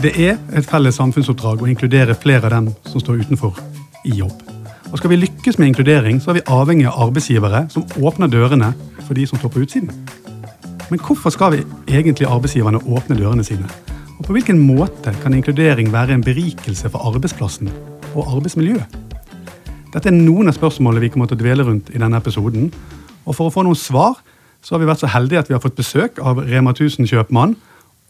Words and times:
Det 0.00 0.14
er 0.16 0.38
et 0.56 0.64
felles 0.64 0.96
samfunnsoppdrag 0.96 1.60
å 1.60 1.66
inkludere 1.68 2.14
flere 2.16 2.48
av 2.48 2.54
dem 2.54 2.70
som 2.88 3.02
står 3.02 3.20
utenfor, 3.20 3.58
i 4.08 4.14
jobb. 4.16 4.32
Og 4.88 4.96
Skal 4.98 5.12
vi 5.12 5.18
lykkes 5.20 5.58
med 5.58 5.68
inkludering, 5.68 6.22
så 6.22 6.30
er 6.30 6.38
vi 6.38 6.46
avhengig 6.48 6.86
av 6.88 6.96
arbeidsgivere 7.04 7.66
som 7.68 7.84
åpner 8.00 8.32
dørene 8.32 8.72
for 9.04 9.14
de 9.14 9.26
som 9.28 9.38
står 9.38 9.52
på 9.52 9.66
utsiden. 9.66 9.92
Men 10.90 11.04
hvorfor 11.04 11.30
skal 11.30 11.52
vi 11.52 11.62
egentlig 11.88 12.26
arbeidsgiverne 12.26 12.80
åpne 12.80 13.20
dørene 13.20 13.44
sine? 13.44 13.68
Og 14.20 14.26
på 14.28 14.34
hvilken 14.36 14.58
måte 14.60 15.14
kan 15.22 15.32
inkludering 15.32 15.88
være 15.94 16.12
en 16.12 16.22
berikelse 16.24 16.90
for 16.92 17.08
arbeidsplassen 17.08 17.70
og 18.12 18.26
arbeidsmiljøet? 18.36 18.98
Dette 19.94 20.10
er 20.10 20.12
noen 20.12 20.50
av 20.50 20.58
spørsmålene 20.58 21.00
vi 21.06 21.08
kommer 21.14 21.30
til 21.30 21.38
å 21.38 21.40
dvele 21.40 21.64
rundt 21.64 21.88
i 21.88 21.96
denne 22.02 22.18
episoden. 22.20 22.66
Og 23.24 23.32
for 23.32 23.48
å 23.48 23.54
få 23.54 23.64
noen 23.64 23.78
svar 23.80 24.18
så 24.60 24.74
har 24.74 24.82
vi 24.82 24.90
vært 24.90 25.00
så 25.00 25.08
heldige 25.08 25.40
at 25.40 25.48
vi 25.48 25.56
har 25.56 25.62
fått 25.64 25.78
besøk 25.78 26.20
av 26.20 26.42
Rema 26.44 26.74
1000-kjøpmann 26.76 27.54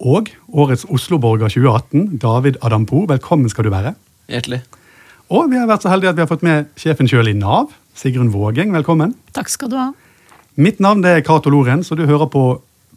og 0.03 0.33
årets 0.51 0.83
Oslo-borger 0.91 1.53
2018, 1.55 2.19
David 2.19 2.59
Adampo. 2.67 3.05
Velkommen 3.07 3.53
skal 3.53 3.69
du 3.69 3.71
være. 3.77 3.95
Hjertelig. 4.35 4.65
Og 5.31 5.47
vi 5.53 5.63
har 5.63 5.71
vært 5.71 5.87
så 5.87 5.95
heldige 5.95 6.11
at 6.11 6.19
vi 6.19 6.25
har 6.27 6.33
fått 6.33 6.43
med 6.43 6.75
sjefen 6.81 7.07
sjøl 7.07 7.31
i 7.31 7.37
Nav, 7.39 7.71
Sigrun 7.95 8.33
Vågeng. 8.35 8.75
Velkommen. 8.75 9.15
Takk 9.39 9.55
skal 9.55 9.71
du 9.71 9.79
ha. 9.79 9.93
Mitt 10.59 10.83
navn 10.83 11.07
er 11.07 11.23
Cato 11.23 11.55
Lorentz, 11.55 11.95
og 11.95 12.03
du 12.03 12.09
hører 12.11 12.27
på 12.35 12.49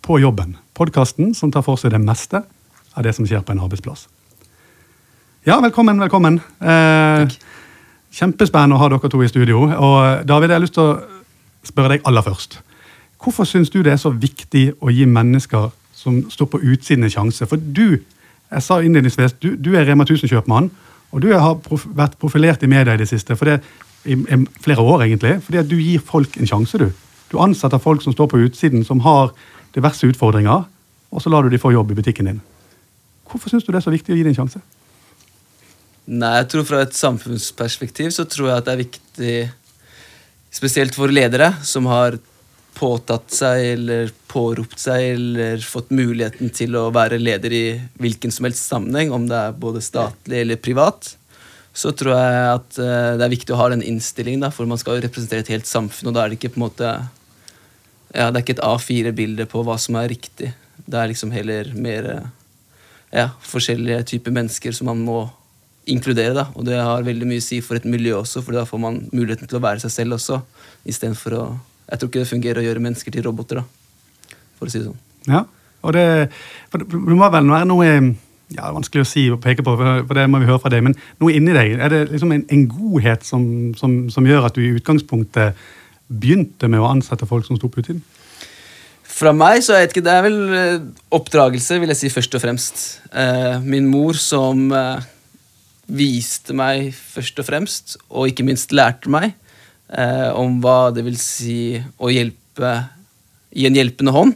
På 0.04 0.18
jobben. 0.20 0.58
Podkasten 0.76 1.30
som 1.38 1.54
tar 1.54 1.64
for 1.64 1.80
seg 1.80 1.94
det 1.94 2.02
meste 2.04 2.42
av 2.94 3.04
det 3.06 3.14
som 3.16 3.26
skjer 3.28 3.44
på 3.46 3.54
en 3.54 3.64
arbeidsplass. 3.64 4.08
Ja, 5.44 5.58
velkommen, 5.60 6.00
velkommen. 6.00 6.40
Eh, 6.62 7.28
kjempespennende 8.14 8.78
å 8.78 8.80
ha 8.80 8.90
dere 8.94 9.10
to 9.12 9.24
i 9.24 9.28
studio. 9.28 9.66
Og 9.68 10.28
David, 10.28 10.54
jeg 10.54 10.56
har 10.56 10.64
lyst 10.64 10.78
til 10.78 10.86
å 10.86 11.02
spørre 11.68 11.96
deg 11.96 12.06
aller 12.08 12.24
først. 12.24 12.60
Hvorfor 13.24 13.48
syns 13.48 13.72
du 13.74 13.82
det 13.84 13.96
er 13.96 14.02
så 14.02 14.12
viktig 14.12 14.74
å 14.84 14.92
gi 14.92 15.08
mennesker 15.08 15.72
som 15.96 16.22
står 16.32 16.50
på 16.52 16.62
utsiden 16.62 17.08
en 17.08 17.14
sjanse? 17.14 17.48
For 17.50 17.60
du, 17.60 18.00
jeg 18.52 18.64
sa 18.64 18.80
innledningsvis, 18.80 19.38
du, 19.40 19.54
du 19.56 19.74
er 19.76 19.88
Rema 19.88 20.06
1000-kjøpmann, 20.08 20.70
og 21.14 21.22
du 21.22 21.30
har 21.34 21.60
prof 21.64 21.86
vært 21.96 22.18
profilert 22.22 22.64
i 22.64 22.72
media 22.72 22.96
i 22.96 23.02
det 23.02 23.10
siste, 23.10 23.36
det, 23.36 23.60
i, 24.06 24.16
i 24.16 24.40
flere 24.64 24.82
år 24.82 25.06
egentlig, 25.06 25.38
fordi 25.46 25.62
at 25.62 25.70
du 25.70 25.76
gir 25.78 26.04
folk 26.04 26.40
en 26.40 26.50
sjanse, 26.50 26.80
du. 26.80 26.90
Du 27.32 27.40
ansetter 27.42 27.82
folk 27.82 28.04
som 28.04 28.14
står 28.14 28.32
på 28.32 28.42
utsiden, 28.46 28.84
som 28.86 29.04
har 29.06 29.32
diverse 29.76 30.08
utfordringer, 30.08 30.66
og 31.14 31.22
så 31.22 31.32
lar 31.32 31.44
du 31.44 31.54
de 31.54 31.62
få 31.62 31.72
jobb 31.74 31.92
i 31.92 32.00
butikken 32.00 32.32
din. 32.32 32.42
Hvorfor 33.34 33.50
syns 33.50 33.66
du 33.66 33.72
det 33.74 33.82
er 33.82 33.88
så 33.88 33.94
viktig 33.94 34.14
å 34.14 34.18
gi 34.18 34.26
det 34.26 34.36
en 34.36 34.44
sjanse? 34.44 34.62
Nei, 36.04 36.34
jeg 36.42 36.50
tror 36.52 36.68
Fra 36.68 36.84
et 36.84 36.98
samfunnsperspektiv 36.98 38.12
så 38.14 38.28
tror 38.30 38.52
jeg 38.52 38.60
at 38.60 38.68
det 38.68 38.74
er 38.74 38.84
viktig, 38.84 39.36
spesielt 40.54 40.96
for 40.98 41.10
ledere 41.10 41.50
som 41.66 41.88
har 41.90 42.20
påtatt 42.74 43.34
seg 43.34 43.64
eller 43.76 44.12
påropt 44.30 44.82
seg 44.82 45.14
eller 45.14 45.62
fått 45.66 45.92
muligheten 45.94 46.50
til 46.54 46.76
å 46.78 46.88
være 46.94 47.20
leder 47.22 47.54
i 47.54 47.66
hvilken 48.02 48.34
som 48.34 48.48
helst 48.48 48.66
sammenheng, 48.66 49.14
om 49.14 49.28
det 49.30 49.38
er 49.38 49.58
både 49.58 49.82
statlig 49.84 50.42
eller 50.42 50.62
privat, 50.62 51.14
så 51.74 51.94
tror 51.98 52.18
jeg 52.18 52.48
at 52.50 52.80
eh, 52.82 53.12
det 53.18 53.26
er 53.26 53.34
viktig 53.34 53.54
å 53.54 53.60
ha 53.62 53.70
den 53.74 53.86
innstillingen, 53.86 54.46
da, 54.46 54.52
for 54.54 54.70
man 54.70 54.82
skal 54.82 54.98
jo 54.98 55.06
representere 55.06 55.46
et 55.46 55.54
helt 55.54 55.70
samfunn, 55.70 56.12
og 56.12 56.18
da 56.18 56.24
er 56.24 56.34
det 56.34 56.40
ikke 56.42 56.54
på 56.56 56.62
en 56.62 56.68
måte 56.68 56.94
ja, 58.14 58.28
Det 58.30 58.38
er 58.38 58.44
ikke 58.44 58.58
et 58.60 58.68
A4-bilde 58.68 59.48
på 59.50 59.64
hva 59.66 59.74
som 59.82 59.96
er 59.98 60.12
riktig. 60.12 60.52
Det 60.86 61.00
er 61.00 61.10
liksom 61.10 61.32
heller 61.34 61.72
mer 61.74 62.10
eh, 62.12 62.28
ja, 63.14 63.30
forskjellige 63.48 64.02
typer 64.10 64.34
mennesker 64.34 64.76
som 64.76 64.90
man 64.90 65.04
må 65.06 65.20
inkludere. 65.90 66.34
da, 66.34 66.48
Og 66.56 66.66
det 66.66 66.80
har 66.80 67.06
veldig 67.06 67.28
mye 67.28 67.44
å 67.44 67.46
si 67.46 67.60
for 67.62 67.78
et 67.78 67.86
miljø 67.86 68.18
også, 68.22 68.42
for 68.42 68.56
da 68.56 68.66
får 68.66 68.82
man 68.82 69.04
muligheten 69.12 69.48
til 69.48 69.60
å 69.60 69.64
være 69.64 69.84
seg 69.84 69.92
selv 69.92 70.18
også, 70.18 70.42
istedenfor 70.90 71.38
å 71.38 71.46
jeg 71.84 72.00
tror 72.00 72.10
ikke 72.10 72.22
det 72.24 72.30
fungerer 72.30 72.62
å 72.62 72.64
gjøre 72.64 72.84
mennesker 72.84 73.14
til 73.14 73.26
roboter, 73.26 73.60
da, 73.60 74.38
for 74.58 74.70
å 74.70 74.72
si 74.72 74.80
det 74.80 74.88
sånn. 74.88 75.02
Ja, 75.28 75.44
og 75.84 75.96
det, 75.96 76.06
det 76.72 76.88
må 76.90 77.28
vel 77.28 77.50
være 77.52 77.68
noe 77.68 77.90
ja, 78.54 78.62
det 78.62 78.70
er 78.70 78.76
vanskelig 78.76 79.04
å 79.04 79.08
si 79.08 79.24
og 79.34 79.42
peke 79.44 79.66
på, 79.66 79.74
for 79.80 80.18
det 80.18 80.26
må 80.30 80.40
vi 80.42 80.48
høre 80.48 80.62
fra 80.62 80.72
deg, 80.72 80.84
men 80.86 80.96
noe 81.22 81.34
inni 81.36 81.56
deg, 81.56 81.76
er 81.82 81.94
det 81.94 82.02
liksom 82.12 82.34
en, 82.36 82.44
en 82.54 82.66
godhet 82.70 83.26
som, 83.26 83.46
som, 83.80 83.96
som, 84.14 84.28
gjør 84.30 84.48
at 84.48 84.58
du 84.58 84.62
i 84.64 84.74
utgangspunktet 84.78 85.60
begynte 86.08 86.70
med 86.70 86.84
å 86.84 86.90
ansette 86.92 87.28
folk 87.30 87.48
som 87.48 87.58
sto 87.58 87.72
på 87.72 87.82
utsiden? 87.82 88.04
Fra 89.14 89.30
meg 89.36 89.62
så 89.62 89.76
jeg 89.76 89.86
vet 89.86 89.94
ikke, 89.94 90.06
det 90.08 90.14
er 90.14 90.24
vel 90.26 90.38
eh, 90.58 90.86
oppdragelse, 91.14 91.78
vil 91.82 91.92
jeg 91.94 92.00
si 92.00 92.10
først 92.14 92.38
og 92.38 92.42
fremst. 92.42 92.84
Eh, 93.14 93.60
min 93.62 93.86
mor 93.92 94.18
som 94.18 94.66
eh, 94.74 95.06
viste 95.94 96.56
meg 96.58 96.90
først 96.98 97.44
og 97.44 97.46
fremst, 97.46 97.96
og 98.10 98.32
ikke 98.32 98.46
minst 98.48 98.74
lærte 98.74 99.12
meg, 99.14 99.38
om 99.94 100.56
hva 100.64 100.88
det 100.90 101.04
vil 101.06 101.18
si 101.22 101.76
å 102.02 102.08
hjelpe 102.10 102.70
i 103.54 103.68
en 103.68 103.76
hjelpende 103.78 104.14
hånd. 104.16 104.32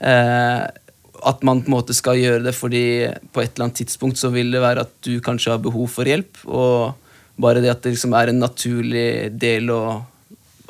At 0.00 1.42
man 1.44 1.60
på 1.60 1.68
en 1.68 1.74
måte 1.74 1.92
skal 1.92 2.16
gjøre 2.16 2.46
det 2.46 2.54
fordi 2.56 2.84
på 3.34 3.42
et 3.42 3.50
eller 3.50 3.66
annet 3.66 3.82
tidspunkt 3.82 4.16
så 4.16 4.30
vil 4.32 4.54
det 4.54 4.62
være 4.62 4.86
at 4.86 4.94
du 5.04 5.18
kanskje 5.26 5.52
har 5.52 5.60
behov 5.60 5.90
for 5.92 6.08
hjelp. 6.08 6.40
Og 6.48 6.96
bare 7.36 7.60
det 7.60 7.74
at 7.74 7.82
det 7.84 7.92
liksom 7.92 8.16
er 8.16 8.32
en 8.32 8.40
naturlig 8.40 9.10
del 9.36 9.68
å 9.74 9.82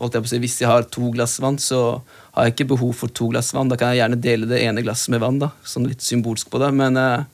holdt 0.01 0.19
jeg 0.19 0.25
på 0.25 0.29
å 0.29 0.33
si, 0.33 0.43
Hvis 0.43 0.61
jeg 0.61 0.71
har 0.71 0.89
to 0.91 1.11
glass 1.15 1.39
vann, 1.43 1.61
så 1.63 2.01
har 2.37 2.47
jeg 2.47 2.55
ikke 2.55 2.69
behov 2.75 2.93
for 2.99 3.13
to 3.17 3.31
glass 3.33 3.55
vann. 3.57 3.71
Da 3.73 3.79
kan 3.81 3.95
jeg 3.95 4.03
gjerne 4.03 4.21
dele 4.21 4.49
det 4.51 4.61
ene 4.61 4.85
glasset 4.85 5.15
med 5.15 5.23
vann. 5.25 5.41
da, 5.41 5.51
Sånn 5.65 5.89
litt 5.89 6.05
symbolsk 6.05 6.51
på 6.53 6.61
det. 6.61 6.69
men 6.77 6.99
eh, 7.01 7.25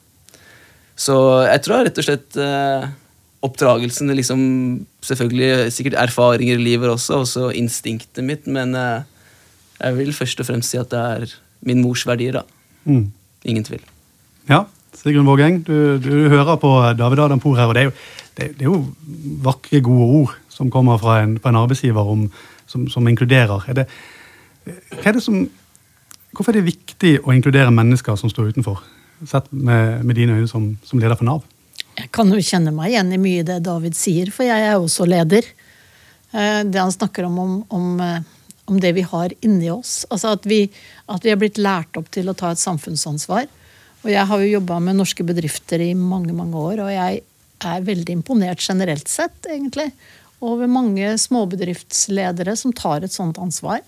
Så 0.95 1.17
jeg 1.49 1.65
tror 1.65 1.83
rett 1.83 1.99
og 1.99 2.07
slett 2.07 2.39
eh, 2.39 2.87
oppdragelsen 3.43 4.13
liksom, 4.15 4.43
Selvfølgelig 5.03 5.73
sikkert 5.75 5.99
erfaringer 5.99 6.61
i 6.61 6.67
livet 6.71 6.93
også, 6.93 7.25
også 7.25 7.49
instinktet 7.59 8.23
mitt, 8.23 8.47
men 8.47 8.77
uh, 8.79 9.03
jeg 9.81 9.97
vil 9.97 10.13
først 10.15 10.39
og 10.39 10.47
fremst 10.47 10.71
si 10.71 10.79
at 10.79 10.93
det 10.93 11.01
er 11.01 11.33
min 11.67 11.83
mors 11.83 12.05
verdier. 12.07 12.39
da. 12.39 12.45
Mm. 12.87 13.11
Ingen 13.51 13.67
tvil. 13.67 13.83
Ja, 14.47 14.63
Sigrun 14.95 15.27
Vågeng, 15.27 15.63
du, 15.67 15.99
du, 15.99 16.29
hører 16.31 16.55
på 16.63 16.71
David 16.99 17.25
Adampour 17.25 17.59
her, 17.59 17.71
og 17.71 17.75
det 17.75 17.83
er, 17.83 17.89
jo, 17.91 17.93
det, 18.37 18.49
det 18.61 18.67
er, 18.67 18.71
jo, 18.71 18.79
vakre, 19.43 19.81
gode 19.83 20.07
ord 20.21 20.37
som 20.53 20.71
kommer 20.71 21.01
fra 21.03 21.23
en, 21.25 21.39
fra 21.43 21.51
en 21.51 21.59
arbeidsgiver 21.65 22.15
om, 22.15 22.29
som, 22.71 22.87
som, 22.93 23.09
inkluderer. 23.09 23.65
Er 23.67 23.81
det, 23.81 23.87
er 24.67 25.21
som, 25.21 25.45
hvorfor 26.33 26.53
er 26.53 26.61
det 26.61 26.73
viktig 26.73 27.15
å 27.23 27.35
inkludere 27.35 27.73
mennesker 27.75 28.19
som 28.21 28.31
står 28.33 28.53
utenfor, 28.53 28.83
sett 29.29 29.49
med, 29.55 30.03
med 30.07 30.19
dine 30.19 30.39
øyne 30.39 30.51
som, 30.51 30.73
som 30.87 31.03
leder 31.03 31.19
for 31.19 31.29
Nav? 31.29 31.43
Jeg 31.99 32.09
kan 32.15 32.31
jo 32.33 32.41
kjenne 32.41 32.73
meg 32.75 32.93
igjen 32.93 33.13
i 33.13 33.21
mye 33.21 33.47
det 33.47 33.61
David 33.67 33.97
sier, 33.99 34.31
for 34.33 34.47
jeg 34.49 34.69
er 34.69 34.79
også 34.79 35.07
leder. 35.09 35.47
Eh, 36.33 36.63
det 36.65 36.81
han 36.81 36.93
snakker 36.93 37.29
om, 37.29 37.39
om, 37.39 37.59
om, 37.69 37.89
eh, 38.01 38.23
om 38.71 38.79
det 38.81 38.95
vi 38.97 39.05
har 39.05 39.35
inni 39.45 39.69
oss. 39.73 40.03
Altså 40.11 40.33
at 40.39 40.49
vi, 40.49 40.65
at 41.13 41.27
vi 41.27 41.35
er 41.35 41.41
blitt 41.41 41.61
lært 41.61 41.99
opp 42.01 42.09
til 42.15 42.31
å 42.31 42.37
ta 42.39 42.53
et 42.53 42.63
samfunnsansvar. 42.63 43.51
Og 44.03 44.11
jeg 44.11 44.27
har 44.31 44.43
jo 44.43 44.55
jobba 44.57 44.81
med 44.83 44.99
norske 44.99 45.25
bedrifter 45.27 45.83
i 45.85 45.93
mange, 45.95 46.35
mange 46.35 46.59
år, 46.59 46.83
og 46.83 46.91
jeg 46.91 47.23
er 47.63 47.87
veldig 47.87 48.17
imponert 48.17 48.63
generelt 48.65 49.11
sett, 49.11 49.37
egentlig, 49.47 49.93
over 50.43 50.67
mange 50.67 51.13
småbedriftsledere 51.23 52.57
som 52.59 52.75
tar 52.75 53.05
et 53.07 53.15
sånt 53.15 53.39
ansvar. 53.39 53.83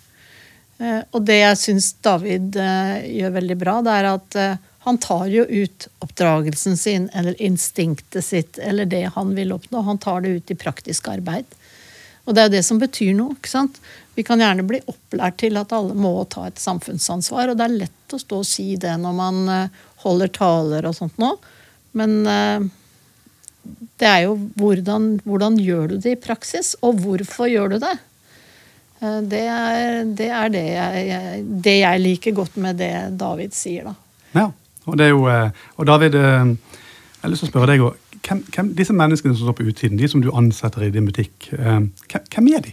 Eh, 0.78 1.02
og 1.10 1.26
det 1.26 1.40
jeg 1.40 1.60
syns 1.60 1.90
David 2.04 2.56
gjør 2.58 3.36
veldig 3.38 3.58
bra, 3.60 3.80
det 3.84 3.98
er 3.98 4.08
at 4.12 4.38
han 4.84 4.98
tar 5.00 5.30
jo 5.32 5.46
ut 5.48 5.86
oppdragelsen 6.04 6.76
sin 6.76 7.06
eller 7.16 7.38
instinktet 7.40 8.24
sitt 8.24 8.58
eller 8.58 8.84
det 8.84 9.06
han 9.14 9.30
vil 9.36 9.54
oppnå. 9.54 9.80
Han 9.86 9.98
tar 9.98 10.20
det 10.20 10.34
ut 10.34 10.50
i 10.52 10.56
praktisk 10.60 11.08
arbeid. 11.08 11.48
Og 12.24 12.34
det 12.34 12.42
er 12.42 12.48
jo 12.48 12.54
det 12.56 12.64
som 12.66 12.80
betyr 12.80 13.14
noe. 13.16 13.36
ikke 13.36 13.52
sant? 13.52 13.80
Vi 14.14 14.24
kan 14.26 14.40
gjerne 14.40 14.64
bli 14.66 14.80
opplært 14.88 15.40
til 15.42 15.58
at 15.60 15.72
alle 15.74 15.96
må 15.96 16.12
ta 16.30 16.46
et 16.48 16.60
samfunnsansvar, 16.60 17.50
og 17.50 17.58
det 17.58 17.66
er 17.66 17.80
lett 17.84 18.14
å 18.14 18.20
stå 18.20 18.40
og 18.42 18.48
si 18.48 18.74
det 18.80 18.94
når 19.00 19.16
man 19.18 19.42
eh, 19.50 19.82
holder 20.04 20.32
taler 20.36 20.88
og 20.88 20.96
sånt 20.96 21.16
nå. 21.20 21.34
Men 21.98 22.16
eh, 22.30 22.66
det 24.00 24.08
er 24.08 24.20
jo 24.26 24.36
hvordan, 24.60 25.14
hvordan 25.24 25.58
gjør 25.60 25.94
du 25.94 25.96
det 25.98 26.16
i 26.16 26.20
praksis, 26.20 26.74
og 26.84 27.02
hvorfor 27.04 27.50
gjør 27.50 27.74
du 27.74 27.78
det? 27.84 27.96
Eh, 29.04 29.20
det 29.28 29.42
er 29.50 30.04
det, 30.16 30.28
er 30.30 30.52
det, 30.52 30.64
jeg, 30.70 31.42
det 31.64 31.78
jeg 31.80 32.02
liker 32.02 32.36
godt 32.36 32.56
med 32.62 32.80
det 32.80 32.92
David 33.20 33.56
sier, 33.56 33.90
da. 33.90 33.96
Ja. 34.34 34.50
Og, 34.84 34.98
det 35.00 35.06
er 35.06 35.14
jo, 35.14 35.24
eh, 35.32 35.64
og 35.80 35.88
David, 35.88 36.16
eh, 36.20 36.50
jeg 36.52 37.22
har 37.22 37.32
lyst 37.32 37.46
til 37.46 37.50
å 37.50 37.54
spørre 37.54 37.72
deg 37.72 37.84
hvem, 38.24 38.42
hvem, 38.52 38.70
Disse 38.76 38.96
menneskene 38.96 39.36
som 39.36 39.48
står 39.48 39.56
på 39.58 39.68
utsiden, 39.70 40.00
de 40.00 40.08
som 40.10 40.20
du 40.24 40.30
ansetter 40.32 40.86
i 40.86 40.92
din 40.92 41.08
butikk, 41.08 41.50
hvem, 41.52 42.48
er 42.52 42.64
de? 42.64 42.72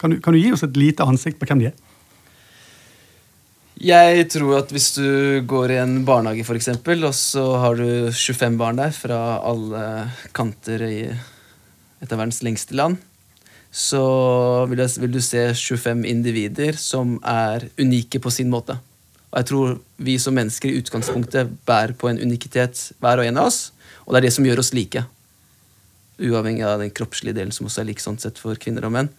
Kan 0.00 0.12
du, 0.12 0.20
kan 0.24 0.36
du 0.36 0.40
gi 0.40 0.52
oss 0.52 0.64
et 0.64 0.76
lite 0.80 1.04
ansikt 1.04 1.40
på 1.40 1.48
hvem 1.48 1.62
de 1.62 1.70
er? 1.70 1.78
Jeg 3.80 4.26
tror 4.28 4.58
at 4.58 4.72
hvis 4.72 4.90
du 4.98 5.40
går 5.48 5.72
i 5.72 5.78
en 5.80 6.02
barnehage, 6.04 6.44
for 6.44 6.56
eksempel, 6.56 7.04
og 7.08 7.14
så 7.16 7.44
har 7.62 7.80
du 7.80 8.12
25 8.12 8.58
barn 8.60 8.80
der 8.80 8.92
fra 8.92 9.20
alle 9.40 9.84
kanter 10.36 10.84
i 10.84 10.98
et 11.08 12.12
av 12.12 12.20
verdens 12.20 12.42
lengste 12.44 12.76
land, 12.76 13.00
så 13.70 14.66
vil, 14.66 14.82
jeg, 14.82 14.98
vil, 14.98 15.12
du 15.14 15.20
se 15.22 15.42
25 15.54 16.02
individer 16.10 16.78
som 16.78 17.18
er 17.22 17.68
unike 17.78 18.18
på 18.22 18.32
sin 18.34 18.50
måte. 18.50 18.74
Og 19.30 19.38
jeg 19.38 19.48
tror 19.50 19.76
vi 20.02 20.16
som 20.18 20.34
mennesker 20.34 20.72
i 20.72 20.80
utgangspunktet 20.80 21.52
bærer 21.68 21.94
på 21.94 22.10
en 22.10 22.18
unikitet, 22.18 22.90
hver 22.98 23.22
og 23.22 23.28
en 23.28 23.38
av 23.38 23.50
oss. 23.52 23.68
Og 24.06 24.12
det 24.12 24.20
er 24.20 24.26
det 24.26 24.34
som 24.34 24.48
gjør 24.48 24.62
oss 24.64 24.72
like. 24.74 25.04
Uavhengig 26.18 26.66
av 26.66 26.82
den 26.82 26.90
kroppslige 26.90 27.38
delen, 27.38 27.54
som 27.54 27.68
også 27.68 27.84
er 27.84 27.92
lik 27.92 28.02
sånn 28.02 28.18
sett 28.18 28.42
for 28.42 28.58
kvinner 28.58 28.88
og 28.88 28.96
menn. 28.96 29.12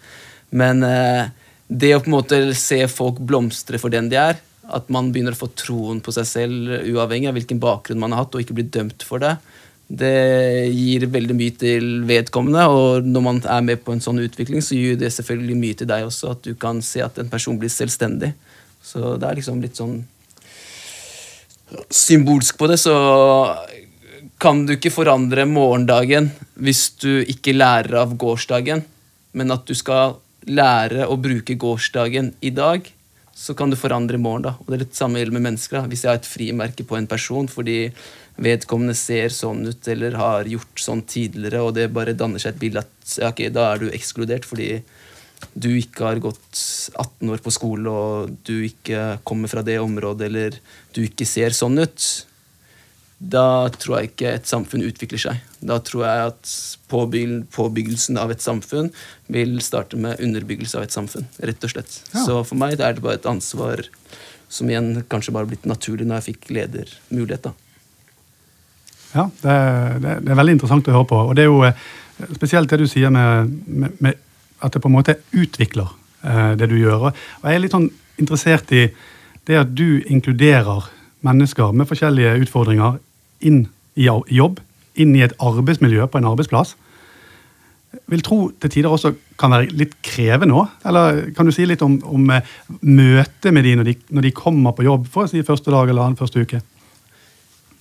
Men 0.51 0.83
eh, 0.83 1.31
det 1.71 1.93
å 1.95 2.01
på 2.03 2.11
en 2.11 2.17
måte 2.17 2.41
se 2.59 2.83
folk 2.91 3.21
blomstre 3.23 3.79
for 3.79 3.93
den 3.93 4.11
de 4.11 4.19
er, 4.19 4.41
at 4.71 4.91
man 4.91 5.09
begynner 5.11 5.35
å 5.35 5.39
få 5.39 5.47
troen 5.57 6.03
på 6.03 6.11
seg 6.15 6.27
selv 6.27 6.75
uavhengig 6.83 7.31
av 7.31 7.37
hvilken 7.39 7.59
bakgrunn 7.63 8.01
man 8.03 8.11
har 8.11 8.25
hatt, 8.25 8.35
og 8.35 8.43
ikke 8.43 8.57
bli 8.59 8.67
dømt 8.67 9.07
for 9.07 9.23
det, 9.23 9.37
det 9.91 10.71
gir 10.71 11.05
veldig 11.11 11.35
mye 11.35 11.55
til 11.59 11.89
vedkommende. 12.07 12.63
Og 12.71 13.07
når 13.07 13.25
man 13.25 13.41
er 13.43 13.65
med 13.65 13.83
på 13.83 13.95
en 13.95 14.03
sånn 14.03 14.21
utvikling, 14.23 14.63
så 14.63 14.77
gir 14.77 14.97
det 14.99 15.11
selvfølgelig 15.11 15.59
mye 15.59 15.79
til 15.81 15.89
deg 15.91 16.07
også, 16.07 16.35
at 16.35 16.47
du 16.47 16.55
kan 16.59 16.81
se 16.85 17.03
at 17.03 17.19
en 17.19 17.31
person 17.31 17.59
blir 17.59 17.71
selvstendig. 17.71 18.31
Så 18.81 19.15
det 19.19 19.27
er 19.27 19.39
liksom 19.39 19.61
litt 19.63 19.79
sånn 19.79 20.01
Symbolsk 21.87 22.57
på 22.59 22.67
det, 22.67 22.75
så 22.81 22.93
kan 24.43 24.65
du 24.67 24.73
ikke 24.73 24.91
forandre 24.91 25.45
morgendagen 25.47 26.25
hvis 26.59 26.89
du 26.99 27.21
ikke 27.31 27.53
lærer 27.55 27.95
av 28.01 28.17
gårsdagen, 28.19 28.81
men 29.31 29.55
at 29.55 29.63
du 29.69 29.71
skal 29.77 30.17
lære 30.51 31.07
å 31.07 31.15
bruke 31.21 31.55
gårsdagen 31.55 32.33
i 32.43 32.51
dag, 32.51 32.89
så 33.31 33.55
kan 33.55 33.71
du 33.71 33.79
forandre 33.79 34.19
i 34.19 34.21
morgen. 34.21 34.43
da. 34.49 34.55
Og 34.59 34.67
Det 34.67 34.75
er 34.75 34.83
litt 34.83 34.99
samme 34.99 35.21
gjelder 35.21 35.37
med 35.37 35.45
mennesker. 35.47 35.79
da. 35.79 35.87
Hvis 35.87 36.03
jeg 36.03 36.11
har 36.11 36.19
et 36.19 36.27
frimerke 36.27 36.83
på 36.83 36.97
en 36.97 37.07
person 37.07 37.47
fordi 37.47 37.93
vedkommende 38.41 38.95
ser 38.97 39.33
sånn 39.33 39.63
ut 39.69 39.87
eller 39.91 40.17
har 40.19 40.49
gjort 40.49 40.81
sånn 40.81 41.03
tidligere, 41.09 41.61
og 41.61 41.75
det 41.77 41.91
bare 41.93 42.17
danner 42.17 42.41
seg 42.41 42.55
et 42.55 42.63
bilde 42.63 42.83
at 42.83 43.15
ja, 43.21 43.29
ok, 43.29 43.45
da 43.53 43.67
er 43.71 43.83
du 43.83 43.91
ekskludert 43.91 44.47
fordi 44.47 44.73
du 45.57 45.71
ikke 45.73 46.05
har 46.05 46.21
gått 46.21 46.59
18 47.01 47.31
år 47.33 47.41
på 47.41 47.53
skole, 47.53 47.89
og 47.89 48.35
du 48.45 48.61
ikke 48.67 49.21
kommer 49.27 49.49
fra 49.51 49.63
det 49.65 49.79
området, 49.81 50.27
eller 50.29 50.59
du 50.93 51.01
ikke 51.05 51.25
ser 51.25 51.55
sånn 51.57 51.81
ut, 51.81 52.05
da 53.21 53.69
tror 53.77 53.99
jeg 53.99 54.11
ikke 54.11 54.29
et 54.33 54.49
samfunn 54.49 54.85
utvikler 54.85 55.21
seg. 55.21 55.41
Da 55.61 55.77
tror 55.85 56.05
jeg 56.07 56.29
at 56.31 56.53
påbyg 56.89 57.33
påbyggelsen 57.53 58.17
av 58.17 58.33
et 58.33 58.41
samfunn 58.41 58.89
vil 59.29 59.59
starte 59.61 59.99
med 60.01 60.21
underbyggelse 60.23 60.79
av 60.79 60.87
et 60.87 60.95
samfunn. 60.95 61.27
rett 61.37 61.63
og 61.63 61.73
slett. 61.73 61.99
Ja. 62.15 62.23
Så 62.25 62.39
for 62.47 62.57
meg 62.57 62.79
er 62.79 62.97
det 62.97 63.03
bare 63.05 63.19
et 63.19 63.29
ansvar 63.29 63.85
som 64.49 64.69
igjen 64.69 65.03
kanskje 65.09 65.35
bare 65.35 65.49
blitt 65.51 65.69
naturlig 65.69 66.07
når 66.07 66.21
jeg 66.21 66.33
fikk 66.33 66.49
ledermulighet. 66.57 67.45
da. 67.45 67.53
Ja, 69.11 69.27
det, 69.43 69.55
det, 70.03 70.17
det 70.25 70.31
er 70.31 70.39
veldig 70.39 70.55
interessant 70.57 70.87
å 70.87 70.95
høre 70.95 71.09
på. 71.09 71.21
Og 71.29 71.35
det 71.35 71.45
er 71.45 71.49
jo 71.49 71.63
eh, 71.67 71.87
spesielt 72.37 72.71
det 72.71 72.79
du 72.81 72.87
sier 72.89 73.11
med, 73.13 73.51
med, 73.67 73.97
med 73.99 74.19
at 74.61 74.73
det 74.73 74.81
på 74.83 74.89
en 74.91 74.95
måte 74.95 75.17
utvikler 75.33 75.89
eh, 76.23 76.53
det 76.59 76.69
du 76.71 76.77
gjør. 76.79 77.09
Og 77.09 77.47
jeg 77.49 77.57
er 77.57 77.63
litt 77.63 77.75
sånn 77.75 77.89
interessert 78.21 78.71
i 78.75 78.87
det 79.49 79.57
at 79.57 79.73
du 79.73 80.01
inkluderer 80.05 80.87
mennesker 81.25 81.73
med 81.75 81.89
forskjellige 81.89 82.37
utfordringer 82.45 82.99
inn 83.45 83.65
i 83.99 84.07
jobb, 84.07 84.61
inn 85.01 85.15
i 85.17 85.25
et 85.25 85.35
arbeidsmiljø 85.41 86.07
på 86.07 86.21
en 86.21 86.29
arbeidsplass. 86.31 86.75
Vil 88.11 88.23
tro 88.23 88.45
til 88.61 88.71
tider 88.71 88.93
også 88.93 89.13
kan 89.39 89.51
være 89.51 89.73
litt 89.75 89.97
krevende 90.05 90.55
òg. 90.61 90.75
Eller 90.87 91.23
kan 91.35 91.47
du 91.47 91.51
si 91.55 91.65
litt 91.67 91.83
om, 91.85 91.97
om 92.07 92.29
eh, 92.31 92.53
møtet 92.81 93.51
med 93.51 93.67
de 93.67 93.75
når, 93.79 93.89
de 93.91 93.97
når 94.15 94.29
de 94.29 94.35
kommer 94.37 94.77
på 94.77 94.85
jobb 94.87 95.09
for 95.11 95.25
å 95.25 95.31
si 95.31 95.43
første 95.47 95.73
dag 95.73 95.89
eller 95.89 96.05
annen 96.05 96.19
første 96.19 96.45
uke? 96.45 96.61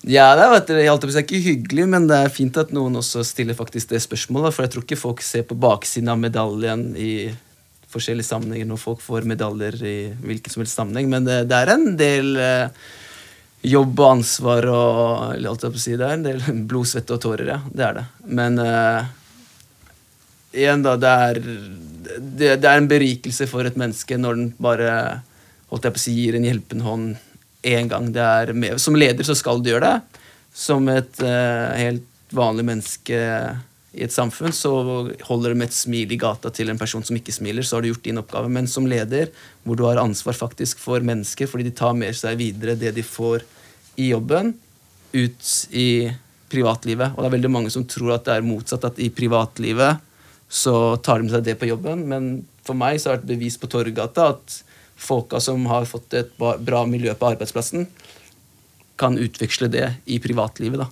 Ja, 0.09 0.31
det 0.33 0.47
er, 0.47 0.97
på 0.97 1.11
å 1.11 1.13
si, 1.13 1.21
ikke 1.21 1.43
hyggelig, 1.45 1.85
men 1.93 2.07
det 2.09 2.17
er 2.25 2.33
fint 2.33 2.57
at 2.57 2.71
noen 2.73 2.97
også 2.97 3.21
stiller 3.27 3.57
faktisk 3.59 3.91
det 3.91 4.01
spørsmålet. 4.01 4.55
For 4.57 4.65
jeg 4.65 4.73
tror 4.73 4.87
ikke 4.87 4.97
folk 4.97 5.21
ser 5.25 5.45
på 5.45 5.59
baksiden 5.61 6.09
av 6.09 6.23
medaljen 6.23 6.87
i 6.97 7.29
forskjellige 7.91 8.31
sammenhenger 8.31 8.71
når 8.71 8.81
folk 8.81 9.03
får 9.05 9.29
medaljer 9.29 9.77
i 9.85 9.99
hvilken 10.25 10.55
som 10.55 10.65
helst 10.65 10.79
sammenheng. 10.79 11.11
Men 11.13 11.29
det, 11.29 11.43
det 11.51 11.59
er 11.59 11.75
en 11.75 11.87
del 12.01 12.33
eh, 12.41 12.89
jobb 13.69 14.01
og 14.01 14.11
ansvar 14.15 14.71
og 14.73 14.99
eller 15.35 15.53
holdt 15.53 15.69
jeg 15.69 15.77
på 15.77 15.83
å 15.83 15.85
si, 15.85 15.97
Det 16.01 16.09
er 16.09 16.17
en 16.17 16.29
del 16.31 16.45
blod, 16.71 16.89
svette 16.89 17.19
og 17.19 17.25
tårer, 17.27 17.53
ja. 17.53 17.61
Det 17.69 17.89
er 17.91 17.99
det. 18.01 18.09
Men 18.41 18.57
eh, 18.65 19.15
igjen, 20.63 20.87
da, 20.87 20.97
det 20.97 21.17
er, 21.29 21.43
det, 21.45 22.55
det 22.63 22.71
er 22.71 22.79
en 22.79 22.89
berikelse 22.89 23.51
for 23.51 23.69
et 23.69 23.77
menneske 23.77 24.17
når 24.17 24.41
den 24.41 24.55
bare 24.57 24.95
holdt 25.69 25.91
jeg 25.91 25.99
på 25.99 26.01
å 26.01 26.09
si, 26.09 26.21
gir 26.23 26.41
en 26.41 26.49
hjelpende 26.49 26.89
hånd 26.89 27.19
én 27.63 27.91
gang. 27.91 28.11
Det 28.13 28.23
er 28.25 28.53
med. 28.57 28.81
Som 28.81 28.99
leder 28.99 29.27
så 29.27 29.37
skal 29.39 29.61
du 29.61 29.73
gjøre 29.73 29.87
det. 29.87 30.23
Som 30.57 30.89
et 30.93 31.21
uh, 31.23 31.73
helt 31.79 32.07
vanlig 32.35 32.67
menneske 32.67 33.19
i 33.91 34.05
et 34.07 34.15
samfunn 34.15 34.53
så 34.55 34.71
holder 35.27 35.51
det 35.51 35.59
med 35.59 35.67
et 35.67 35.75
smil 35.75 36.13
i 36.15 36.19
gata 36.21 36.53
til 36.55 36.71
en 36.71 36.79
person 36.79 37.03
som 37.03 37.17
ikke 37.19 37.35
smiler, 37.35 37.67
så 37.67 37.77
har 37.77 37.83
du 37.83 37.91
gjort 37.91 38.05
din 38.07 38.21
oppgave. 38.23 38.51
Men 38.53 38.71
som 38.71 38.87
leder, 38.87 39.33
hvor 39.65 39.79
du 39.79 39.83
har 39.89 39.99
ansvar 39.99 40.37
faktisk 40.39 40.79
for 40.83 41.03
mennesker, 41.03 41.51
fordi 41.51 41.67
de 41.67 41.75
tar 41.75 41.97
med 41.99 42.15
seg 42.17 42.39
videre 42.39 42.79
det 42.79 42.95
de 42.95 43.07
får 43.07 43.43
i 43.99 44.13
jobben, 44.13 44.55
ut 45.11 45.51
i 45.75 46.07
privatlivet. 46.51 47.17
Og 47.17 47.23
det 47.23 47.31
er 47.31 47.37
veldig 47.37 47.51
mange 47.51 47.75
som 47.75 47.87
tror 47.89 48.15
at 48.15 48.29
det 48.29 48.37
er 48.37 48.47
motsatt, 48.47 48.87
at 48.87 49.03
i 49.03 49.11
privatlivet 49.11 49.99
så 50.51 50.97
tar 51.03 51.19
de 51.19 51.27
med 51.27 51.35
seg 51.35 51.47
det 51.47 51.59
på 51.59 51.71
jobben. 51.71 52.07
Men 52.11 52.31
for 52.67 52.79
meg 52.79 53.03
så 53.03 53.11
er 53.11 53.19
det 53.19 53.27
et 53.27 53.33
bevis 53.35 53.59
på 53.59 53.71
Torgata 53.71 54.33
at 54.37 54.61
folka 55.01 55.41
som 55.41 55.65
har 55.71 55.89
fått 55.89 56.15
et 56.19 56.33
bra 56.39 56.85
miljø 56.89 57.15
på 57.17 57.33
arbeidsplassen, 57.33 57.87
kan 59.01 59.17
utveksle 59.19 59.71
det 59.73 59.87
i 60.13 60.19
privatlivet, 60.21 60.83
da. 60.83 60.89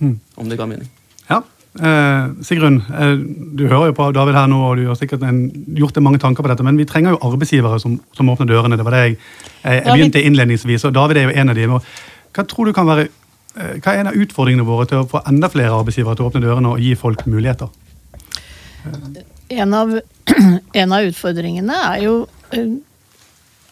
Mm. 0.00 0.20
Om 0.34 0.48
det 0.48 0.58
ga 0.58 0.66
mening. 0.70 0.90
Ja. 1.28 1.42
Eh, 1.78 2.30
Sigrun, 2.42 2.82
eh, 2.98 3.14
du 3.54 3.66
hører 3.68 3.90
jo 3.90 3.96
på 3.98 4.08
David 4.14 4.34
her 4.34 4.48
nå, 4.50 4.58
og 4.70 4.76
du 4.78 4.86
har 4.88 4.98
sikkert 4.98 5.22
en, 5.26 5.42
gjort 5.78 5.94
deg 5.94 6.02
mange 6.02 6.18
tanker 6.22 6.42
på 6.42 6.50
dette, 6.50 6.66
men 6.66 6.78
vi 6.78 6.86
trenger 6.88 7.14
jo 7.14 7.22
arbeidsgivere 7.30 7.78
som, 7.82 7.98
som 8.16 8.30
åpner 8.32 8.48
dørene. 8.50 8.78
Det 8.78 8.86
var 8.86 8.96
det 8.96 9.02
jeg, 9.04 9.18
jeg, 9.62 9.82
jeg 9.82 9.94
begynte 9.94 10.24
innledningsvis, 10.26 10.86
og 10.88 10.94
David 10.96 11.20
er 11.20 11.28
jo 11.28 11.36
en 11.42 11.52
av 11.52 11.58
dem. 11.58 11.76
Og 11.78 12.34
Hva 12.34 12.46
tror 12.46 12.70
du 12.70 12.74
kan 12.74 12.90
være 12.90 13.06
eh, 13.06 13.76
hva 13.78 13.94
er 13.94 14.02
en 14.02 14.10
av 14.10 14.18
utfordringene 14.18 14.66
våre 14.66 14.88
til 14.90 15.02
å 15.02 15.08
få 15.10 15.22
enda 15.30 15.50
flere 15.52 15.74
arbeidsgivere 15.78 16.18
til 16.18 16.26
å 16.26 16.32
åpne 16.32 16.44
dørene 16.46 16.74
og 16.74 16.82
gi 16.82 16.94
folk 16.98 17.26
muligheter? 17.30 17.70
En 19.50 19.74
av, 19.74 19.94
en 20.82 20.96
av 20.96 21.06
utfordringene 21.06 21.82
er 21.92 22.06
jo 22.06 22.14
eh, 22.54 22.78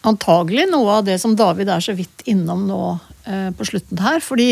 antagelig 0.07 0.67
noe 0.71 0.99
av 0.99 1.05
det 1.07 1.17
som 1.21 1.35
David 1.35 1.71
er 1.71 1.83
så 1.83 1.95
vidt 1.97 2.23
innom 2.29 2.65
nå 2.69 2.83
eh, 3.25 3.49
på 3.55 3.67
slutten 3.67 3.99
her. 4.03 4.23
Fordi 4.23 4.49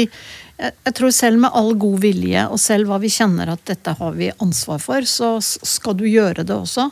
jeg, 0.58 0.94
tror 0.98 1.14
selv 1.14 1.42
med 1.44 1.54
all 1.56 1.74
god 1.80 2.00
vilje, 2.04 2.46
og 2.50 2.60
selv 2.62 2.90
hva 2.90 3.00
vi 3.02 3.12
kjenner 3.14 3.54
at 3.54 3.66
dette 3.70 3.94
har 4.00 4.16
vi 4.18 4.32
ansvar 4.44 4.82
for, 4.84 5.06
så 5.08 5.38
skal 5.42 5.98
du 6.00 6.08
gjøre 6.10 6.46
det 6.48 6.56
også. 6.56 6.90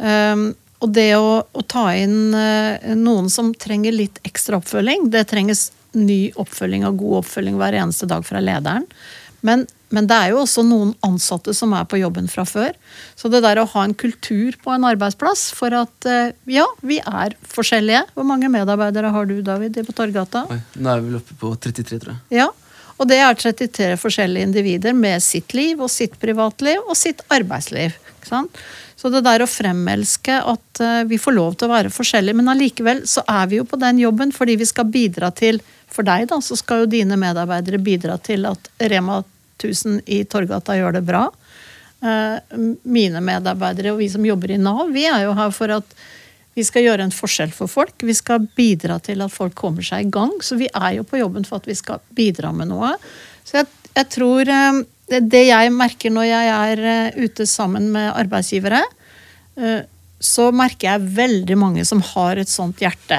Um, 0.00 0.50
og 0.80 0.92
det 0.96 1.10
å, 1.16 1.40
å 1.44 1.62
ta 1.68 1.90
inn 1.96 2.32
eh, 2.36 2.92
noen 2.96 3.28
som 3.32 3.52
trenger 3.52 3.92
litt 3.92 4.20
ekstra 4.24 4.60
oppfølging, 4.60 5.10
det 5.12 5.26
trenges 5.28 5.70
ny 5.92 6.30
oppfølging 6.40 6.86
og 6.88 7.00
god 7.02 7.18
oppfølging 7.24 7.58
hver 7.60 7.76
eneste 7.82 8.08
dag 8.08 8.24
fra 8.24 8.40
lederen. 8.40 8.86
Men, 9.46 9.66
men 9.94 10.08
det 10.10 10.16
er 10.16 10.32
jo 10.34 10.42
også 10.42 10.64
noen 10.66 10.92
ansatte 11.06 11.54
som 11.56 11.72
er 11.76 11.86
på 11.88 12.00
jobben 12.00 12.28
fra 12.30 12.44
før. 12.48 12.74
Så 13.18 13.30
det 13.32 13.42
der 13.44 13.62
å 13.62 13.68
ha 13.72 13.84
en 13.86 13.96
kultur 13.98 14.56
på 14.62 14.74
en 14.74 14.86
arbeidsplass 14.88 15.48
for 15.56 15.74
at 15.76 16.08
eh, 16.08 16.32
ja, 16.50 16.66
vi 16.86 17.00
er 17.00 17.36
forskjellige. 17.54 18.06
Hvor 18.16 18.28
mange 18.28 18.50
medarbeidere 18.52 19.12
har 19.14 19.30
du, 19.30 19.38
David, 19.46 19.80
på 19.86 19.96
Torgata? 19.96 20.46
Oi, 20.52 20.60
nå 20.76 20.92
er 20.92 21.00
vi 21.00 21.12
vel 21.12 21.22
oppe 21.22 21.38
på 21.40 21.54
33, 21.56 22.02
tror 22.02 22.14
jeg. 22.14 22.42
Ja, 22.42 22.50
og 23.00 23.08
det 23.08 23.16
er 23.24 23.32
33 23.32 23.96
forskjellige 23.96 24.50
individer 24.50 24.92
med 24.96 25.24
sitt 25.24 25.54
liv 25.56 25.80
og 25.80 25.88
sitt 25.92 26.18
privatliv 26.20 26.84
og 26.84 26.96
sitt 27.00 27.24
arbeidsliv. 27.32 27.96
Så 29.00 29.08
det 29.08 29.22
der 29.24 29.40
å 29.40 29.48
fremelske 29.48 30.36
at 30.44 30.80
eh, 30.84 31.02
vi 31.08 31.16
får 31.20 31.32
lov 31.32 31.56
til 31.56 31.70
å 31.70 31.72
være 31.72 31.92
forskjellige, 31.94 32.36
men 32.36 32.52
allikevel 32.52 33.06
så 33.08 33.24
er 33.24 33.48
vi 33.48 33.60
jo 33.60 33.64
på 33.68 33.80
den 33.80 34.02
jobben 34.02 34.34
fordi 34.36 34.58
vi 34.60 34.68
skal 34.68 34.90
bidra 34.92 35.32
til 35.32 35.62
For 35.90 36.06
deg, 36.06 36.28
da, 36.30 36.36
så 36.38 36.54
skal 36.54 36.84
jo 36.84 36.90
dine 36.92 37.16
medarbeidere 37.18 37.80
bidra 37.82 38.14
til 38.22 38.44
at 38.46 38.68
Rema 38.92 39.16
1000 39.60 40.00
i 40.10 40.22
Torgata 40.28 40.76
gjør 40.78 40.98
det 40.98 41.04
bra. 41.06 41.26
Eh, 42.00 42.56
Mine 42.88 43.20
medarbeidere 43.24 43.92
og 43.92 44.00
vi 44.00 44.08
som 44.12 44.24
jobber 44.24 44.54
i 44.54 44.60
Nav, 44.60 44.88
vi 44.94 45.04
er 45.08 45.26
jo 45.26 45.36
her 45.36 45.52
for 45.52 45.72
at 45.80 45.96
vi 46.56 46.64
skal 46.66 46.86
gjøre 46.86 47.04
en 47.06 47.14
forskjell 47.14 47.52
for 47.54 47.70
folk. 47.70 47.94
Vi 48.02 48.14
skal 48.16 48.48
bidra 48.56 48.98
til 49.04 49.22
at 49.22 49.32
folk 49.32 49.54
kommer 49.56 49.86
seg 49.86 50.08
i 50.08 50.12
gang. 50.12 50.32
Så 50.42 50.58
vi 50.58 50.66
er 50.72 50.96
jo 50.96 51.04
på 51.06 51.20
jobben 51.20 51.46
for 51.46 51.60
at 51.60 51.68
vi 51.68 51.76
skal 51.78 52.00
bidra 52.16 52.50
med 52.52 52.72
noe. 52.72 52.96
Så 53.46 53.60
jeg, 53.60 53.68
jeg 53.94 54.08
tror 54.16 54.50
eh, 54.50 54.80
det, 55.20 55.44
jeg 55.46 55.74
merker 55.76 56.12
når 56.14 56.26
jeg 56.26 56.54
er 56.56 56.84
eh, 56.94 57.20
ute 57.22 57.46
sammen 57.48 57.90
med 57.94 58.12
arbeidsgivere, 58.14 58.82
så 60.20 60.46
merker 60.54 60.86
jeg 60.86 61.08
veldig 61.18 61.56
mange 61.58 61.82
som 61.84 61.98
har 62.14 62.38
et 62.40 62.48
sånt 62.48 62.80
hjerte. 62.80 63.18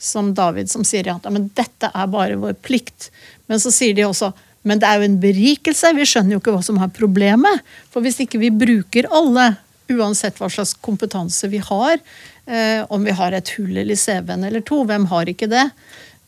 Som 0.00 0.30
David, 0.34 0.70
som 0.70 0.86
sier 0.86 1.10
at 1.12 1.26
ja, 1.26 1.32
men 1.34 1.50
dette 1.52 1.90
er 1.92 2.08
bare 2.08 2.38
vår 2.40 2.54
plikt. 2.64 3.10
Men 3.50 3.60
så 3.60 3.72
sier 3.74 3.92
de 3.98 4.06
også 4.06 4.30
men 4.62 4.78
det 4.78 4.88
er 4.88 5.00
jo 5.00 5.08
en 5.08 5.18
berikelse. 5.22 5.90
Vi 5.96 6.06
skjønner 6.06 6.36
jo 6.36 6.40
ikke 6.42 6.54
hva 6.54 6.62
som 6.64 6.78
er 6.82 6.92
problemet. 6.94 7.62
For 7.90 8.04
hvis 8.04 8.20
ikke 8.22 8.40
vi 8.42 8.52
bruker 8.54 9.08
alle, 9.10 9.56
uansett 9.92 10.38
hva 10.40 10.48
slags 10.52 10.76
kompetanse 10.84 11.50
vi 11.50 11.58
har, 11.62 11.98
eh, 12.46 12.86
om 12.88 13.04
vi 13.04 13.14
har 13.18 13.34
et 13.34 13.54
hull 13.56 13.76
eller 13.82 13.98
CV-en 13.98 14.46
eller 14.48 14.62
to, 14.64 14.84
hvem 14.88 15.08
har 15.10 15.28
ikke 15.28 15.50
det? 15.50 15.66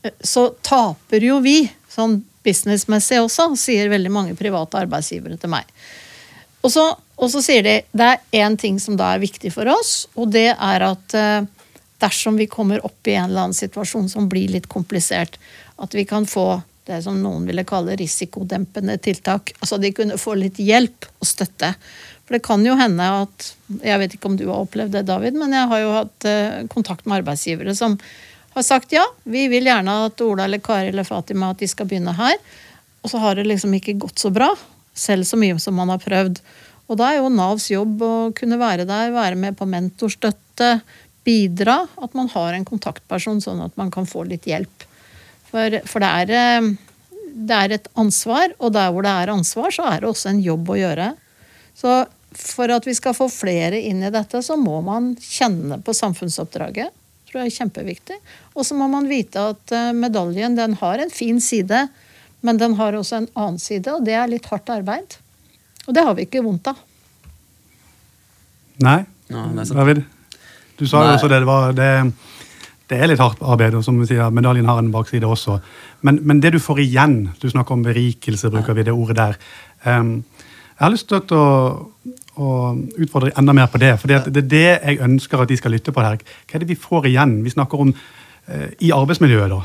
Eh, 0.03 0.11
Så 0.23 0.51
taper 0.63 1.23
jo 1.23 1.41
vi, 1.41 1.71
sånn 1.89 2.23
businessmessig 2.45 3.23
også, 3.23 3.55
sier 3.57 3.89
veldig 3.89 4.11
mange 4.13 4.37
private 4.37 4.83
arbeidsgivere 4.83 5.39
til 5.41 5.55
meg. 5.55 5.65
Og 6.65 6.73
så, 6.73 6.85
og 7.17 7.31
så 7.31 7.41
sier 7.45 7.63
de 7.65 7.79
det 7.93 8.11
er 8.11 8.45
én 8.45 8.59
ting 8.59 8.79
som 8.81 8.97
da 8.97 9.15
er 9.15 9.23
viktig 9.23 9.53
for 9.55 9.69
oss, 9.69 10.07
og 10.17 10.33
det 10.35 10.51
er 10.53 10.85
at 10.85 11.15
eh, 11.15 11.47
dersom 12.03 12.37
vi 12.37 12.51
kommer 12.51 12.83
opp 12.85 13.07
i 13.07 13.15
en 13.15 13.31
eller 13.31 13.47
annen 13.47 13.57
situasjon 13.57 14.11
som 14.13 14.29
blir 14.29 14.51
litt 14.53 14.69
komplisert, 14.69 15.39
at 15.79 15.95
vi 15.95 16.05
kan 16.09 16.27
få 16.27 16.63
det 16.85 17.01
som 17.05 17.17
noen 17.21 17.47
ville 17.49 17.65
kalle 17.69 17.97
risikodempende 17.97 18.99
tiltak. 19.03 19.55
Altså 19.61 19.79
de 19.81 19.93
kunne 19.97 20.19
få 20.21 20.37
litt 20.37 20.61
hjelp 20.61 21.09
og 21.19 21.29
støtte. 21.29 21.73
For 22.25 22.37
det 22.37 22.45
kan 22.45 22.65
jo 22.65 22.77
hende 22.77 23.05
at 23.25 23.51
Jeg 23.85 24.01
vet 24.01 24.15
ikke 24.17 24.29
om 24.31 24.37
du 24.37 24.47
har 24.49 24.63
opplevd 24.65 24.93
det, 24.93 25.07
David, 25.09 25.37
men 25.41 25.53
jeg 25.53 25.69
har 25.71 25.81
jo 25.81 25.95
hatt 25.95 26.27
eh, 26.29 26.65
kontakt 26.73 27.07
med 27.07 27.23
arbeidsgivere 27.23 27.75
som 27.77 27.97
har 28.55 28.63
sagt 28.63 28.93
ja, 28.95 29.03
vi 29.25 29.49
vil 29.51 29.67
gjerne 29.67 29.95
at 30.07 30.21
Ola 30.23 30.45
eller 30.47 30.63
Kari 30.63 30.93
eller 30.93 31.07
Fatima 31.09 31.51
at 31.51 31.63
de 31.63 31.69
skal 31.69 31.89
begynne 31.91 32.15
her. 32.15 32.37
Og 33.03 33.11
så 33.11 33.21
har 33.21 33.37
det 33.37 33.49
liksom 33.49 33.75
ikke 33.77 33.97
gått 34.05 34.23
så 34.23 34.31
bra, 34.33 34.53
selv 34.95 35.27
så 35.29 35.37
mye 35.41 35.59
som 35.61 35.75
man 35.77 35.91
har 35.93 36.01
prøvd. 36.01 36.39
Og 36.87 37.01
da 37.01 37.11
er 37.11 37.19
jo 37.19 37.33
Navs 37.33 37.71
jobb 37.73 38.05
å 38.05 38.15
kunne 38.37 38.61
være 38.61 38.87
der, 38.89 39.13
være 39.15 39.41
med 39.41 39.57
på 39.59 39.67
mentorstøtte, 39.69 40.79
bidra. 41.25 41.81
At 42.05 42.15
man 42.17 42.29
har 42.33 42.55
en 42.55 42.67
kontaktperson, 42.69 43.41
sånn 43.45 43.65
at 43.65 43.77
man 43.81 43.91
kan 43.93 44.07
få 44.09 44.27
litt 44.29 44.47
hjelp. 44.49 44.87
For, 45.55 45.79
for 45.87 46.03
det, 46.03 46.11
er, 46.11 46.35
eh, 46.35 47.23
det 47.47 47.61
er 47.61 47.77
et 47.79 47.89
ansvar, 48.01 48.57
og 48.59 48.75
der 48.75 48.91
hvor 48.91 49.07
det 49.07 49.15
er 49.15 49.33
ansvar, 49.37 49.71
så 49.75 49.87
er 49.93 50.03
det 50.03 50.11
også 50.11 50.33
en 50.33 50.43
jobb 50.43 50.75
å 50.75 50.81
gjøre. 50.81 51.13
Så 51.79 52.03
for 52.35 52.75
at 52.75 52.87
vi 52.89 52.97
skal 52.99 53.15
få 53.15 53.31
flere 53.31 53.79
inn 53.79 54.03
i 54.03 54.11
dette, 54.11 54.43
så 54.43 54.59
må 54.59 54.81
man 54.83 55.13
kjenne 55.23 55.79
på 55.87 55.95
samfunnsoppdraget 55.95 56.91
tror 57.35 57.43
jeg 57.43 57.51
er 57.51 57.59
kjempeviktig. 57.59 58.17
Og 58.55 58.67
så 58.67 58.77
må 58.79 58.87
man 58.91 59.11
vite 59.11 59.43
at 59.51 59.75
eh, 59.75 59.91
medaljen 59.97 60.55
den 60.55 60.79
har 60.79 61.03
en 61.03 61.11
fin 61.11 61.41
side, 61.43 61.89
men 62.47 62.61
den 62.61 62.77
har 62.79 62.95
også 62.95 63.19
en 63.19 63.31
annen 63.35 63.59
side, 63.59 63.91
og 63.91 64.05
det 64.07 64.15
er 64.15 64.31
litt 64.31 64.47
hardt 64.53 64.71
arbeid. 64.71 65.19
Og 65.89 65.97
det 65.97 66.05
har 66.07 66.15
vi 66.15 66.29
ikke 66.29 66.45
vondt 66.45 66.71
av. 66.71 66.79
Nei. 68.85 69.01
Ja, 69.33 69.49
du 69.49 70.87
sa 70.87 71.01
jo 71.01 71.15
også 71.15 71.29
det. 71.31 71.41
Det, 71.41 71.49
var, 71.49 71.75
det, 71.75 71.91
det 72.91 72.99
er 73.01 73.09
litt 73.09 73.23
hardt 73.23 73.41
arbeid, 73.41 73.77
og 73.79 73.85
som 73.87 73.97
vi 74.01 74.07
sier, 74.11 74.33
medaljen 74.35 74.69
har 74.69 74.81
en 74.81 74.91
bakside 74.93 75.29
også. 75.29 75.57
Men, 76.05 76.19
men 76.29 76.41
det 76.45 76.53
du 76.53 76.61
får 76.61 76.83
igjen 76.83 77.17
Du 77.41 77.47
snakker 77.49 77.77
om 77.77 77.85
berikelse, 77.85 78.51
bruker 78.53 78.77
vi 78.77 78.85
det 78.85 78.93
ordet 78.93 79.17
der. 79.17 79.39
Um, 79.89 80.19
jeg 80.75 80.83
har 80.83 80.93
lyst 80.93 81.09
til 81.09 81.39
å, 81.39 81.47
å 82.37 82.49
utfordre 83.01 83.33
enda 83.41 83.55
mer 83.57 83.71
på 83.73 83.81
det. 83.81 83.95
For 84.03 84.11
det 84.11 84.43
er 84.43 84.51
det 84.51 84.67
jeg 84.67 85.01
ønsker 85.07 85.41
at 85.41 85.49
de 85.49 85.57
skal 85.57 85.73
lytte 85.73 85.95
på 85.95 86.05
her. 86.05 86.19
Hva 86.21 86.59
er 86.59 86.65
det 86.65 86.73
vi 86.75 86.81
får 86.81 87.09
igjen? 87.09 87.39
Vi 87.47 87.55
snakker 87.55 87.87
om 87.87 87.95
uh, 87.95 88.69
i 88.85 88.93
arbeidsmiljøet, 88.93 89.55
da. 89.55 89.63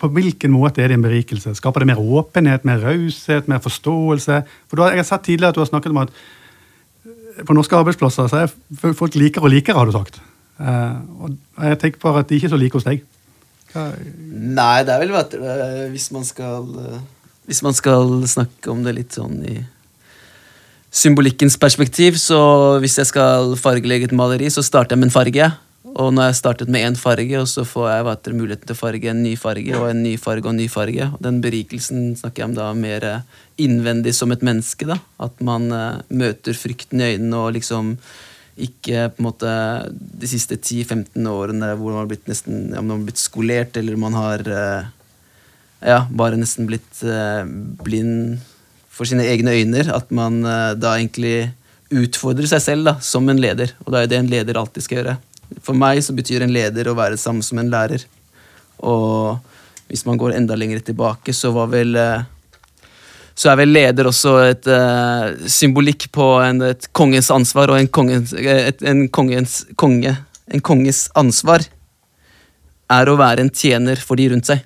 På 0.00 0.10
hvilken 0.12 0.52
måte 0.52 0.82
er 0.84 0.92
det 0.92 0.98
en 0.98 1.06
berikelse? 1.06 1.54
Skaper 1.56 1.80
det 1.80 1.92
mer 1.94 2.02
åpenhet, 2.02 2.66
mer 2.68 2.82
raushet, 2.84 3.48
mer 3.48 3.62
forståelse? 3.64 4.42
For 4.68 4.76
du 4.76 4.84
har, 4.84 4.92
Jeg 4.92 5.06
har 5.06 5.08
sett 5.14 5.24
tidligere 5.30 5.54
at 5.54 5.56
du 5.56 5.62
har 5.64 5.70
snakket 5.70 5.94
om 5.94 6.02
at 6.02 6.12
eh, 6.12 7.44
på 7.48 7.56
norske 7.56 7.78
arbeidsplasser 7.78 8.28
så 8.28 8.44
er 8.44 8.92
folk 8.92 9.16
likere 9.16 9.48
og 9.48 9.54
likere, 9.54 9.78
har 9.78 9.88
du 9.88 9.96
sagt. 9.96 10.20
Eh, 10.60 10.96
og 11.20 11.64
jeg 11.64 11.80
tenker 11.80 12.02
bare 12.02 12.22
at 12.22 12.28
de 12.28 12.36
ikke 12.36 12.50
er 12.50 12.54
så 12.54 12.60
like 12.60 12.76
hos 12.76 12.86
deg. 12.86 13.02
Hva, 13.72 13.88
Nei, 14.30 14.82
det 14.86 14.94
er 14.94 15.02
vel 15.02 15.14
du, 15.14 15.38
eh, 15.46 15.84
hvis 15.92 16.08
man 16.10 16.24
skal 16.26 16.64
eh, 16.82 17.02
Hvis 17.46 17.62
man 17.62 17.76
skal 17.76 18.16
snakke 18.26 18.72
om 18.72 18.82
det 18.82 18.96
litt 18.96 19.14
sånn 19.14 19.38
i 19.46 19.60
symbolikkens 20.90 21.54
perspektiv, 21.62 22.16
så 22.18 22.38
hvis 22.82 22.96
jeg 22.98 23.06
skal 23.06 23.52
fargelegge 23.58 24.08
et 24.08 24.14
maleri, 24.16 24.48
så 24.50 24.62
starter 24.66 24.96
jeg 24.96 25.00
med 25.00 25.10
en 25.10 25.14
farge. 25.14 25.46
Og 25.90 26.08
når 26.14 26.28
jeg 26.28 26.38
startet 26.40 26.70
med 26.70 26.82
én 26.86 26.96
farge, 26.98 27.34
og 27.38 27.46
så 27.50 27.62
får 27.66 27.86
jeg 27.90 28.06
vet 28.08 28.30
muligheten 28.34 28.66
til 28.66 28.76
å 28.76 28.78
farge 28.78 29.10
en 29.10 29.22
ny 29.22 29.36
farge 29.38 29.78
og 29.78 29.86
en 29.88 30.02
ny 30.02 30.16
farge 30.18 30.46
og 30.46 30.50
en 30.52 30.60
ny 30.60 30.66
farge. 30.70 31.06
Og 31.14 31.22
den 31.22 31.38
berikelsen 31.42 32.10
snakker 32.18 32.42
jeg 32.42 32.50
om 32.50 32.56
da 32.58 32.68
mer 32.78 33.06
innvendig 33.58 34.16
som 34.18 34.34
et 34.34 34.42
menneske. 34.46 34.86
da. 34.86 34.98
At 35.22 35.38
man 35.46 35.70
uh, 35.70 36.02
møter 36.10 36.58
frykten 36.58 37.02
i 37.02 37.14
øynene 37.14 37.38
og 37.38 37.54
liksom 37.58 37.94
ikke 38.58 39.08
på 39.14 39.20
en 39.20 39.26
måte 39.26 39.50
de 39.90 40.28
siste 40.28 40.58
10-15 40.58 41.28
årene 41.30 41.72
hvor 41.78 41.92
man 41.92 42.02
har 42.02 42.10
blitt 42.10 42.28
nesten 42.30 42.70
ja, 42.74 42.82
man 42.82 42.98
har 42.98 43.06
blitt 43.08 43.22
skolert, 43.22 43.76
eller 43.78 43.98
man 44.00 44.16
har 44.18 44.44
eh, 44.44 44.88
ja, 45.86 46.00
bare 46.10 46.38
nesten 46.40 46.68
blitt 46.68 47.02
eh, 47.06 47.44
blind 47.84 48.40
for 48.90 49.08
sine 49.08 49.26
egne 49.30 49.54
øyne. 49.56 49.86
At 49.94 50.10
man 50.14 50.42
eh, 50.44 50.72
da 50.78 50.96
egentlig 50.98 51.52
utfordrer 51.90 52.50
seg 52.50 52.64
selv 52.64 52.90
da, 52.90 52.96
som 53.02 53.28
en 53.30 53.40
leder. 53.40 53.74
Og 53.84 53.92
det 53.92 53.98
er 53.98 54.06
jo 54.06 54.12
det 54.12 54.20
en 54.20 54.32
leder 54.34 54.60
alltid 54.60 54.86
skal 54.86 55.00
gjøre. 55.00 55.16
For 55.64 55.78
meg 55.78 56.02
så 56.06 56.14
betyr 56.14 56.44
en 56.44 56.54
leder 56.54 56.90
å 56.90 56.98
være 56.98 57.18
samme 57.20 57.42
som 57.46 57.58
en 57.62 57.72
lærer. 57.72 58.04
Og 58.86 59.40
hvis 59.90 60.04
man 60.06 60.20
går 60.20 60.36
enda 60.36 60.58
lenger 60.58 60.84
tilbake, 60.86 61.34
så 61.34 61.50
var 61.54 61.72
vel 61.72 61.96
så 63.40 63.52
er 63.52 63.60
vel 63.62 63.72
leder 63.72 64.08
også 64.10 64.34
et 64.50 64.66
uh, 64.68 65.32
symbolikk 65.48 66.10
på 66.12 66.26
en, 66.44 66.60
et 66.66 66.88
kongens 66.96 67.30
ansvar, 67.32 67.72
og 67.72 67.80
en 67.80 67.88
kongens, 67.88 68.34
eh, 68.36 68.66
et, 68.68 68.82
en 68.84 69.06
kongens 69.08 69.62
konge 69.80 70.16
En 70.50 70.62
konges 70.66 71.04
ansvar 71.14 71.62
er 72.90 73.06
å 73.06 73.12
være 73.14 73.44
en 73.44 73.52
tjener 73.54 74.00
for 74.02 74.18
de 74.18 74.24
rundt 74.32 74.48
seg. 74.48 74.64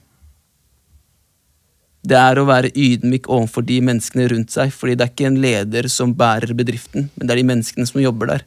Det 2.01 2.17
er 2.17 2.41
å 2.41 2.47
være 2.49 2.71
ydmyk 2.73 3.29
overfor 3.29 3.67
de 3.69 3.77
menneskene 3.85 4.31
rundt 4.33 4.55
seg, 4.55 4.73
fordi 4.73 4.95
det 4.97 5.05
er 5.05 5.13
ikke 5.13 5.27
en 5.29 5.37
leder 5.43 5.91
som 5.93 6.15
bærer 6.17 6.55
bedriften, 6.57 7.11
men 7.13 7.29
det 7.29 7.35
er 7.35 7.43
de 7.43 7.47
menneskene 7.51 7.91
som 7.91 8.01
jobber 8.01 8.33
der. 8.33 8.47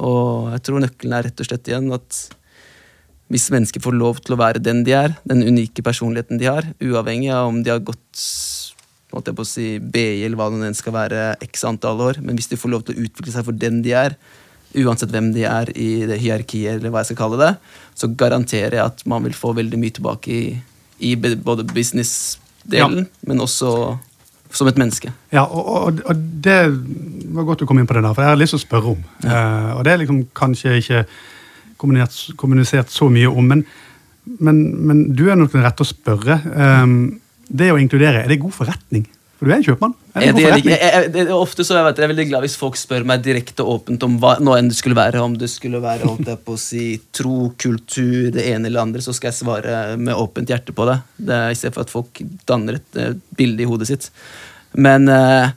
Og 0.00 0.48
jeg 0.54 0.64
tror 0.64 0.80
nøkkelen 0.86 1.18
er 1.18 1.28
rett 1.28 1.44
og 1.44 1.50
slett 1.50 1.68
igjen 1.68 1.92
at 1.98 2.22
hvis 3.28 3.50
mennesker 3.52 3.84
får 3.84 4.00
lov 4.00 4.22
til 4.24 4.38
å 4.38 4.40
være 4.40 4.64
den 4.64 4.80
de 4.88 4.96
er, 4.96 5.18
den 5.28 5.44
unike 5.44 5.84
personligheten 5.84 6.40
de 6.40 6.48
har, 6.48 6.72
uavhengig 6.80 7.28
av 7.36 7.52
om 7.52 7.60
de 7.60 7.74
har 7.74 7.84
gått 7.84 8.24
holdt 9.12 9.30
jeg 9.30 9.38
på 9.38 9.44
å 9.46 9.48
si, 9.48 9.68
BI 9.80 10.24
eller 10.26 10.36
hva 10.38 10.50
det 10.52 10.68
enn 10.68 10.76
skal 10.76 10.96
være, 10.96 11.22
x 11.48 11.64
antall 11.68 12.02
år, 12.04 12.20
men 12.24 12.38
hvis 12.38 12.50
de 12.50 12.58
får 12.60 12.72
lov 12.74 12.84
til 12.86 12.96
å 12.96 13.06
utvikle 13.06 13.34
seg 13.34 13.46
for 13.46 13.56
den 13.56 13.80
de 13.84 13.94
er, 13.96 14.18
uansett 14.76 15.12
hvem 15.12 15.30
de 15.32 15.46
er 15.48 15.70
i 15.80 16.04
det 16.08 16.18
hierarkiet, 16.20 16.76
eller 16.76 16.92
hva 16.92 17.02
jeg 17.02 17.12
skal 17.12 17.22
kalle 17.22 17.40
det, 17.40 17.52
så 17.96 18.10
garanterer 18.20 18.78
jeg 18.78 18.84
at 18.84 19.06
man 19.08 19.24
vil 19.24 19.36
få 19.36 19.54
veldig 19.56 19.80
mye 19.80 19.96
tilbake 19.96 20.34
i, 20.34 20.42
i 21.08 21.14
både 21.16 21.64
business-delen, 21.72 23.08
men 23.26 23.44
også 23.44 23.72
som 24.54 24.68
et 24.68 24.78
menneske. 24.80 25.10
Ja, 25.34 25.44
og, 25.44 26.00
og, 26.04 26.20
det 26.44 26.60
var 27.34 27.48
godt 27.48 27.62
du 27.62 27.66
kom 27.68 27.80
inn 27.80 27.88
på 27.88 27.96
det 27.96 28.04
der, 28.04 28.14
for 28.16 28.24
jeg 28.24 28.32
har 28.32 28.40
lyst 28.40 28.54
til 28.56 28.60
å 28.60 28.64
spørre 28.64 28.94
om. 28.94 29.02
Eh, 29.24 29.70
og 29.76 29.82
det 29.84 29.92
er 29.92 30.02
liksom 30.02 30.22
kanskje 30.36 30.78
ikke 30.80 31.02
kommunisert, 31.80 32.36
kommunisert 32.40 32.92
så 32.92 33.10
mye 33.12 33.28
om, 33.28 33.52
men, 33.52 33.64
men, 34.40 34.62
men 34.88 35.02
du 35.16 35.26
er 35.28 35.36
nok 35.38 35.52
den 35.52 35.64
rette 35.66 35.84
å 35.84 35.88
spørre. 35.88 36.38
Eh, 36.48 36.86
det 37.48 37.70
å 37.72 37.78
inkludere, 37.80 38.24
er 38.24 38.30
det 38.30 38.40
god 38.42 38.54
forretning? 38.54 39.06
For 39.38 39.46
du 39.46 39.52
er 39.52 39.60
en 39.60 39.64
kjøpmann. 39.68 39.92
Er 40.18 40.20
det 40.20 40.26
Jeg, 40.26 40.34
god 40.34 40.42
jeg, 40.42 40.62
jeg, 40.66 40.78
jeg, 40.82 41.10
det, 41.14 41.20
er 41.22 41.28
ofte 41.36 41.62
så 41.62 41.76
jeg, 41.76 41.86
vet, 41.86 42.00
jeg 42.00 42.08
er 42.08 42.10
veldig 42.10 42.24
glad 42.26 42.42
hvis 42.42 42.56
folk 42.58 42.78
spør 42.78 43.04
meg 43.06 43.22
direkte 43.22 43.62
og 43.62 43.76
åpent 43.76 44.02
om 44.02 44.16
hva 44.18 44.32
nå 44.42 44.56
enn 44.58 44.70
det 44.72 44.78
skulle 44.80 44.98
være. 44.98 45.22
Om 45.22 45.36
det 45.38 45.46
skulle 45.52 45.78
være 45.84 46.08
holdt 46.10 46.32
jeg 46.32 46.40
på 46.42 46.56
å 46.56 46.58
si, 46.58 46.86
tro, 47.14 47.52
kultur, 47.54 48.32
det 48.34 48.48
ene 48.50 48.66
eller 48.66 48.82
andre, 48.82 49.04
så 49.04 49.14
skal 49.14 49.30
jeg 49.30 49.38
svare 49.38 49.94
med 49.94 50.18
åpent 50.18 50.50
hjerte 50.50 50.74
på 50.74 50.88
det. 50.90 50.98
det 51.30 51.38
er, 51.52 51.70
for 51.70 51.86
at 51.86 51.94
folk 51.94 52.22
danner 52.50 52.80
et 52.80 52.98
eh, 52.98 53.14
bilde 53.38 53.62
i 53.62 53.70
hodet 53.70 53.90
sitt. 53.92 54.10
Men 54.74 55.06
eh, 55.06 55.54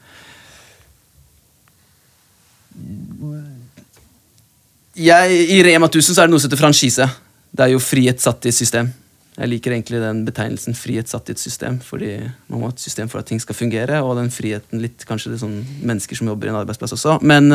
jeg, 5.09 5.43
I 5.57 5.61
Rema 5.65 5.89
1000 5.89 6.13
så 6.13 6.21
er 6.21 6.29
det 6.29 6.35
noe 6.35 6.43
som 6.43 6.51
heter 6.51 6.61
franchise. 6.61 7.09
Det 7.49 7.65
er 7.65 7.73
jo 7.73 7.81
frihet 7.81 8.21
satt 8.21 8.45
i 8.45 8.53
system. 8.53 8.93
Jeg 9.41 9.49
liker 9.49 9.73
egentlig 9.73 9.97
den 10.03 10.19
betegnelsen 10.27 10.75
frihet 10.77 11.09
satt 11.09 11.31
i 11.31 11.33
et 11.33 11.41
system, 11.41 11.79
fordi 11.81 12.13
man 12.45 12.59
må 12.59 12.67
ha 12.67 12.75
et 12.75 12.83
system 12.83 13.09
for 13.09 13.23
at 13.23 13.29
ting 13.31 13.41
skal 13.41 13.57
fungere, 13.57 14.03
og 14.05 14.13
den 14.19 14.29
friheten 14.29 14.83
litt 14.83 15.01
kanskje 15.09 15.31
det 15.31 15.39
er 15.39 15.43
sånn 15.47 15.57
mennesker 15.81 16.19
som 16.19 16.29
jobber 16.29 16.49
i 16.49 16.53
en 16.53 16.59
arbeidsplass 16.59 16.93
også. 16.93 17.17
Men 17.25 17.49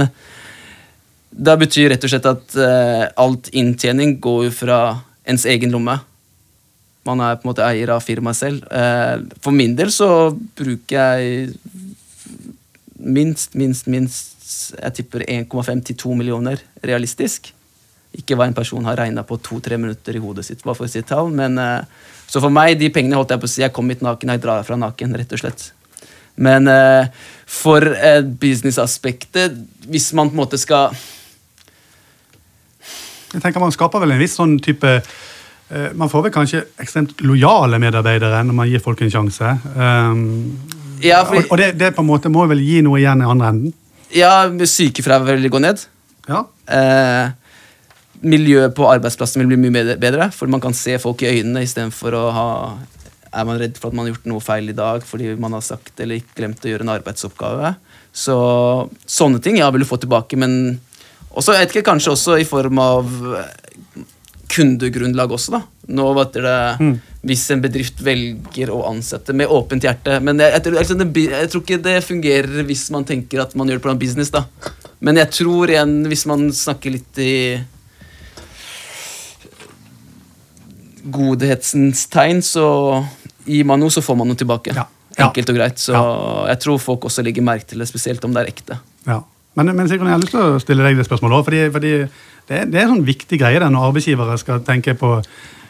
da 1.31 1.55
det 1.55 1.61
betyr 1.62 1.93
rett 1.93 2.07
og 2.07 2.11
slett 2.11 2.26
at 2.26 2.59
uh, 2.59 3.05
alt 3.23 3.52
inntjening 3.55 4.16
går 4.25 4.49
jo 4.49 4.52
fra 4.57 4.81
ens 5.28 5.47
egen 5.47 5.71
lomme. 5.75 5.95
Man 7.07 7.23
er 7.23 7.38
på 7.38 7.47
en 7.47 7.52
måte 7.52 7.66
eier 7.66 7.93
av 7.95 8.02
firmaet 8.02 8.40
selv. 8.40 8.66
Uh, 8.66 9.23
for 9.45 9.55
min 9.55 9.76
del 9.78 9.93
så 9.95 10.09
bruker 10.59 10.97
jeg 10.97 11.50
minst, 12.97 13.55
minst, 13.55 13.87
minst 13.87 14.33
Jeg 14.47 14.95
tipper 14.95 15.25
1,5 15.26 15.81
til 15.87 15.97
2 16.02 16.16
millioner 16.19 16.61
realistisk. 16.87 17.52
Ikke 18.16 18.37
hva 18.38 18.49
en 18.49 18.56
person 18.56 18.85
har 18.88 18.99
regna 18.99 19.25
på 19.26 19.38
to-tre 19.44 19.78
minutter 19.80 20.16
i 20.16 20.23
hodet 20.23 20.46
sitt. 20.46 20.62
bare 20.64 20.78
for 20.78 20.88
å 20.88 20.90
si 20.90 21.02
tall, 21.06 21.30
men 21.35 21.58
uh, 21.58 21.85
Så 22.26 22.40
for 22.42 22.50
meg, 22.50 22.78
de 22.78 22.90
pengene 22.90 23.18
holdt 23.18 23.30
jeg 23.35 23.42
på 23.42 23.46
å 23.46 23.50
si, 23.50 23.62
jeg 23.62 23.73
kom 23.73 23.90
hit 23.92 24.02
naken, 24.02 24.32
jeg 24.35 24.42
drar 24.42 24.64
fra 24.66 24.78
naken, 24.80 25.14
rett 25.14 25.32
og 25.37 25.42
slett. 25.42 25.68
Men 26.37 26.68
uh, 26.68 27.06
for 27.46 27.85
uh, 27.87 28.23
businessaspektet, 28.25 29.54
hvis 29.87 30.11
man 30.16 30.32
på 30.32 30.37
en 30.37 30.42
måte 30.42 30.58
skal 30.61 30.96
Jeg 33.32 33.40
tenker 33.42 33.62
Man 33.62 33.73
skaper 33.73 34.02
vel 34.02 34.12
en 34.16 34.20
viss 34.20 34.37
sånn 34.37 34.58
type 34.61 34.90
uh, 35.00 35.88
Man 35.96 36.12
får 36.12 36.26
vel 36.26 36.35
kanskje 36.35 36.66
ekstremt 36.82 37.23
lojale 37.25 37.80
medarbeidere 37.80 38.42
når 38.44 38.58
man 38.58 38.68
gir 38.68 38.85
folk 38.85 39.00
en 39.00 39.12
sjanse. 39.12 39.54
Um, 39.76 40.26
Ja, 41.04 41.25
for... 41.25 41.37
og 41.37 41.52
og 41.52 41.58
det, 41.61 41.73
det 41.80 41.94
på 41.96 42.04
en 42.04 42.08
måte 42.08 42.30
må 42.32 42.46
vel 42.49 42.62
gi 42.64 42.80
noe 42.85 43.00
igjen 43.00 43.23
i 43.23 43.28
andre 43.28 43.50
enden. 43.52 43.75
Ja, 44.14 44.46
sykefraværet 44.49 45.50
gå 45.50 45.61
ned. 45.61 45.82
Ja. 46.28 46.44
Eh, 46.66 47.30
miljøet 48.23 48.75
på 48.76 48.87
arbeidsplassen 48.88 49.42
vil 49.42 49.50
bli 49.52 49.70
mye 49.70 49.96
bedre- 50.00 50.30
for 50.32 50.46
man 50.49 50.61
kan 50.62 50.75
se 50.76 50.96
folk 51.02 51.23
i 51.23 51.32
øynene 51.38 51.62
istedenfor 51.66 52.14
å 52.16 52.25
ha 52.32 52.49
Er 53.37 53.44
man 53.44 53.58
redd 53.61 53.76
for 53.76 53.88
at 53.90 53.94
man 53.94 54.06
har 54.06 54.14
gjort 54.14 54.26
noe 54.30 54.40
feil 54.40 54.70
i 54.70 54.73
dag 54.76 55.02
fordi 55.04 55.35
man 55.38 55.52
har 55.52 55.61
sagt 55.61 55.99
eller 56.00 56.16
ikke 56.23 56.38
glemt 56.38 56.62
å 56.64 56.70
gjøre 56.70 56.87
en 56.87 56.92
arbeidsoppgave? 56.94 57.75
Så 58.16 58.37
sånne 59.04 59.42
ting 59.44 59.58
ja, 59.58 59.68
vil 59.75 59.82
du 59.85 59.88
få 59.90 59.99
tilbake, 60.00 60.38
men 60.40 60.78
også, 61.37 61.52
jeg 61.52 61.66
vet 61.66 61.75
ikke, 61.75 61.90
kanskje 61.90 62.14
også 62.14 62.38
i 62.40 62.46
form 62.49 62.78
av 62.80 63.11
eh, 63.37 64.06
kundegrunnlag 64.49 65.35
også, 65.37 65.52
da. 65.58 65.61
Nå 65.99 66.06
vet 66.16 66.32
dere, 66.38 66.54
hvis 67.26 67.44
en 67.52 67.61
bedrift 67.61 68.00
velger 68.06 68.70
å 68.73 68.80
ansette 68.88 69.35
med 69.37 69.50
åpent 69.52 69.85
hjerte. 69.85 70.16
Men 70.25 70.40
jeg, 70.40 70.54
jeg, 70.56 70.62
tror- 70.64 70.78
jeg, 70.80 70.99
det, 71.02 71.26
jeg 71.35 71.50
tror 71.52 71.64
ikke 71.66 71.82
det 71.90 71.96
fungerer 72.06 72.66
hvis 72.70 72.87
man 72.94 73.04
tenker 73.04 73.42
at 73.44 73.52
man 73.58 73.68
gjør 73.68 73.82
det 73.82 73.85
på 73.85 73.92
en 73.92 74.00
business. 74.00 74.30
da. 74.32 74.46
Men 75.04 75.20
jeg 75.20 75.28
tror 75.42 75.75
igjen, 75.75 75.99
hvis 76.08 76.25
man 76.30 76.49
snakker 76.56 76.94
litt 76.96 77.20
i 77.20 77.32
godhetsens 81.13 82.07
tegn, 82.13 82.43
så 82.45 82.67
gir 83.47 83.67
man 83.69 83.81
noe, 83.83 83.93
så 83.95 84.03
får 84.05 84.19
man 84.19 84.31
noe 84.31 84.39
tilbake. 84.39 84.75
Ja. 84.77 84.87
Ja. 85.17 85.31
Enkelt 85.31 85.51
og 85.53 85.57
greit. 85.57 85.81
Så 85.81 85.97
jeg 85.97 86.61
tror 86.61 86.81
folk 86.83 87.07
også 87.09 87.25
legger 87.25 87.45
merke 87.45 87.71
til 87.71 87.81
det, 87.81 87.89
spesielt 87.89 88.25
om 88.29 88.35
det 88.37 88.43
er 88.43 88.53
ekte. 88.53 88.79
Ja. 89.09 89.23
Men, 89.57 89.73
men 89.73 89.89
Sigrun, 89.89 90.11
jeg 90.11 90.19
har 90.19 90.25
lyst 90.25 90.35
til 90.35 90.43
å 90.43 90.61
stille 90.61 90.85
deg 90.85 90.99
det 90.99 91.07
spørsmålet 91.09 91.39
også, 91.39 91.49
fordi, 91.49 91.61
fordi 91.73 91.93
det, 91.97 92.59
er, 92.59 92.67
det 92.69 92.81
er 92.81 92.83
en 92.85 92.99
sånn 92.99 93.07
viktig 93.07 93.39
greie 93.41 93.61
der 93.63 93.73
når 93.73 93.89
arbeidsgivere 93.91 94.37
skal 94.43 94.65
tenke 94.67 94.97
på 94.99 95.19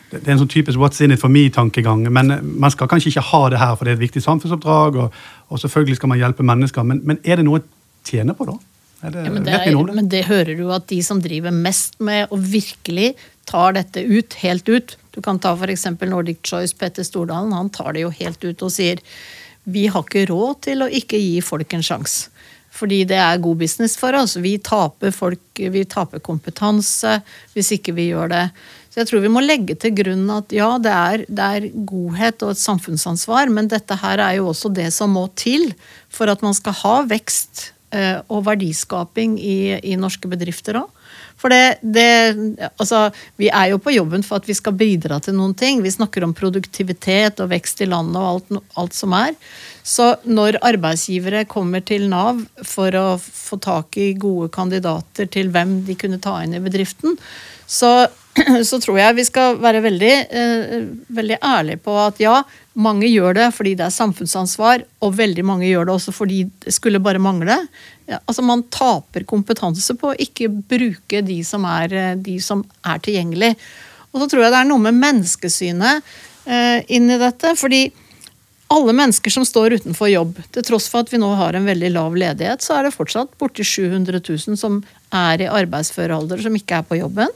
Det 0.06 0.20
det 0.22 0.28
er 0.28 0.36
en 0.36 0.38
sånn 0.38 0.50
typisk 0.50 0.78
'what's 0.78 1.00
in 1.02 1.10
it 1.10 1.18
for 1.18 1.26
me'-tankegang. 1.28 2.04
Men 2.14 2.38
man 2.62 2.70
skal 2.70 2.86
kanskje 2.86 3.10
ikke 3.10 3.24
ha 3.26 3.48
det 3.50 3.58
her, 3.58 3.74
for 3.74 3.84
det 3.84 3.90
er 3.90 3.96
et 3.96 4.04
viktig 4.04 4.22
samfunnsoppdrag, 4.22 4.96
og, 5.02 5.16
og 5.50 5.58
selvfølgelig 5.58 5.96
skal 5.96 6.08
man 6.08 6.18
hjelpe 6.18 6.46
mennesker. 6.46 6.82
Men, 6.86 7.00
men 7.02 7.18
er 7.24 7.40
det 7.40 7.44
noe 7.44 7.58
å 7.58 7.64
tjene 8.06 8.36
på, 8.38 8.46
da? 8.46 8.54
Er 9.02 9.10
det, 9.10 9.24
Ja, 9.24 9.32
men, 9.32 9.44
det 9.44 9.54
er, 9.54 9.64
det? 9.66 9.94
men 9.98 10.08
det 10.08 10.22
hører 10.28 10.54
du 10.56 10.70
at 10.72 10.86
de 10.88 11.02
som 11.02 11.18
driver 11.22 11.50
mest 11.50 11.98
med 11.98 12.30
og 12.30 12.38
virkelig 12.38 13.16
tar 13.50 13.74
dette 13.74 14.06
ut, 14.06 14.38
helt 14.46 14.68
ut 14.68 14.96
Du 15.16 15.22
kan 15.24 15.40
ta 15.40 15.54
f.eks. 15.56 15.88
Nordic 16.04 16.44
Choice, 16.44 16.76
Petter 16.76 17.06
Stordalen. 17.06 17.56
Han 17.56 17.72
tar 17.72 17.96
det 17.96 18.04
jo 18.04 18.12
helt 18.12 18.44
ut 18.44 18.62
og 18.62 18.72
sier 18.72 19.00
vi 19.66 19.88
har 19.90 20.04
ikke 20.04 20.28
råd 20.30 20.60
til 20.68 20.84
å 20.84 20.92
ikke 20.92 21.18
gi 21.18 21.40
folk 21.42 21.72
en 21.74 21.82
sjanse. 21.82 22.28
Fordi 22.76 23.00
det 23.08 23.16
er 23.18 23.40
god 23.42 23.56
business 23.62 23.96
for 23.98 24.14
oss. 24.18 24.36
Vi 24.36 24.58
taper 24.62 25.14
folk, 25.14 25.40
vi 25.56 25.84
taper 25.88 26.20
kompetanse 26.20 27.16
hvis 27.54 27.72
ikke 27.78 27.94
vi 27.96 28.10
gjør 28.10 28.30
det. 28.34 28.42
Så 28.92 29.00
jeg 29.00 29.10
tror 29.10 29.24
vi 29.24 29.32
må 29.32 29.42
legge 29.44 29.76
til 29.80 29.94
grunn 29.96 30.28
at 30.32 30.52
ja, 30.54 30.68
det 30.80 30.92
er, 30.92 31.24
det 31.28 31.46
er 31.56 31.68
godhet 31.88 32.44
og 32.44 32.52
et 32.52 32.60
samfunnsansvar, 32.60 33.50
men 33.52 33.68
dette 33.72 33.96
her 34.00 34.22
er 34.24 34.38
jo 34.38 34.50
også 34.52 34.70
det 34.76 34.90
som 34.94 35.16
må 35.16 35.26
til 35.36 35.70
for 36.12 36.32
at 36.32 36.44
man 36.44 36.56
skal 36.56 36.76
ha 36.82 36.94
vekst 37.08 37.70
eh, 37.96 38.20
og 38.28 38.46
verdiskaping 38.46 39.40
i, 39.40 39.58
i 39.80 39.96
norske 40.00 40.28
bedrifter 40.32 40.80
òg. 40.84 40.92
For 41.36 41.52
det, 41.52 41.78
det 41.82 42.68
Altså, 42.80 43.10
vi 43.40 43.50
er 43.52 43.70
jo 43.72 43.80
på 43.82 43.92
jobben 43.94 44.24
for 44.26 44.40
at 44.40 44.48
vi 44.48 44.56
skal 44.56 44.76
bidra 44.78 45.18
til 45.22 45.36
noen 45.36 45.54
ting. 45.58 45.82
Vi 45.84 45.92
snakker 45.92 46.24
om 46.24 46.34
produktivitet 46.36 47.42
og 47.44 47.50
vekst 47.52 47.82
i 47.84 47.90
landet 47.90 48.18
og 48.20 48.28
alt, 48.30 48.62
alt 48.80 48.96
som 48.96 49.14
er. 49.16 49.36
Så 49.86 50.14
når 50.24 50.60
arbeidsgivere 50.66 51.44
kommer 51.48 51.84
til 51.86 52.08
Nav 52.10 52.40
for 52.66 52.96
å 52.98 53.06
få 53.20 53.60
tak 53.62 53.98
i 54.00 54.14
gode 54.18 54.50
kandidater 54.54 55.28
til 55.30 55.52
hvem 55.54 55.82
de 55.86 55.98
kunne 55.98 56.22
ta 56.22 56.38
inn 56.42 56.56
i 56.56 56.62
bedriften, 56.64 57.18
så, 57.66 58.08
så 58.68 58.78
tror 58.82 58.98
jeg 59.00 59.16
vi 59.16 59.24
skal 59.26 59.58
være 59.62 59.82
veldig, 59.84 60.12
eh, 60.28 60.86
veldig 61.16 61.38
ærlige 61.44 61.80
på 61.84 61.94
at 62.00 62.20
ja, 62.20 62.36
mange 62.76 63.08
gjør 63.08 63.36
det 63.38 63.48
fordi 63.56 63.74
det 63.78 63.86
er 63.86 63.94
samfunnsansvar, 63.94 64.84
og 65.04 65.16
veldig 65.16 65.44
mange 65.46 65.68
gjør 65.68 65.88
det 65.88 65.96
også 65.96 66.14
fordi 66.14 66.42
det 66.64 66.74
skulle 66.76 67.02
bare 67.02 67.22
mangle. 67.22 67.58
Ja, 68.06 68.20
altså 68.24 68.44
Man 68.46 68.66
taper 68.70 69.26
kompetanse 69.28 69.96
på 69.98 70.12
å 70.12 70.18
ikke 70.20 70.50
bruke 70.52 71.22
de 71.26 71.40
som 71.44 71.64
er, 71.68 71.92
eh, 71.92 72.14
de 72.16 72.38
som 72.40 72.64
er 72.84 73.02
tilgjengelig. 73.02 73.54
Og 74.12 74.22
så 74.22 74.30
tror 74.32 74.46
jeg 74.46 74.54
det 74.54 74.62
er 74.62 74.68
noe 74.68 74.84
med 74.84 74.96
menneskesynet 74.96 76.02
eh, 76.46 76.82
inn 76.88 77.10
i 77.10 77.20
dette. 77.20 77.56
fordi 77.56 77.88
alle 78.68 78.92
mennesker 78.98 79.30
som 79.30 79.44
står 79.46 79.78
utenfor 79.78 80.08
jobb, 80.10 80.38
til 80.50 80.64
tross 80.66 80.88
for 80.90 81.04
at 81.04 81.12
vi 81.12 81.20
nå 81.22 81.28
har 81.38 81.54
en 81.54 81.68
veldig 81.68 81.90
lav 81.94 82.16
ledighet, 82.18 82.64
så 82.64 82.78
er 82.78 82.86
det 82.86 82.96
fortsatt 82.96 83.36
borti 83.38 83.62
700 83.62 84.18
000 84.18 84.58
som 84.58 84.80
er 85.14 85.44
i 85.44 85.50
arbeidsfør 85.50 86.16
alder, 86.16 86.42
som 86.42 86.56
ikke 86.58 86.80
er 86.80 86.88
på 86.88 86.98
jobben. 86.98 87.30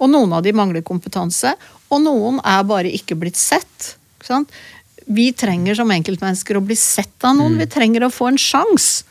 Og 0.00 0.10
noen 0.10 0.32
av 0.36 0.44
de 0.44 0.54
mangler 0.56 0.84
kompetanse, 0.86 1.54
og 1.92 2.02
noen 2.02 2.40
er 2.44 2.64
bare 2.66 2.92
ikke 2.92 3.18
blitt 3.18 3.38
sett. 3.38 3.94
Ikke 4.18 4.30
sant? 4.30 4.54
Vi 5.04 5.28
trenger 5.36 5.76
som 5.76 5.90
enkeltmennesker 5.92 6.56
å 6.58 6.64
bli 6.64 6.76
sett 6.78 7.26
av 7.26 7.36
noen. 7.38 7.58
Vi 7.60 7.68
trenger 7.70 8.06
å 8.06 8.12
få 8.12 8.30
en 8.32 8.40
sjanse. 8.40 9.04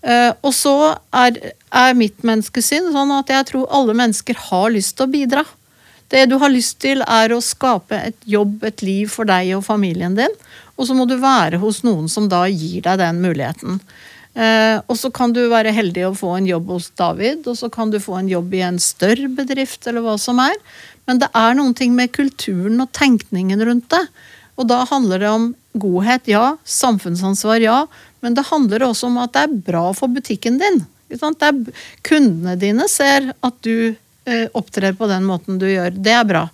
Uh, 0.00 0.32
og 0.40 0.54
så 0.56 0.74
er, 1.12 1.36
er 1.76 1.96
mitt 1.96 2.22
menneskesyn 2.24 2.86
sånn 2.94 3.10
at 3.18 3.28
jeg 3.28 3.50
tror 3.50 3.66
alle 3.68 3.92
mennesker 3.98 4.38
har 4.48 4.70
lyst 4.72 4.94
til 4.96 5.04
å 5.04 5.12
bidra. 5.12 5.42
Det 6.10 6.24
du 6.26 6.38
har 6.42 6.50
lyst 6.50 6.78
til, 6.82 7.04
er 7.04 7.34
å 7.34 7.42
skape 7.44 7.98
et 8.08 8.16
jobb, 8.26 8.64
et 8.66 8.82
liv 8.82 9.10
for 9.12 9.28
deg 9.28 9.52
og 9.58 9.66
familien 9.66 10.16
din. 10.16 10.32
Og 10.80 10.88
så 10.88 10.96
må 10.96 11.04
du 11.06 11.18
være 11.20 11.60
hos 11.62 11.82
noen 11.86 12.08
som 12.10 12.26
da 12.32 12.46
gir 12.48 12.80
deg 12.86 12.98
den 12.98 13.20
muligheten. 13.22 13.78
Eh, 14.34 14.78
og 14.86 14.94
så 14.98 15.10
kan 15.10 15.32
du 15.34 15.40
være 15.50 15.72
heldig 15.74 16.04
å 16.06 16.16
få 16.16 16.36
en 16.36 16.46
jobb 16.46 16.70
hos 16.76 16.90
David, 16.98 17.46
og 17.50 17.58
så 17.58 17.70
kan 17.72 17.90
du 17.90 17.98
få 18.02 18.20
en 18.20 18.30
jobb 18.30 18.54
i 18.54 18.62
en 18.66 18.78
større 18.82 19.30
bedrift, 19.34 19.82
eller 19.90 20.04
hva 20.04 20.16
som 20.20 20.38
er. 20.42 20.54
Men 21.08 21.22
det 21.22 21.30
er 21.34 21.56
noen 21.58 21.74
ting 21.74 21.96
med 21.96 22.12
kulturen 22.14 22.78
og 22.82 22.92
tenkningen 22.96 23.64
rundt 23.66 23.90
det. 23.90 24.04
Og 24.60 24.68
da 24.70 24.84
handler 24.86 25.22
det 25.22 25.32
om 25.32 25.50
godhet, 25.80 26.28
ja. 26.30 26.54
Samfunnsansvar, 26.64 27.62
ja. 27.64 27.82
Men 28.20 28.36
det 28.36 28.48
handler 28.50 28.84
også 28.86 29.08
om 29.08 29.18
at 29.22 29.34
det 29.34 29.46
er 29.46 29.60
bra 29.70 29.88
for 29.96 30.12
butikken 30.12 30.60
din. 30.60 30.84
Kundene 32.06 32.54
dine 32.60 32.86
ser 32.92 33.32
at 33.34 33.60
du 33.66 33.90
eh, 33.90 34.46
opptrer 34.54 34.94
på 34.94 35.08
den 35.10 35.26
måten 35.26 35.58
du 35.58 35.66
gjør. 35.66 35.96
Det 35.96 36.14
er 36.14 36.28
bra. 36.28 36.46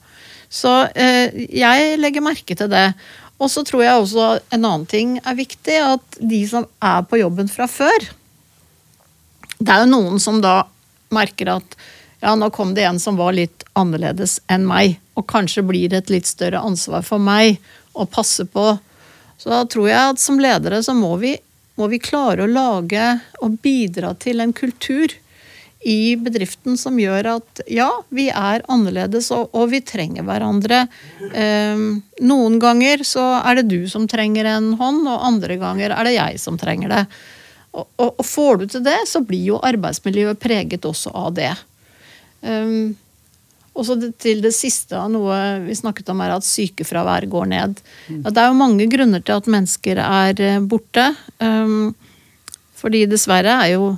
Så 0.49 0.73
eh, 0.95 1.35
jeg 1.51 1.99
legger 2.01 2.25
merke 2.25 2.57
til 2.57 2.71
det. 2.73 2.89
Og 3.37 3.51
så 3.53 3.63
tror 3.69 3.85
jeg 3.85 4.01
også 4.01 4.29
en 4.55 4.63
annen 4.65 4.87
ting 4.89 5.19
er 5.21 5.37
viktig, 5.37 5.77
at 5.77 6.21
de 6.21 6.41
som 6.49 6.67
er 6.81 7.05
på 7.09 7.21
jobben 7.21 7.51
fra 7.53 7.69
før 7.69 8.09
Det 9.59 9.73
er 9.73 9.85
jo 9.85 9.93
noen 9.93 10.21
som 10.21 10.41
da 10.45 10.63
merker 11.13 11.57
at 11.59 11.77
ja, 12.25 12.33
nå 12.35 12.49
kom 12.51 12.73
det 12.75 12.87
en 12.89 12.99
som 13.01 13.19
var 13.21 13.37
litt 13.37 13.65
annerledes 13.77 14.39
enn 14.53 14.65
meg, 14.67 14.97
og 15.15 15.27
kanskje 15.29 15.65
blir 15.69 15.91
det 15.93 15.99
et 16.01 16.13
litt 16.15 16.29
større 16.29 16.63
ansvar 16.65 17.05
for 17.05 17.21
meg 17.23 17.61
å 17.93 18.07
passe 18.09 18.47
på. 18.49 18.65
Så 19.37 19.53
da 19.53 19.61
tror 19.69 19.91
jeg 19.91 20.15
at 20.15 20.23
som 20.23 20.41
ledere 20.41 20.81
så 20.83 20.95
må 20.97 21.13
vi, 21.21 21.35
må 21.77 21.89
vi 21.93 22.01
klare 22.01 22.45
å 22.45 22.51
lage 22.51 23.19
og 23.45 23.61
bidra 23.65 24.15
til 24.21 24.41
en 24.41 24.57
kultur 24.57 25.13
i 25.87 26.17
bedriften 26.19 26.75
som 26.81 26.99
gjør 26.99 27.29
at 27.37 27.63
ja, 27.71 27.89
vi 28.11 28.27
er 28.27 28.65
annerledes 28.73 29.29
og, 29.35 29.53
og 29.55 29.71
vi 29.71 29.81
trenger 29.87 30.27
hverandre. 30.27 30.83
Eh, 31.31 31.87
noen 32.27 32.59
ganger 32.63 33.05
så 33.07 33.25
er 33.39 33.61
det 33.61 33.69
du 33.71 33.87
som 33.91 34.09
trenger 34.11 34.49
en 34.51 34.73
hånd, 34.81 35.05
og 35.07 35.27
andre 35.29 35.59
ganger 35.61 35.95
er 35.95 36.09
det 36.09 36.17
jeg 36.17 36.43
som 36.43 36.59
trenger 36.59 36.91
det. 36.91 37.05
Og, 37.77 37.87
og, 38.03 38.11
og 38.17 38.27
får 38.27 38.61
du 38.63 38.67
til 38.75 38.85
det, 38.87 38.99
så 39.07 39.23
blir 39.23 39.53
jo 39.53 39.63
arbeidsmiljøet 39.63 40.43
preget 40.43 40.89
også 40.89 41.13
av 41.15 41.37
det. 41.37 41.53
Um, 42.43 42.97
og 43.77 43.87
så 43.87 43.99
til 44.19 44.41
det 44.43 44.55
siste 44.57 44.97
av 44.97 45.11
noe 45.13 45.37
vi 45.67 45.77
snakket 45.77 46.11
om, 46.11 46.25
er 46.25 46.35
at 46.35 46.49
sykefravær 46.49 47.29
går 47.31 47.51
ned. 47.53 47.79
Ja, 48.09 48.33
det 48.33 48.43
er 48.43 48.51
jo 48.51 48.59
mange 48.59 48.89
grunner 48.91 49.23
til 49.23 49.39
at 49.39 49.51
mennesker 49.53 50.01
er 50.03 50.43
eh, 50.43 50.59
borte. 50.65 51.11
Um, 51.39 51.93
fordi 52.77 53.05
dessverre 53.11 53.61
er 53.63 53.75
jo 53.77 53.91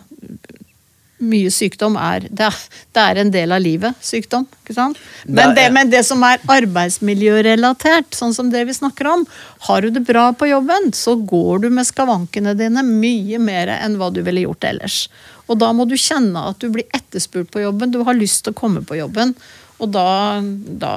mye 1.20 1.50
sykdom 1.50 1.96
er 1.98 2.26
det, 2.30 2.48
det 2.94 3.02
er 3.02 3.20
en 3.22 3.30
del 3.34 3.52
av 3.54 3.62
livet, 3.64 3.96
sykdom. 4.04 4.44
ikke 4.62 4.74
sant? 4.76 4.98
Men 5.26 5.54
det, 5.56 5.64
men 5.74 5.90
det 5.90 6.04
som 6.06 6.22
er 6.26 6.38
arbeidsmiljørelatert, 6.46 8.14
sånn 8.14 8.34
som 8.36 8.50
det 8.52 8.64
vi 8.68 8.74
snakker 8.76 9.08
om, 9.10 9.24
har 9.68 9.82
du 9.82 9.90
det 9.94 10.04
bra 10.06 10.28
på 10.32 10.48
jobben, 10.50 10.92
så 10.94 11.16
går 11.18 11.64
du 11.64 11.70
med 11.74 11.88
skavankene 11.88 12.54
dine 12.58 12.84
mye 12.86 13.38
mer 13.42 13.72
enn 13.78 13.96
hva 13.98 14.10
du 14.14 14.22
ville 14.26 14.44
gjort 14.46 14.64
ellers. 14.70 15.08
Og 15.48 15.58
da 15.62 15.72
må 15.72 15.86
du 15.88 15.96
kjenne 15.98 16.46
at 16.50 16.58
du 16.60 16.68
blir 16.74 16.86
etterspurt 16.94 17.50
på 17.54 17.62
jobben, 17.64 17.90
du 17.94 18.02
har 18.04 18.14
lyst 18.18 18.44
til 18.44 18.54
å 18.54 18.58
komme 18.58 18.82
på 18.86 18.98
jobben. 19.00 19.34
Og 19.78 19.90
da, 19.94 20.06
da, 20.42 20.92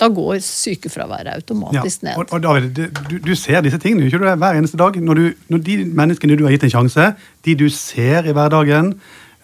da 0.00 0.08
går 0.14 0.38
sykefraværet 0.44 1.34
automatisk 1.40 2.02
Ja, 2.02 2.08
ned. 2.12 2.16
og, 2.22 2.32
og 2.32 2.42
David, 2.44 2.70
du, 3.10 3.18
du- 3.18 3.34
ser 3.36 3.62
disse 3.66 3.78
tingene 3.82 4.06
ikke 4.08 4.20
du 4.22 4.26
hver 4.30 4.56
eneste 4.58 4.78
dag. 4.80 4.96
Når, 5.02 5.14
du, 5.20 5.46
når 5.52 5.62
de 5.66 5.76
menneskene 5.90 6.38
du 6.38 6.44
har 6.46 6.54
gitt 6.56 6.68
en 6.68 6.74
sjanse, 6.78 7.10
de 7.44 7.54
du 7.58 7.66
ser 7.72 8.26
i 8.30 8.34
hverdagen, 8.36 8.94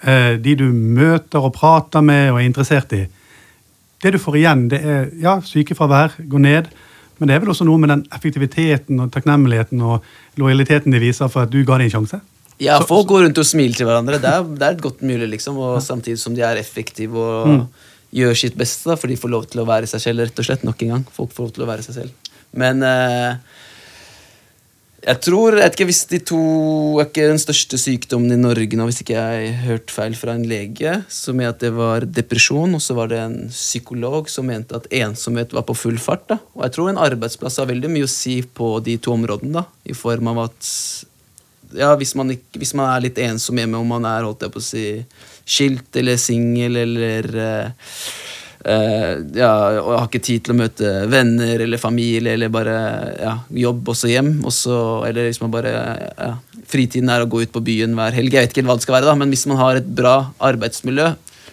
de 0.03 0.55
du 0.59 0.65
møter 0.73 1.39
og 1.45 1.53
prater 1.55 2.03
med 2.03 2.33
og 2.33 2.41
er 2.41 2.47
interessert 2.49 2.93
i 2.97 3.05
Det 4.03 4.11
du 4.13 4.19
får 4.19 4.37
igjen, 4.41 4.65
det 4.69 4.81
er 4.83 5.05
ja, 5.23 5.37
sykefravær 5.47 6.17
går 6.27 6.43
ned, 6.43 6.71
men 7.21 7.29
det 7.31 7.37
er 7.37 7.41
vel 7.45 7.53
også 7.53 7.63
noe 7.69 7.79
med 7.79 7.93
den 7.93 8.01
effektiviteten 8.11 8.99
og 8.99 9.13
takknemligheten 9.15 9.81
og 9.87 10.03
lojaliteten 10.41 10.91
de 10.91 10.99
viser 10.99 11.29
for 11.31 11.45
at 11.47 11.53
du 11.53 11.61
ga 11.63 11.77
dem 11.79 11.87
en 11.87 11.93
sjanse? 11.95 12.19
Ja, 12.59 12.79
Så- 12.81 12.89
folk 12.89 13.07
går 13.07 13.23
rundt 13.29 13.39
og 13.39 13.47
smiler 13.47 13.75
til 13.79 13.87
hverandre. 13.87 14.19
Det 14.19 14.29
er, 14.33 14.43
det 14.43 14.63
er 14.63 14.83
godt 14.83 15.03
mulig, 15.03 15.29
liksom. 15.31 15.57
Og 15.57 15.81
samtidig 15.83 16.19
som 16.19 16.35
de 16.35 16.43
er 16.43 16.57
effektive 16.59 17.15
og 17.17 17.69
gjør 18.13 18.35
sitt 18.37 18.57
beste, 18.59 18.91
da, 18.91 18.95
for 18.97 19.07
de 19.07 19.17
får 19.17 19.31
lov 19.31 19.47
til 19.51 19.63
å 19.63 19.67
være 19.67 19.87
seg 19.87 20.01
selv, 20.01 20.21
rett 20.27 20.39
og 20.39 20.45
slett. 20.45 20.65
Nok 20.65 20.83
en 20.83 20.89
gang. 20.97 21.07
Folk 21.15 21.33
får 21.33 21.47
lov 21.47 21.53
til 21.57 21.65
å 21.65 21.71
være 21.71 21.83
seg 21.87 21.95
selv. 21.95 22.11
Men 22.55 22.83
eh, 22.83 23.35
jeg 25.03 25.19
tror 25.25 25.57
jeg 25.57 25.65
vet 25.65 25.77
ikke 25.77 25.87
hvis 25.89 26.03
de 26.13 26.19
to 26.31 26.41
er 27.03 27.09
ikke 27.09 27.25
den 27.33 27.41
største 27.43 27.79
sykdommen 27.81 28.31
i 28.35 28.39
Norge 28.39 28.79
nå, 28.79 28.87
hvis 28.87 29.01
ikke 29.03 29.17
jeg 29.17 29.55
hørt 29.65 29.91
feil 29.91 30.15
fra 30.19 30.37
en 30.39 30.47
lege, 30.47 30.95
som 31.11 31.41
er 31.43 31.51
at 31.51 31.63
det 31.63 31.73
var 31.75 32.07
depresjon, 32.07 32.77
og 32.79 32.83
så 32.85 32.95
var 32.95 33.11
det 33.11 33.19
en 33.19 33.39
psykolog 33.51 34.31
som 34.31 34.47
mente 34.47 34.79
at 34.79 34.87
ensomhet 35.03 35.55
var 35.57 35.67
på 35.67 35.75
full 35.75 35.99
fart. 36.03 36.29
da. 36.31 36.39
Og 36.55 36.67
jeg 36.67 36.77
tror 36.77 36.93
en 36.93 37.03
arbeidsplass 37.03 37.59
har 37.59 37.71
veldig 37.73 37.91
mye 37.91 38.07
å 38.07 38.13
si 38.13 38.39
på 38.47 38.77
de 38.87 38.95
to 39.03 39.17
områdene, 39.17 39.63
da, 39.63 39.67
i 39.91 39.97
form 39.97 40.31
av 40.35 40.45
at 40.47 40.71
ja, 41.73 41.91
hvis 41.99 42.15
man, 42.19 42.31
ikke, 42.37 42.61
hvis 42.61 42.75
man 42.79 42.93
er 42.93 43.07
litt 43.09 43.19
ensom 43.23 43.59
hjemme, 43.59 43.81
om 43.81 43.95
man 43.97 44.07
er 44.07 44.27
holdt 44.29 44.45
jeg 44.45 44.55
på 44.55 44.63
å 44.63 44.67
si, 44.67 44.87
skilt 45.43 45.99
eller 45.99 46.21
singel 46.21 46.79
eller 46.85 47.29
eh, 47.43 47.95
ja, 48.63 49.51
og 49.81 49.89
jeg 49.91 49.99
har 49.99 50.07
ikke 50.07 50.23
tid 50.23 50.45
til 50.47 50.55
å 50.55 50.59
møte 50.61 50.91
venner 51.11 51.65
eller 51.65 51.81
familie 51.83 52.37
eller 52.37 52.53
bare 52.53 52.77
ja, 53.19 53.33
jobb 53.65 53.91
og 53.91 53.99
så 53.99 54.11
hjem. 54.11 54.37
Også, 54.47 54.77
eller 55.09 55.27
hvis 55.29 55.43
man 55.43 55.53
bare 55.55 55.73
ja, 55.73 56.33
Fritiden 56.73 57.11
er 57.13 57.25
å 57.25 57.29
gå 57.29 57.43
ut 57.43 57.53
på 57.53 57.61
byen 57.65 57.97
hver 57.99 58.15
helg. 58.17 58.33
Jeg 58.33 58.47
vet 58.47 58.55
ikke 58.55 58.65
hva 58.65 58.79
det 58.79 58.87
skal 58.87 58.97
være, 58.97 59.11
da, 59.11 59.17
men 59.19 59.33
hvis 59.35 59.45
man 59.51 59.59
har 59.61 59.81
et 59.81 59.89
bra 59.99 60.15
arbeidsmiljø, 60.41 61.11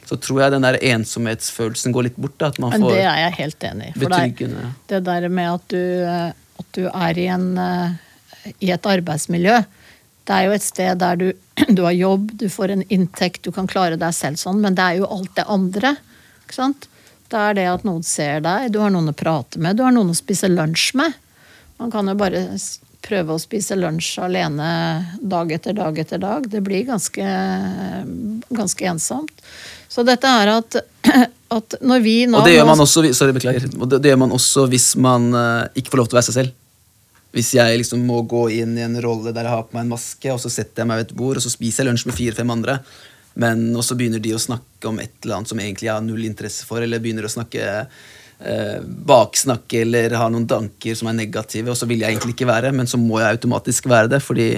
så 0.09 0.17
tror 0.17 0.43
jeg 0.43 0.53
den 0.55 0.65
der 0.65 0.77
ensomhetsfølelsen 0.91 1.93
går 1.93 2.07
litt 2.07 2.19
bort. 2.19 2.37
Da, 2.41 2.49
at 2.53 2.61
man 2.61 2.73
Men 2.73 2.85
får 2.85 2.95
det 2.95 3.01
er 3.03 3.19
jeg 3.23 3.33
helt 3.39 3.65
enig 3.69 3.89
i. 3.89 3.95
For 3.97 4.15
det, 4.15 4.61
det 4.93 5.01
der 5.09 5.27
med 5.29 5.49
at 5.51 5.65
du, 5.73 5.83
eh, 6.05 6.61
at 6.63 6.69
du 6.77 6.85
er 6.89 7.19
i, 7.19 7.27
en, 7.33 7.49
eh, 7.65 8.53
i 8.65 8.71
et 8.73 8.89
arbeidsmiljø 8.93 9.59
Det 10.29 10.35
er 10.35 10.45
jo 10.45 10.55
et 10.55 10.65
sted 10.65 11.01
der 11.01 11.19
du, 11.19 11.27
du 11.77 11.83
har 11.85 11.97
jobb, 11.97 12.31
du 12.37 12.47
får 12.53 12.75
en 12.77 12.85
inntekt, 12.89 13.43
du 13.43 13.51
kan 13.55 13.69
klare 13.69 13.99
deg 13.99 14.15
selv 14.15 14.41
sånn, 14.41 14.61
men 14.63 14.77
det 14.77 14.85
er 14.85 15.01
jo 15.01 15.09
alt 15.09 15.35
det 15.37 15.45
andre. 15.49 15.95
Ikke 16.45 16.57
sant? 16.57 16.89
Det 17.29 17.39
er 17.39 17.57
det 17.59 17.65
at 17.69 17.85
noen 17.85 18.05
ser 18.05 18.43
deg, 18.45 18.71
du 18.73 18.79
har 18.81 18.93
noen 18.93 19.11
å 19.11 19.15
prate 19.17 19.61
med, 19.61 19.77
du 19.77 19.83
har 19.85 19.93
noen 19.93 20.11
å 20.13 20.17
spise 20.17 20.49
lunsj 20.49 20.91
med. 20.97 21.17
Man 21.79 21.91
kan 21.93 22.09
jo 22.09 22.15
bare 22.17 22.47
prøve 23.05 23.35
å 23.35 23.41
spise 23.41 23.77
lunsj 23.79 24.17
alene 24.25 24.69
dag 25.21 25.51
etter 25.55 25.75
dag 25.77 25.99
etter 26.01 26.21
dag. 26.21 26.47
Det 26.51 26.61
blir 26.65 26.87
ganske, 26.87 27.25
ganske 28.49 28.89
ensomt. 28.91 29.43
Så 29.89 30.03
dette 30.07 30.29
er 30.29 30.51
at, 30.57 30.79
at 31.57 31.77
når 31.81 32.03
vi 32.05 32.15
nå 32.29 32.41
Og 32.41 32.49
det 32.49 32.57
gjør 32.57 32.67
man 32.69 32.83
også, 32.83 33.05
sorry, 33.15 33.35
beklager. 33.37 33.69
Det, 33.69 34.01
det 34.01 34.11
gjør 34.11 34.23
man 34.25 34.35
også 34.35 34.65
hvis 34.71 34.91
man 34.99 35.29
eh, 35.33 35.79
ikke 35.79 35.93
får 35.93 36.01
lov 36.01 36.09
til 36.09 36.17
å 36.17 36.19
være 36.19 36.29
seg 36.31 36.39
selv. 36.41 36.57
Hvis 37.35 37.53
jeg 37.53 37.77
liksom 37.77 38.01
må 38.09 38.23
gå 38.25 38.47
inn 38.57 38.73
i 38.77 38.83
en 38.83 38.97
rolle 39.03 39.31
der 39.35 39.45
jeg 39.45 39.53
har 39.53 39.67
på 39.67 39.77
meg 39.77 39.85
en 39.85 39.93
maske, 39.93 40.33
og 40.33 40.41
så 40.41 40.49
setter 40.49 40.81
jeg 40.81 40.89
meg 40.89 41.01
ved 41.01 41.11
et 41.11 41.17
bord 41.17 41.37
og 41.37 41.45
så 41.45 41.51
spiser 41.53 41.85
jeg 41.85 41.91
lunsj 41.91 42.07
med 42.09 42.17
fire-fem 42.17 42.53
andre, 42.57 42.79
men 43.39 43.69
også 43.77 43.95
begynner 43.97 44.21
de 44.23 44.35
å 44.35 44.41
snakke 44.41 44.89
om 44.89 44.99
et 44.99 45.13
eller 45.23 45.39
annet 45.39 45.51
som 45.51 45.59
egentlig 45.61 45.87
jeg 45.87 45.95
har 45.95 46.05
null 46.05 46.25
interesse 46.27 46.67
for, 46.67 46.83
eller 46.83 47.01
begynner 47.03 47.27
å 47.27 47.31
snakke 47.31 47.65
eh, 48.43 48.79
baksnakke 48.83 49.83
eller 49.85 50.15
ha 50.19 50.27
noen 50.31 50.47
tanker 50.49 50.97
som 50.99 51.11
er 51.11 51.19
negative, 51.21 51.71
og 51.71 51.79
så 51.79 51.87
vil 51.89 52.03
jeg 52.03 52.15
egentlig 52.15 52.35
ikke 52.35 52.49
være, 52.49 52.73
men 52.75 52.89
så 52.89 52.99
må 52.99 53.21
jeg 53.21 53.37
automatisk 53.37 53.89
være 53.91 54.15
det, 54.15 54.23
fordi 54.25 54.51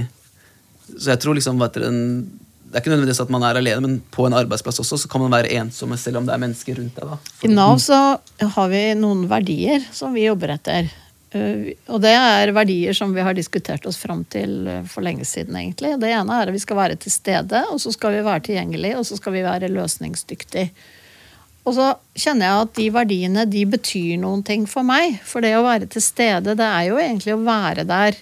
Så 0.91 1.13
jeg 1.13 1.21
tror 1.23 1.37
liksom 1.37 1.61
at 1.63 1.77
den, 1.79 2.25
det 2.67 2.75
er 2.75 2.81
ikke 2.81 2.91
nødvendigvis 2.91 3.21
at 3.23 3.29
man 3.31 3.43
er 3.47 3.55
alene, 3.55 3.81
men 3.85 4.01
på 4.11 4.25
en 4.27 4.33
arbeidsplass 4.35 4.81
også 4.83 4.97
så 4.99 5.07
kan 5.07 5.21
man 5.23 5.31
være 5.31 5.53
ensomme 5.55 5.95
selv 5.97 6.19
om 6.19 6.25
det 6.27 6.33
er 6.33 6.41
mennesker 6.41 6.75
rundt 6.75 6.97
deg. 6.97 7.13
da. 7.13 7.17
I 7.47 7.51
Nav 7.53 7.77
så 7.79 7.99
har 8.55 8.67
vi 8.73 8.81
noen 8.99 9.23
verdier 9.31 9.85
som 9.95 10.11
vi 10.11 10.25
jobber 10.25 10.57
etter. 10.57 10.89
Uh, 11.31 11.71
Og 11.87 12.01
det 12.03 12.11
er 12.11 12.51
verdier 12.55 12.95
som 12.97 13.13
vi 13.15 13.23
har 13.23 13.35
diskutert 13.37 13.85
oss 13.87 13.99
fram 14.01 14.25
til 14.27 14.65
uh, 14.67 14.81
for 14.83 15.05
lenge 15.05 15.25
siden. 15.25 15.55
egentlig. 15.55 15.93
Det 16.01 16.09
ene 16.11 16.39
er 16.41 16.49
at 16.51 16.55
vi 16.55 16.59
skal 16.63 16.79
være 16.79 16.97
til 16.99 17.13
stede, 17.13 17.63
og 17.71 17.79
så 17.79 17.93
skal 17.95 18.17
vi 18.17 18.25
være 18.25 18.47
tilgjengelig, 18.49 18.97
og 18.99 19.05
så 19.07 19.19
skal 19.19 19.37
vi 19.37 19.45
være 19.45 19.71
løsningsdyktig. 19.71 20.65
Og 21.61 21.75
så 21.77 21.91
kjenner 22.17 22.47
jeg 22.47 22.65
at 22.65 22.75
de 22.77 22.85
verdiene 22.93 23.45
de 23.45 23.65
betyr 23.69 24.15
noen 24.17 24.41
ting 24.43 24.63
for 24.69 24.83
meg. 24.83 25.19
For 25.27 25.45
det 25.45 25.53
å 25.57 25.65
være 25.65 25.87
til 25.93 26.01
stede, 26.01 26.55
det 26.57 26.65
er 26.67 26.87
jo 26.89 26.97
egentlig 26.97 27.35
å 27.35 27.43
være 27.45 27.85
der 27.85 28.17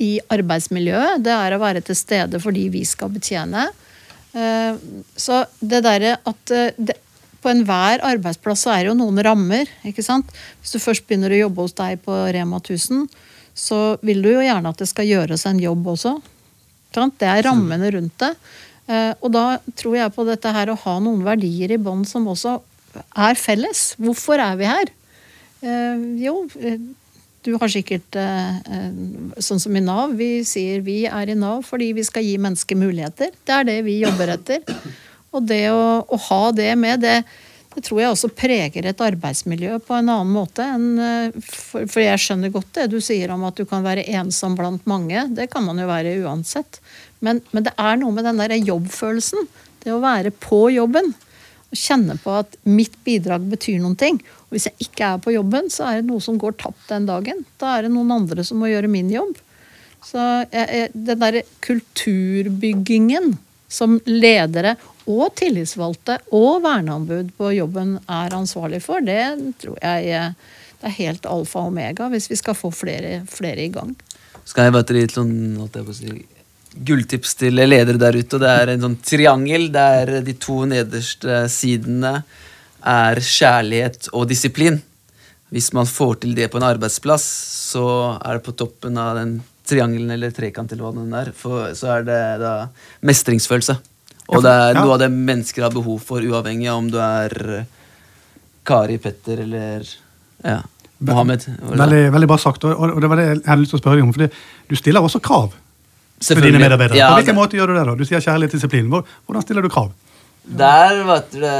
i 0.00 0.14
arbeidsmiljøet. 0.32 1.20
Det 1.26 1.34
er 1.34 1.52
å 1.52 1.60
være 1.60 1.82
til 1.84 1.98
stede 1.98 2.40
fordi 2.40 2.70
vi 2.72 2.86
skal 2.88 3.12
betjene. 3.12 3.66
Eh, 4.32 4.80
Så 5.16 5.42
det 5.60 5.82
derre 5.84 6.16
at 6.24 6.54
eh, 6.56 6.72
det, 6.78 6.96
på 7.40 7.50
enhver 7.52 8.02
arbeidsplass 8.04 8.66
er 8.68 8.84
det 8.84 8.90
jo 8.92 8.98
noen 8.98 9.20
rammer. 9.24 9.68
ikke 9.86 10.04
sant? 10.04 10.28
Hvis 10.60 10.74
du 10.76 10.78
først 10.82 11.06
begynner 11.08 11.32
å 11.32 11.42
jobbe 11.46 11.64
hos 11.64 11.76
deg 11.78 12.02
på 12.04 12.16
Rema 12.36 12.60
1000, 12.60 13.06
så 13.56 13.78
vil 14.06 14.22
du 14.22 14.30
jo 14.32 14.44
gjerne 14.44 14.70
at 14.70 14.78
det 14.80 14.88
skal 14.88 15.08
gjøres 15.08 15.46
en 15.48 15.60
jobb 15.60 15.88
også. 15.94 16.14
Det 16.92 17.28
er 17.28 17.44
rammene 17.46 17.90
rundt 17.94 18.16
det. 18.18 18.32
Eh, 18.90 19.12
Og 19.20 19.30
da 19.32 19.58
tror 19.78 19.96
jeg 19.96 20.14
på 20.14 20.24
dette 20.26 20.52
her 20.54 20.72
å 20.72 20.78
ha 20.84 20.96
noen 21.02 21.22
verdier 21.26 21.70
i 21.70 21.78
bånd 21.78 22.08
som 22.08 22.26
også 22.30 22.56
er 23.16 23.38
felles. 23.38 23.94
Hvorfor 24.00 24.40
er 24.42 24.56
vi 24.58 24.70
her? 24.70 24.90
Eh, 25.62 26.06
Jo, 26.24 26.48
eh, 26.60 26.78
du 27.42 27.54
har 27.56 27.68
sikkert 27.72 28.12
Sånn 29.40 29.60
som 29.62 29.76
i 29.76 29.80
Nav. 29.80 30.12
Vi 30.12 30.42
sier 30.44 30.82
vi 30.84 31.06
er 31.06 31.30
i 31.30 31.34
Nav 31.38 31.62
fordi 31.64 31.94
vi 31.96 32.02
skal 32.04 32.22
gi 32.26 32.36
mennesker 32.36 32.76
muligheter. 32.76 33.30
Det 33.46 33.54
er 33.54 33.64
det 33.64 33.78
vi 33.86 34.00
jobber 34.02 34.34
etter. 34.34 34.60
Og 35.36 35.46
det 35.46 35.64
å, 35.70 36.02
å 36.02 36.18
ha 36.28 36.42
det 36.56 36.72
med, 36.78 37.04
det, 37.04 37.20
det 37.74 37.84
tror 37.86 38.00
jeg 38.02 38.14
også 38.14 38.32
preger 38.34 38.88
et 38.88 39.02
arbeidsmiljø 39.04 39.78
på 39.86 39.94
en 39.94 40.10
annen 40.10 40.32
måte 40.34 40.66
enn 40.66 40.88
eh, 40.98 41.38
For, 41.46 41.86
for 41.86 42.02
jeg 42.02 42.22
skjønner 42.22 42.54
godt 42.54 42.72
det 42.80 42.88
du 42.90 42.98
sier 43.04 43.30
om 43.34 43.46
at 43.46 43.58
du 43.60 43.66
kan 43.68 43.86
være 43.86 44.08
ensom 44.18 44.56
blant 44.58 44.86
mange. 44.90 45.28
Det 45.36 45.46
kan 45.52 45.66
man 45.66 45.78
jo 45.78 45.86
være 45.90 46.18
uansett. 46.24 46.80
Men, 47.22 47.42
men 47.54 47.66
det 47.66 47.76
er 47.78 48.00
noe 48.00 48.16
med 48.16 48.26
den 48.26 48.40
der 48.42 48.56
jobbfølelsen. 48.58 49.46
Det 49.84 49.94
å 49.94 50.02
være 50.02 50.34
på 50.34 50.64
jobben. 50.74 51.12
Og 51.70 51.78
kjenne 51.78 52.16
på 52.18 52.34
at 52.40 52.56
mitt 52.66 52.96
bidrag 53.06 53.44
betyr 53.52 53.78
noen 53.78 53.94
ting. 53.98 54.18
Og 54.48 54.56
hvis 54.56 54.66
jeg 54.66 54.88
ikke 54.88 55.12
er 55.12 55.22
på 55.22 55.36
jobben, 55.36 55.70
så 55.70 55.86
er 55.86 56.00
det 56.00 56.08
noe 56.10 56.22
som 56.24 56.40
går 56.40 56.58
tapt 56.58 56.88
den 56.90 57.06
dagen. 57.06 57.44
Da 57.62 57.76
er 57.76 57.86
det 57.86 57.92
noen 57.94 58.10
andre 58.16 58.42
som 58.46 58.58
må 58.58 58.72
gjøre 58.72 58.90
min 58.90 59.12
jobb. 59.12 59.38
Så 60.02 60.18
jeg, 60.50 60.66
jeg, 60.66 60.90
den 60.96 61.22
derre 61.22 61.44
kulturbyggingen 61.62 63.36
som 63.70 64.00
ledere 64.08 64.74
og 65.08 65.34
tillitsvalgte 65.38 66.18
og 66.36 66.62
verneombud 66.64 67.32
på 67.38 67.52
jobben 67.56 67.96
er 68.04 68.36
ansvarlig 68.36 68.82
for, 68.84 69.04
det 69.04 69.22
tror 69.62 69.78
jeg 69.80 70.10
eh, 70.16 70.58
det 70.80 70.88
er 70.88 70.96
helt 70.96 71.26
alfa 71.28 71.60
og 71.60 71.72
omega 71.74 72.08
hvis 72.12 72.30
vi 72.30 72.38
skal 72.40 72.56
få 72.56 72.70
flere, 72.72 73.20
flere 73.28 73.66
i 73.66 73.72
gang. 73.72 73.94
Skal 74.48 74.68
jeg 74.68 74.74
bare 74.74 74.96
gi 74.96 75.02
et 75.04 75.14
sånn, 75.14 75.34
si, 75.94 76.14
gulltips 76.74 77.34
til 77.40 77.60
ledere 77.60 78.00
der 78.00 78.16
ute. 78.16 78.40
Det 78.40 78.52
er 78.62 78.72
en 78.72 78.86
sånn 78.86 79.00
triangel 79.04 79.68
der 79.74 80.20
de 80.24 80.34
to 80.40 80.62
nederste 80.70 81.44
sidene 81.52 82.20
er 82.80 83.20
kjærlighet 83.20 84.08
og 84.14 84.28
disiplin. 84.30 84.80
Hvis 85.50 85.72
man 85.76 85.88
får 85.90 86.22
til 86.22 86.34
det 86.38 86.48
på 86.50 86.60
en 86.60 86.68
arbeidsplass, 86.68 87.26
så 87.74 87.84
er 88.16 88.38
det 88.38 88.46
på 88.46 88.56
toppen 88.56 88.98
av 89.00 89.18
den 89.18 89.40
triangelen 89.70 90.10
eller 90.14 90.32
trekant 90.34 90.72
eller 90.72 90.86
hva 90.86 90.94
den 90.96 91.14
er, 91.14 91.32
for, 91.36 91.68
så 91.78 91.96
er 91.98 92.06
det 92.06 92.20
da 92.42 92.54
mestringsfølelse. 93.06 93.76
Og 94.30 94.42
det 94.44 94.50
er 94.50 94.76
noe 94.78 94.94
av 94.94 95.00
det 95.02 95.08
mennesker 95.10 95.64
har 95.66 95.72
behov 95.74 96.02
for, 96.06 96.22
uavhengig 96.22 96.68
av 96.70 96.78
om 96.78 96.90
du 96.92 96.98
er 97.02 97.34
Kari, 98.66 98.98
Petter 99.02 99.42
eller 99.42 99.86
ja, 100.44 100.60
Mohammed. 101.08 101.46
Veldig, 101.72 102.02
veldig 102.14 102.28
bra 102.30 102.36
sagt. 102.38 102.64
Og, 102.68 103.00
det 103.00 103.10
var 103.10 103.20
det 103.20 103.26
jeg 103.30 103.40
hadde 103.48 103.62
lyst 103.64 103.74
til 103.74 103.80
å 103.80 103.82
spørre 103.82 103.98
deg 103.98 104.06
om. 104.06 104.12
fordi 104.14 104.28
du 104.70 104.76
stiller 104.78 105.02
også 105.06 105.22
krav 105.24 105.50
for 106.20 106.44
dine 106.44 106.60
medarbeidere. 106.60 106.98
Ja, 106.98 107.08
På 107.10 107.20
hvilken 107.20 107.34
det- 107.34 107.40
måte 107.40 107.56
gjør 107.58 107.72
du 107.72 107.74
det? 107.78 107.86
da? 107.88 107.94
Du 107.96 108.04
sier 108.04 108.20
kjærlighet 108.20 108.54
og 108.54 108.60
disiplin. 108.60 108.90
Hvordan 108.90 109.42
stiller 109.42 109.62
du 109.62 109.68
krav? 109.72 109.90
Der, 110.44 111.02
vet 111.04 111.30
du 111.32 111.40
det 111.40 111.56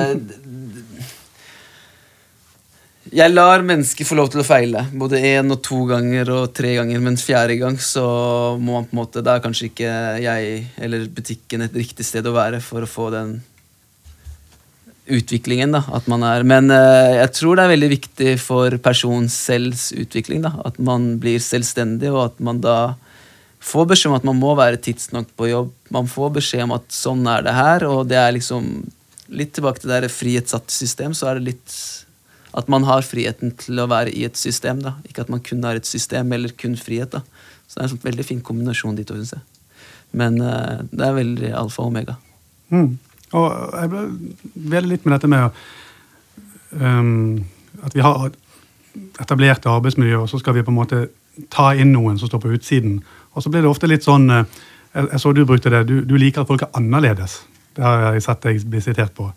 Jeg 3.11 3.33
lar 3.33 3.65
mennesker 3.67 4.07
få 4.07 4.15
lov 4.15 4.29
til 4.31 4.39
å 4.39 4.47
feile. 4.47 4.85
Både 4.95 5.19
én 5.19 5.51
og 5.51 5.59
to 5.67 5.81
ganger 5.89 6.29
og 6.31 6.53
tre 6.55 6.77
ganger, 6.77 7.01
men 7.03 7.17
fjerde 7.19 7.57
gang 7.59 7.79
så 7.83 8.05
må 8.55 8.77
man 8.77 8.85
på 8.87 8.95
en 8.95 9.01
måte 9.01 9.23
Da 9.27 9.35
er 9.35 9.43
kanskje 9.43 9.67
ikke 9.67 9.95
jeg 10.23 10.61
eller 10.79 11.09
butikken 11.11 11.65
et 11.67 11.75
riktig 11.75 12.07
sted 12.07 12.29
å 12.31 12.37
være 12.37 12.61
for 12.63 12.87
å 12.87 12.91
få 12.91 13.09
den 13.11 13.41
utviklingen. 15.11 15.75
da, 15.75 15.83
at 15.91 16.07
man 16.07 16.23
er, 16.23 16.45
Men 16.47 16.71
eh, 16.71 17.17
jeg 17.19 17.33
tror 17.35 17.59
det 17.59 17.65
er 17.65 17.73
veldig 17.75 17.89
viktig 17.97 18.35
for 18.39 18.77
personens 18.79 19.35
selvs 19.35 19.91
utvikling. 19.91 20.43
da, 20.47 20.55
At 20.65 20.79
man 20.79 21.17
blir 21.19 21.43
selvstendig, 21.43 22.13
og 22.15 22.29
at 22.29 22.39
man 22.39 22.61
da 22.63 22.95
får 23.59 23.89
beskjed 23.91 24.13
om 24.13 24.21
at 24.21 24.29
man 24.29 24.39
må 24.39 24.55
være 24.55 24.79
tidsnok 24.79 25.35
på 25.35 25.51
jobb. 25.51 25.73
Man 25.91 26.07
får 26.07 26.31
beskjed 26.39 26.63
om 26.63 26.77
at 26.79 26.87
sånn 26.95 27.27
er 27.27 27.43
det 27.43 27.57
her, 27.59 27.89
og 27.91 28.07
det 28.07 28.23
er 28.23 28.39
liksom 28.39 28.71
litt 29.35 29.53
tilbake 29.59 29.83
til 29.83 29.91
det 29.91 30.05
der 30.05 30.15
frihetssatte 30.15 30.71
system, 30.71 31.11
så 31.11 31.27
er 31.27 31.41
det 31.41 31.53
litt 31.53 31.75
at 32.57 32.71
man 32.73 32.87
har 32.89 33.07
friheten 33.07 33.53
til 33.61 33.79
å 33.79 33.89
være 33.91 34.13
i 34.17 34.25
et 34.27 34.39
system. 34.39 34.83
da, 34.83 34.97
Ikke 35.09 35.23
at 35.23 35.31
man 35.31 35.43
kun 35.45 35.63
har 35.65 35.79
et 35.79 35.87
system 35.87 36.33
eller 36.33 36.55
kun 36.59 36.77
frihet. 36.77 37.13
da. 37.13 37.23
Så 37.69 37.79
det 37.79 37.83
er 37.83 37.87
en 37.87 37.93
sånn 37.95 38.09
veldig 38.09 38.27
fin 38.27 38.41
kombinasjon 38.41 38.97
de 38.99 39.05
to, 39.07 39.15
syns 39.15 39.37
jeg. 39.37 39.45
Men 40.13 40.41
uh, 40.43 40.83
det 40.91 41.07
er 41.07 41.15
veldig 41.15 41.53
alfa 41.55 41.85
og 41.85 41.93
omega. 41.93 42.17
Mm. 42.75 42.99
Og 43.39 43.47
jeg 43.79 43.91
ble 43.93 44.03
veldig 44.75 44.91
litt 44.91 45.07
med 45.07 45.15
dette 45.15 45.31
med 45.31 45.61
um, 46.75 47.45
at 47.87 47.95
vi 47.95 48.03
har 48.03 48.33
etablerte 49.23 49.71
arbeidsmiljø, 49.71 50.25
og 50.25 50.29
så 50.31 50.41
skal 50.41 50.57
vi 50.57 50.65
på 50.67 50.73
en 50.75 50.81
måte 50.81 51.05
ta 51.53 51.71
inn 51.79 51.93
noen 51.95 52.19
som 52.19 52.29
står 52.29 52.43
på 52.43 52.51
utsiden. 52.57 52.99
Og 53.35 53.45
så 53.45 53.53
blir 53.53 53.63
det 53.63 53.71
ofte 53.71 53.89
litt 53.91 54.07
sånn 54.07 54.27
eh, 54.35 54.59
Jeg, 54.91 55.07
jeg 55.13 55.21
så 55.23 55.31
du 55.33 55.45
brukte 55.47 55.71
det. 55.71 55.85
Du, 55.87 56.01
du 56.03 56.17
liker 56.19 56.43
at 56.43 56.49
folk 56.51 56.65
er 56.67 56.73
annerledes. 56.75 57.37
Det 57.79 57.85
har 57.87 58.17
jeg 58.17 58.25
sett 58.25 58.41
deg 58.43 58.65
bli 58.67 58.81
sitert 58.83 59.13
på. 59.15 59.29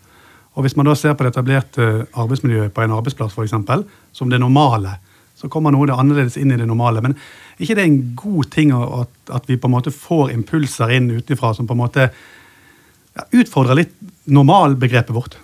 Og 0.54 0.66
hvis 0.66 0.76
man 0.78 0.86
da 0.86 0.94
ser 0.98 1.16
på 1.18 1.26
det 1.26 1.34
etablerte 1.34 1.88
arbeidsmiljøet 2.14 2.74
på 2.76 2.84
en 2.84 2.94
arbeidsplass, 2.94 3.34
for 3.34 3.46
eksempel, 3.46 3.86
som 4.14 4.30
det 4.30 4.40
normale, 4.42 4.98
så 5.40 5.50
kommer 5.52 5.74
noe 5.74 5.88
det 5.90 5.96
annerledes 5.98 6.38
inn 6.38 6.54
i 6.54 6.60
det 6.60 6.68
normale. 6.70 7.02
Men 7.02 7.16
er 7.18 7.66
ikke 7.66 7.78
det 7.80 7.88
en 7.88 7.98
god 8.20 8.52
ting 8.54 8.74
at, 8.78 9.16
at 9.34 9.50
vi 9.50 9.58
på 9.58 9.70
en 9.70 9.76
måte 9.76 9.94
får 9.94 10.32
impulser 10.36 10.94
inn 10.94 11.10
utenfra 11.12 11.56
som 11.58 11.68
på 11.68 11.76
en 11.76 11.82
måte 11.82 12.06
ja, 12.10 13.26
utfordrer 13.42 13.82
litt 13.82 13.98
normalbegrepet 14.30 15.16
vårt? 15.16 15.40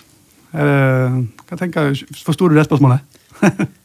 Eh, 0.54 1.20
hva 1.50 1.58
tenker, 1.58 1.92
Forsto 2.26 2.50
du 2.50 2.58
det 2.58 2.70
spørsmålet? 2.70 3.20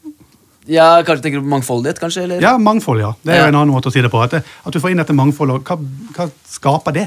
Ja, 0.64 1.02
Kanskje 1.04 1.26
tenker 1.26 1.42
du 1.42 1.44
på 1.44 1.50
mangfoldighet? 1.52 1.98
kanskje? 2.00 2.22
Eller? 2.24 2.40
Ja, 2.40 2.54
mangfold, 2.56 3.02
ja. 3.02 3.10
Det 3.20 3.34
er 3.34 3.42
jo 3.42 3.48
en 3.50 3.58
annen 3.58 3.74
måte 3.74 3.90
å 3.90 3.92
si 3.92 4.00
det 4.00 4.08
på. 4.08 4.22
At, 4.24 4.32
det, 4.32 4.40
at 4.64 4.72
du 4.72 4.80
får 4.80 4.94
inn 4.94 5.02
dette 5.02 5.12
mangfoldet. 5.12 5.60
Hva, 5.60 5.76
hva 6.16 6.24
skaper 6.48 6.96
det? 6.96 7.02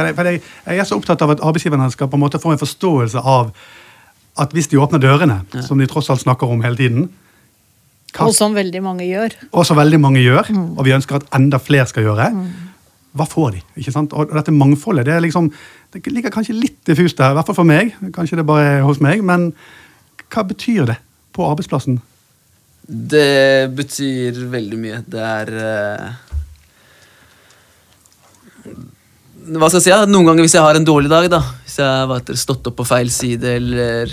For 0.00 0.08
jeg, 0.08 0.16
for 0.16 0.28
jeg, 0.30 0.42
jeg 0.66 0.82
er 0.82 0.88
så 0.88 0.96
opptatt 0.96 1.22
av 1.24 1.34
at 1.34 1.42
arbeidsgiverne 1.44 1.90
skal 1.92 2.08
på 2.08 2.16
en 2.16 2.22
måte 2.24 2.40
få 2.40 2.54
en 2.54 2.60
forståelse 2.60 3.20
av 3.20 3.50
at 4.40 4.54
hvis 4.56 4.70
de 4.72 4.78
åpner 4.80 5.02
dørene, 5.02 5.42
som 5.66 5.78
de 5.80 5.88
tross 5.90 6.08
alt 6.12 6.22
snakker 6.22 6.48
om 6.48 6.62
hele 6.64 6.78
tiden, 6.78 7.10
hva, 8.10 8.26
Og 8.26 8.34
som 8.34 8.54
veldig 8.56 8.80
mange 8.82 9.04
gjør. 9.06 9.36
og 9.54 9.66
som 9.68 9.76
veldig 9.78 10.00
mange 10.02 10.22
gjør, 10.24 10.48
og 10.50 10.80
vi 10.86 10.94
ønsker 10.96 11.20
at 11.20 11.26
enda 11.36 11.60
flere 11.62 11.86
skal 11.86 12.08
gjøre, 12.08 12.30
hva 13.14 13.26
får 13.26 13.52
de? 13.54 13.60
ikke 13.78 13.92
sant? 13.94 14.12
Og 14.16 14.32
dette 14.34 14.54
mangfoldet 14.54 15.04
det 15.06 15.14
er 15.14 15.22
liksom, 15.22 15.50
det 15.94 16.02
ligger 16.10 16.32
kanskje 16.34 16.56
litt 16.56 16.78
diffust 16.86 17.18
der, 17.18 17.30
i 17.34 17.38
hvert 17.38 17.46
fall 17.46 17.58
for 17.60 17.68
meg. 17.68 17.92
Kanskje 18.14 18.40
det 18.40 18.46
bare 18.48 18.78
er 18.78 18.86
hos 18.86 18.98
meg, 19.02 19.22
men 19.26 19.50
hva 20.30 20.42
betyr 20.46 20.88
det 20.90 20.98
på 21.36 21.46
arbeidsplassen? 21.46 22.00
Det 22.90 23.70
betyr 23.78 24.40
veldig 24.50 24.78
mye. 24.82 25.02
Det 25.06 25.22
er 25.22 25.54
eh, 25.62 26.10
Hva 29.40 29.70
skal 29.70 29.78
jeg 29.78 29.86
si? 29.86 29.92
Ja? 29.92 30.04
Noen 30.08 30.28
ganger 30.28 30.44
hvis 30.44 30.54
jeg 30.56 30.64
har 30.64 30.76
en 30.76 30.86
dårlig 30.86 31.10
dag, 31.12 31.30
da 31.32 31.40
hvis 31.70 31.78
jeg 31.80 32.10
har 32.10 32.36
stått 32.36 32.66
opp 32.68 32.76
på 32.80 32.86
feil 32.88 33.10
side, 33.14 33.56
eller 33.56 34.12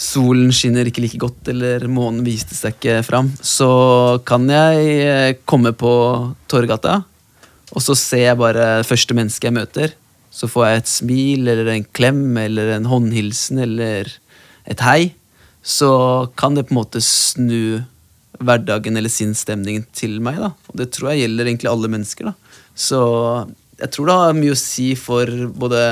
solen 0.00 0.52
skinner 0.54 0.88
ikke 0.88 1.02
like 1.04 1.20
godt, 1.20 1.50
eller 1.52 1.84
månen 1.90 2.22
viste 2.24 2.56
seg 2.56 2.76
ikke 2.78 3.00
fram, 3.04 3.28
så 3.44 3.70
kan 4.24 4.46
jeg 4.48 4.94
eh, 5.04 5.32
komme 5.44 5.74
på 5.76 5.92
Torgata, 6.48 7.02
og 7.74 7.84
så 7.84 7.96
ser 7.98 8.30
jeg 8.30 8.40
bare 8.40 8.84
første 8.86 9.14
menneske 9.18 9.50
jeg 9.50 9.58
møter. 9.58 9.92
Så 10.30 10.48
får 10.50 10.66
jeg 10.66 10.80
et 10.80 10.90
smil, 10.90 11.50
eller 11.50 11.68
en 11.74 11.86
klem, 11.94 12.24
eller 12.38 12.72
en 12.76 12.88
håndhilsen, 12.88 13.60
eller 13.66 14.08
et 14.70 14.82
hei. 14.86 15.12
Så 15.62 15.90
kan 16.38 16.56
det 16.56 16.68
på 16.68 16.74
en 16.74 16.80
måte 16.80 17.02
snu 17.04 17.82
hverdagen 18.40 18.96
eller 18.96 19.12
sinnsstemningen 19.12 19.84
til 19.92 20.18
meg. 20.24 20.38
da. 20.40 20.52
Og 20.70 20.78
det 20.80 20.90
tror 20.94 21.12
jeg 21.12 21.26
gjelder 21.26 21.50
egentlig 21.50 21.70
alle 21.70 21.90
mennesker. 21.92 22.30
da. 22.30 22.34
Så 22.80 23.00
jeg 23.80 23.92
tror 23.94 24.08
det 24.08 24.18
har 24.22 24.36
mye 24.36 24.56
å 24.56 24.58
si 24.58 24.92
for 24.98 25.28
både 25.60 25.84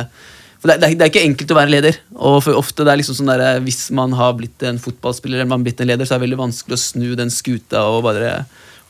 for 0.59 0.67
det, 0.71 0.75
er- 0.75 0.95
det, 0.99 1.05
er, 1.05 1.11
ikke 1.13 1.23
enkelt 1.23 1.53
å 1.55 1.59
være 1.61 1.71
leder. 1.71 1.99
Og 2.19 2.41
for 2.43 2.59
ofte 2.59 2.83
det 2.83 2.91
er 2.93 2.99
liksom 2.99 3.15
sånn 3.21 3.31
der, 3.31 3.61
Hvis 3.63 3.91
man 3.95 4.17
har 4.19 4.33
blitt 4.35 4.63
en 4.67 4.81
fotballspiller 4.83 5.39
eller 5.39 5.51
man 5.51 5.61
har 5.61 5.69
blitt 5.69 5.83
en 5.85 5.91
leder, 5.91 6.05
så 6.05 6.17
er 6.17 6.19
det 6.19 6.27
veldig 6.27 6.41
vanskelig 6.41 6.75
å 6.75 6.83
snu 6.83 7.13
den 7.19 7.31
skuta 7.31 7.85
og 7.87 8.03
bare 8.09 8.33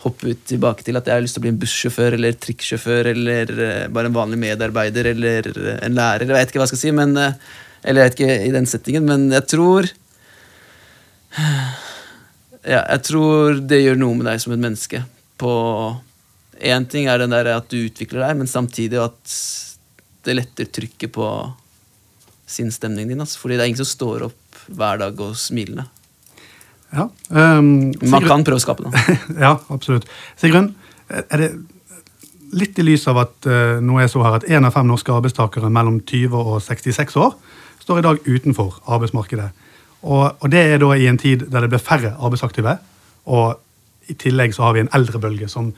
hoppe 0.05 0.31
ut 0.31 0.45
tilbake 0.47 0.85
til 0.87 0.97
at 0.97 1.09
jeg 1.11 1.17
har 1.17 1.25
lyst 1.25 1.35
til 1.37 1.43
å 1.43 1.45
bli 1.45 1.51
en 1.53 1.61
bussjåfør 1.61 2.15
eller 2.17 2.37
trikksjåfør 2.39 3.11
eller 3.13 3.51
eh, 3.67 3.87
bare 3.93 4.09
en 4.09 4.15
vanlig 4.15 4.39
medarbeider 4.39 5.11
eller 5.11 5.49
eh, 5.51 5.81
en 5.85 5.97
lærer. 5.99 6.29
Jeg 6.29 6.37
vet 6.37 6.53
ikke 6.53 6.61
hva 6.63 6.69
jeg 6.69 6.73
skal 6.73 6.83
si, 6.85 6.93
men, 6.95 7.17
eh, 7.19 7.35
eller 7.83 8.05
jeg 8.05 8.13
vet 8.13 8.19
ikke 8.19 8.37
i 8.47 8.53
den 8.55 8.71
settingen, 8.71 9.09
men 9.11 9.27
jeg 9.35 9.45
tror 9.51 9.91
ja, 12.73 12.85
jeg 12.85 13.03
tror 13.11 13.59
det 13.69 13.83
gjør 13.83 13.99
noe 13.99 14.21
med 14.21 14.31
deg 14.31 14.45
som 14.45 14.55
et 14.55 14.63
menneske. 14.63 15.03
På 15.39 15.53
Én 16.59 16.89
ting 16.91 17.07
er 17.07 17.21
den 17.23 17.35
der 17.35 17.53
at 17.55 17.69
du 17.71 17.79
utvikler 17.85 18.25
deg, 18.27 18.39
men 18.41 18.51
samtidig 18.51 18.99
at 19.03 19.37
det 20.27 20.35
letter 20.35 20.69
trykket 20.75 21.13
på 21.15 21.29
sinnsstemningen 22.49 23.15
din. 23.15 23.23
Altså. 23.23 23.39
Fordi 23.43 23.57
det 23.57 23.65
er 23.65 23.71
ingen 23.73 23.85
som 23.85 23.91
står 23.93 24.27
opp 24.29 24.61
hver 24.69 25.01
dag 25.01 25.21
og 25.23 25.37
smilende. 25.39 25.87
Ja, 26.89 27.05
um, 27.29 27.93
Sigrun, 27.93 28.11
Man 28.15 28.25
kan 28.25 28.45
prøve 28.49 28.61
å 28.61 28.65
skape 28.65 28.87
det. 28.87 29.17
ja, 29.45 29.59
absolutt. 29.69 30.09
Sigrun, 30.41 30.73
er 31.09 31.43
det 31.43 31.51
litt 32.57 32.79
i 32.81 32.85
lys 32.87 33.05
av 33.13 33.21
at 33.27 33.49
uh, 33.49 33.77
nå 33.85 34.01
er 34.01 34.09
så 34.09 34.25
her 34.25 34.39
at 34.39 34.49
én 34.49 34.65
av 34.65 34.73
fem 34.73 34.89
norske 34.89 35.13
arbeidstakere 35.13 35.69
mellom 35.73 36.01
20 36.01 36.37
og 36.41 36.61
66 36.65 37.19
år 37.21 37.37
står 37.85 38.01
i 38.01 38.07
dag 38.09 38.25
utenfor 38.25 38.81
arbeidsmarkedet. 38.89 39.51
Og, 40.09 40.25
og 40.33 40.51
det 40.53 40.65
er 40.65 40.81
da 40.81 40.95
i 40.97 41.09
en 41.11 41.21
tid 41.21 41.45
der 41.53 41.65
det 41.65 41.73
blir 41.75 41.83
færre 41.83 42.15
arbeidsaktive, 42.17 42.79
og 43.29 43.59
i 44.09 44.17
tillegg 44.17 44.55
så 44.57 44.65
har 44.65 44.77
vi 44.77 44.85
en 44.85 44.93
eldrebølge 44.97 45.51
som 45.53 45.73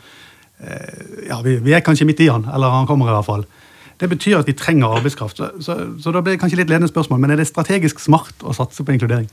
Ja, 1.28 1.40
vi, 1.44 1.56
vi 1.64 1.72
er 1.72 1.80
kanskje 1.84 2.04
midt 2.08 2.20
i 2.20 2.28
han, 2.28 2.44
eller 2.52 2.72
han 2.74 2.88
kommer 2.88 3.08
i 3.08 3.14
hvert 3.14 3.28
fall. 3.28 3.44
Det 4.00 4.08
betyr 4.08 4.38
at 4.40 4.48
vi 4.48 4.56
trenger 4.56 4.96
arbeidskraft. 4.96 5.36
Så, 5.36 5.50
så, 5.60 5.76
så 6.00 6.12
da 6.12 6.22
blir 6.24 6.36
det 6.36 6.40
kanskje 6.40 6.62
litt 6.62 6.72
ledende 6.72 6.88
spørsmål, 6.88 7.20
men 7.20 7.34
er 7.34 7.40
det 7.40 7.48
strategisk 7.48 8.00
smart 8.00 8.44
å 8.44 8.54
satse 8.56 8.84
på 8.84 8.94
inkludering? 8.96 9.28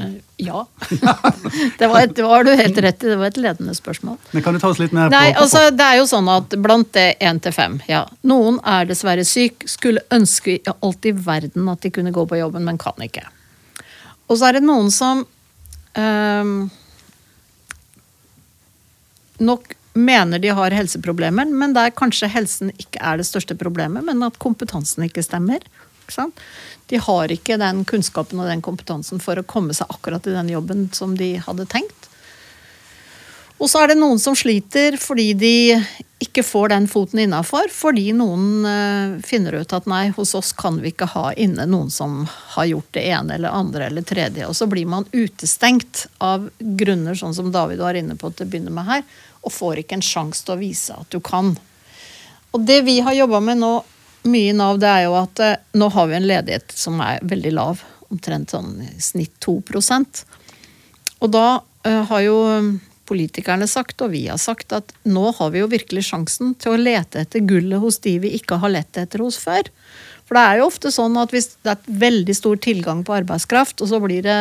Eh, 0.00 0.12
Ja. 0.36 0.66
det, 1.78 1.86
var 1.86 2.00
et, 2.00 2.18
var 2.18 2.44
du 2.44 2.54
helt 2.56 2.78
rett 2.78 3.04
i. 3.04 3.10
Det 3.10 3.18
var 3.20 3.26
et 3.26 3.36
ledende 3.36 3.74
spørsmål. 3.76 4.16
Men 4.32 4.42
kan 4.42 4.56
du 4.56 4.60
ta 4.62 4.70
oss 4.72 4.80
litt 4.80 4.94
mer 4.96 5.12
Nei, 5.12 5.28
på, 5.30 5.36
på 5.36 5.42
altså 5.44 5.66
det 5.76 5.88
er 5.88 5.98
jo 6.00 6.06
sånn 6.08 6.30
at 6.32 6.56
blant 6.64 6.88
det 6.96 7.04
én 7.20 7.40
til 7.42 7.54
fem, 7.54 7.76
ja. 7.88 8.06
Noen 8.28 8.58
er 8.64 8.88
dessverre 8.88 9.26
syk, 9.28 9.68
skulle 9.70 10.04
ønske 10.10 10.56
alt 10.72 11.08
i 11.08 11.12
verden 11.12 11.68
at 11.72 11.84
de 11.84 11.92
kunne 11.92 12.14
gå 12.16 12.24
på 12.28 12.40
jobben, 12.40 12.64
men 12.64 12.80
kan 12.80 12.96
ikke. 13.04 13.26
Og 14.32 14.40
så 14.40 14.48
er 14.48 14.58
det 14.58 14.64
noen 14.64 14.88
som 14.94 15.26
øh, 16.00 16.56
nok 19.44 19.76
mener 19.94 20.38
de 20.38 20.52
har 20.56 20.74
helseproblemer, 20.74 21.48
men 21.50 21.74
der 21.76 21.92
kanskje 21.96 22.30
helsen 22.32 22.72
ikke 22.78 23.00
er 23.00 23.20
det 23.20 23.28
største 23.28 23.56
problemet, 23.58 24.04
men 24.06 24.22
at 24.24 24.38
kompetansen 24.42 25.04
ikke 25.08 25.24
stemmer. 25.24 25.64
Ikke? 26.02 26.28
De 26.92 27.00
har 27.00 27.32
ikke 27.32 27.58
den 27.60 27.84
kunnskapen 27.88 28.40
og 28.40 28.48
den 28.50 28.64
kompetansen 28.64 29.20
for 29.22 29.38
å 29.38 29.46
komme 29.48 29.76
seg 29.76 29.92
akkurat 29.92 30.26
i 30.26 30.36
den 30.36 30.50
jobben 30.52 30.88
som 30.96 31.16
de 31.18 31.34
hadde 31.44 31.68
tenkt. 31.70 32.08
Og 33.62 33.70
så 33.70 33.84
er 33.84 33.92
det 33.92 34.00
noen 34.00 34.18
som 34.18 34.34
sliter 34.34 34.96
fordi 34.98 35.28
de 35.38 35.56
ikke 36.22 36.42
får 36.46 36.72
den 36.72 36.86
foten 36.90 37.20
innafor, 37.22 37.70
fordi 37.70 38.08
noen 38.14 38.66
eh, 38.66 39.14
finner 39.26 39.60
ut 39.62 39.74
at 39.74 39.86
nei, 39.90 40.08
hos 40.16 40.34
oss 40.38 40.50
kan 40.58 40.80
vi 40.82 40.90
ikke 40.90 41.08
ha 41.14 41.28
inne 41.38 41.66
noen 41.70 41.90
som 41.90 42.24
har 42.56 42.66
gjort 42.70 42.90
det 42.94 43.04
ene 43.10 43.36
eller 43.36 43.54
andre 43.54 43.86
eller 43.86 44.06
tredje. 44.06 44.46
Og 44.48 44.56
så 44.58 44.66
blir 44.70 44.88
man 44.90 45.06
utestengt 45.12 46.06
av 46.22 46.48
grunner 46.58 47.18
sånn 47.18 47.34
som 47.38 47.52
David 47.54 47.82
var 47.82 47.98
inne 47.98 48.18
på 48.18 48.30
til 48.30 48.46
å 48.46 48.50
begynne 48.50 48.74
med 48.74 48.88
her, 48.88 49.06
og 49.42 49.52
får 49.52 49.82
ikke 49.82 49.98
en 49.98 50.06
sjanse 50.06 50.46
til 50.46 50.54
å 50.54 50.60
vise 50.60 50.94
at 50.96 51.10
du 51.12 51.20
kan. 51.24 51.54
Og 52.52 52.66
det 52.68 52.82
vi 52.86 53.00
har 53.04 53.16
jobba 53.16 53.40
med 53.42 53.60
nå, 53.62 53.72
mye 54.30 54.52
i 54.52 54.54
Nav, 54.54 54.78
det 54.78 54.90
er 54.90 55.06
jo 55.08 55.16
at 55.18 55.42
eh, 55.42 55.58
nå 55.78 55.88
har 55.90 56.08
vi 56.08 56.18
en 56.18 56.28
ledighet 56.28 56.74
som 56.76 57.00
er 57.02 57.22
veldig 57.26 57.52
lav. 57.56 57.82
Omtrent 58.12 58.52
sånn 58.52 58.76
i 58.84 58.90
snitt 59.00 59.34
2 59.42 59.56
Og 61.24 61.30
da 61.32 61.46
eh, 61.86 62.02
har 62.10 62.20
jo 62.22 62.38
politikerne 63.08 63.66
sagt, 63.68 64.00
og 64.04 64.12
vi 64.14 64.26
har 64.28 64.38
sagt, 64.40 64.72
at 64.72 64.92
nå 65.08 65.32
har 65.38 65.50
vi 65.52 65.62
jo 65.62 65.70
virkelig 65.72 66.06
sjansen 66.10 66.54
til 66.60 66.74
å 66.74 66.80
lete 66.80 67.24
etter 67.24 67.42
gullet 67.44 67.82
hos 67.82 67.98
de 68.04 68.18
vi 68.22 68.34
ikke 68.38 68.60
har 68.62 68.72
lett 68.72 69.00
etter 69.00 69.24
hos 69.24 69.40
før. 69.42 69.68
For 70.28 70.38
det 70.38 70.44
er 70.46 70.60
jo 70.60 70.68
ofte 70.70 70.92
sånn 70.94 71.18
at 71.20 71.34
hvis 71.34 71.50
det 71.64 71.74
er 71.74 71.98
veldig 72.06 72.36
stor 72.36 72.60
tilgang 72.62 73.02
på 73.04 73.16
arbeidskraft, 73.16 73.82
og 73.82 73.90
så 73.90 74.00
blir 74.00 74.22
det 74.24 74.38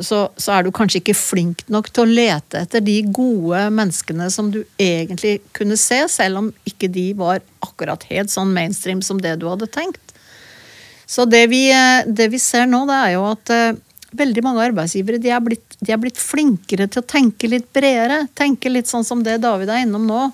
så, 0.00 0.26
så 0.36 0.56
er 0.56 0.64
du 0.66 0.72
kanskje 0.74 1.00
ikke 1.00 1.16
flink 1.16 1.62
nok 1.72 1.90
til 1.94 2.04
å 2.04 2.14
lete 2.18 2.62
etter 2.64 2.82
de 2.84 2.98
gode 3.14 3.66
menneskene 3.74 4.28
som 4.32 4.50
du 4.54 4.62
egentlig 4.80 5.38
kunne 5.56 5.78
se, 5.80 6.02
selv 6.12 6.40
om 6.40 6.50
ikke 6.68 6.90
de 6.92 7.10
var 7.18 7.42
akkurat 7.64 8.06
helt 8.10 8.32
sånn 8.32 8.54
mainstream 8.56 9.02
som 9.04 9.20
det 9.22 9.36
du 9.40 9.48
hadde 9.50 9.70
tenkt. 9.70 10.02
Så 11.06 11.26
det 11.30 11.44
vi, 11.52 11.68
eh, 11.70 12.02
det 12.06 12.28
vi 12.32 12.40
ser 12.42 12.66
nå, 12.66 12.82
det 12.88 12.98
er 12.98 13.12
jo 13.14 13.26
at 13.30 13.52
uh, 13.54 13.78
veldig 14.16 14.42
mange 14.42 14.64
arbeidsgivere 14.64 15.22
de 15.22 15.30
er, 15.30 15.42
blitt, 15.44 15.76
de 15.78 15.92
er 15.94 16.00
blitt 16.02 16.18
flinkere 16.18 16.88
til 16.90 17.02
å 17.02 17.06
tenke 17.06 17.50
litt 17.50 17.68
bredere. 17.74 18.24
Tenke 18.34 18.72
litt 18.72 18.90
sånn 18.90 19.06
som 19.06 19.22
det 19.22 19.38
David 19.44 19.70
er 19.70 19.84
innom 19.84 20.08
nå. 20.08 20.24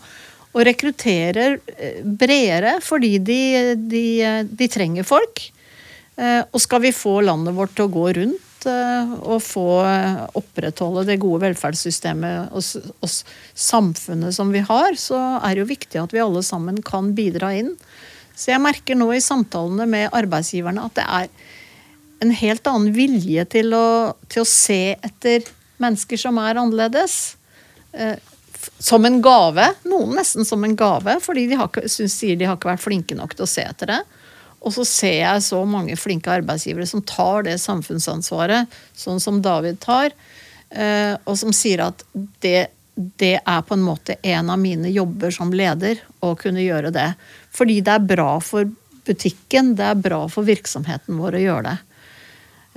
Og 0.53 0.65
rekrutterer 0.69 1.59
eh, 1.77 2.01
bredere 2.05 2.79
fordi 2.85 3.19
de, 3.21 3.43
de, 3.77 4.07
de 4.49 4.71
trenger 4.73 5.05
folk. 5.09 5.45
Uh, 6.17 6.41
Og 6.53 6.61
skal 6.65 6.87
vi 6.87 6.97
få 6.97 7.19
landet 7.25 7.57
vårt 7.57 7.77
til 7.77 7.89
å 7.89 7.93
gå 7.93 8.09
rundt 8.17 8.49
eh, 8.71 9.13
og 9.23 9.43
få 9.45 9.67
opprettholde 10.39 11.07
det 11.09 11.21
gode 11.23 11.43
velferdssystemet 11.47 12.55
og, 12.55 12.89
og 13.03 13.13
samfunnet 13.69 14.37
som 14.37 14.53
vi 14.55 14.63
har, 14.67 14.97
så 15.01 15.21
er 15.41 15.55
det 15.55 15.65
jo 15.65 15.71
viktig 15.73 16.01
at 16.03 16.15
vi 16.15 16.23
alle 16.23 16.43
sammen 16.47 16.81
kan 16.87 17.13
bidra 17.17 17.53
inn. 17.59 17.75
Så 18.35 18.53
jeg 18.55 18.63
merker 18.65 18.97
nå 18.99 19.11
i 19.15 19.23
samtalene 19.23 19.87
med 19.89 20.13
arbeidsgiverne 20.17 20.87
at 20.89 20.97
det 20.99 21.07
er 21.07 21.33
en 22.23 22.35
helt 22.39 22.69
annen 22.71 22.95
vilje 22.95 23.45
til 23.51 23.75
å, 23.75 23.87
til 24.31 24.45
å 24.45 24.49
se 24.49 24.95
etter 24.95 25.47
mennesker 25.83 26.21
som 26.21 26.39
er 26.43 26.61
annerledes. 26.61 27.37
Eh, 27.93 28.17
som 28.79 29.05
en 29.05 29.19
gave. 29.23 29.65
Noen 29.91 30.15
nesten 30.19 30.47
som 30.47 30.63
en 30.65 30.77
gave, 30.79 31.17
fordi 31.25 31.49
de 31.51 31.59
har 31.59 31.71
synes, 31.87 32.15
sier 32.15 32.39
de 32.39 32.47
har 32.47 32.59
ikke 32.59 32.71
vært 32.71 32.85
flinke 32.85 33.17
nok 33.19 33.35
til 33.35 33.47
å 33.47 33.51
se 33.51 33.65
etter 33.67 33.91
det. 33.91 34.01
Og 34.63 34.75
så 34.75 34.85
ser 34.87 35.19
jeg 35.21 35.45
så 35.45 35.63
mange 35.67 35.97
flinke 35.99 36.31
arbeidsgivere 36.31 36.87
som 36.87 37.03
tar 37.07 37.47
det 37.49 37.57
samfunnsansvaret, 37.63 38.71
sånn 38.95 39.21
som 39.23 39.41
David 39.43 39.81
tar, 39.83 40.15
eh, 40.71 41.17
og 41.25 41.39
som 41.39 41.55
sier 41.57 41.83
at 41.89 42.05
det, 42.45 42.71
det 42.95 43.35
er 43.41 43.65
på 43.67 43.75
en 43.75 43.85
måte 43.85 44.21
en 44.23 44.53
av 44.55 44.61
mine 44.63 44.93
jobber 44.95 45.35
som 45.35 45.53
leder 45.55 46.01
å 46.23 46.35
kunne 46.39 46.63
gjøre 46.63 46.93
det. 46.95 47.11
Fordi 47.51 47.81
det 47.83 47.97
er 47.97 48.11
bra 48.15 48.37
for 48.45 48.71
butikken, 49.07 49.75
det 49.79 49.89
er 49.91 49.99
bra 49.99 50.25
for 50.31 50.47
virksomheten 50.47 51.19
vår 51.19 51.39
å 51.39 51.45
gjøre 51.47 51.73
det. 51.73 51.79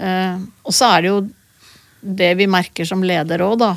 Eh, 0.06 0.46
og 0.66 0.74
så 0.76 0.90
er 0.96 1.04
det 1.04 1.12
jo 1.14 1.20
det 2.06 2.34
vi 2.38 2.48
merker 2.50 2.86
som 2.86 3.04
leder 3.06 3.42
òg, 3.46 3.60
da. 3.62 3.72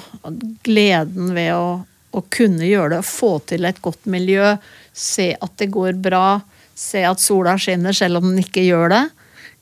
Gleden 0.65 1.33
ved 1.37 1.53
å, 1.57 1.81
å 1.85 2.25
kunne 2.33 2.67
gjøre 2.69 2.99
det, 2.99 3.07
få 3.09 3.39
til 3.49 3.69
et 3.69 3.81
godt 3.85 4.09
miljø, 4.11 4.57
se 4.93 5.31
at 5.37 5.55
det 5.61 5.71
går 5.73 6.01
bra, 6.03 6.41
se 6.79 7.03
at 7.07 7.23
sola 7.23 7.57
skinner 7.61 7.97
selv 7.97 8.21
om 8.21 8.31
den 8.31 8.43
ikke 8.43 8.67
gjør 8.67 8.93
det. 8.95 9.05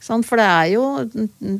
For 0.06 0.38
det 0.38 0.44
er, 0.44 0.66
jo, 0.70 0.84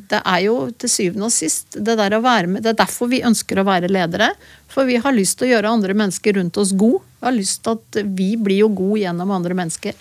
det 0.07 0.19
er 0.21 0.41
jo 0.45 0.55
til 0.79 0.91
syvende 0.91 1.27
og 1.27 1.33
sist 1.33 1.75
det 1.83 1.97
der 1.99 2.13
å 2.15 2.21
være 2.23 2.47
med 2.47 2.63
Det 2.63 2.69
er 2.71 2.77
derfor 2.79 3.09
vi 3.11 3.23
ønsker 3.25 3.59
å 3.59 3.65
være 3.67 3.89
ledere. 3.91 4.29
For 4.71 4.87
vi 4.87 4.99
har 5.03 5.15
lyst 5.15 5.39
til 5.39 5.49
å 5.49 5.51
gjøre 5.55 5.73
andre 5.73 5.95
mennesker 5.97 6.37
rundt 6.37 6.59
oss 6.61 6.71
god. 6.77 7.01
Vi 7.17 7.27
har 7.27 7.35
lyst 7.35 7.63
til 7.65 7.75
at 7.75 7.99
vi 8.05 8.29
blir 8.39 8.61
jo 8.61 8.69
gode 8.77 9.01
gjennom 9.01 9.33
andre 9.35 9.57
mennesker. 9.57 9.97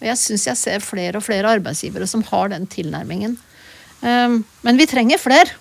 Og 0.00 0.08
jeg 0.08 0.20
syns 0.20 0.48
jeg 0.48 0.60
ser 0.60 0.86
flere 0.86 1.20
og 1.20 1.26
flere 1.26 1.52
arbeidsgivere 1.58 2.08
som 2.10 2.24
har 2.32 2.50
den 2.54 2.66
tilnærmingen. 2.72 3.36
Um, 4.00 4.40
men 4.66 4.80
vi 4.80 4.88
trenger 4.90 5.20
flere. 5.20 5.52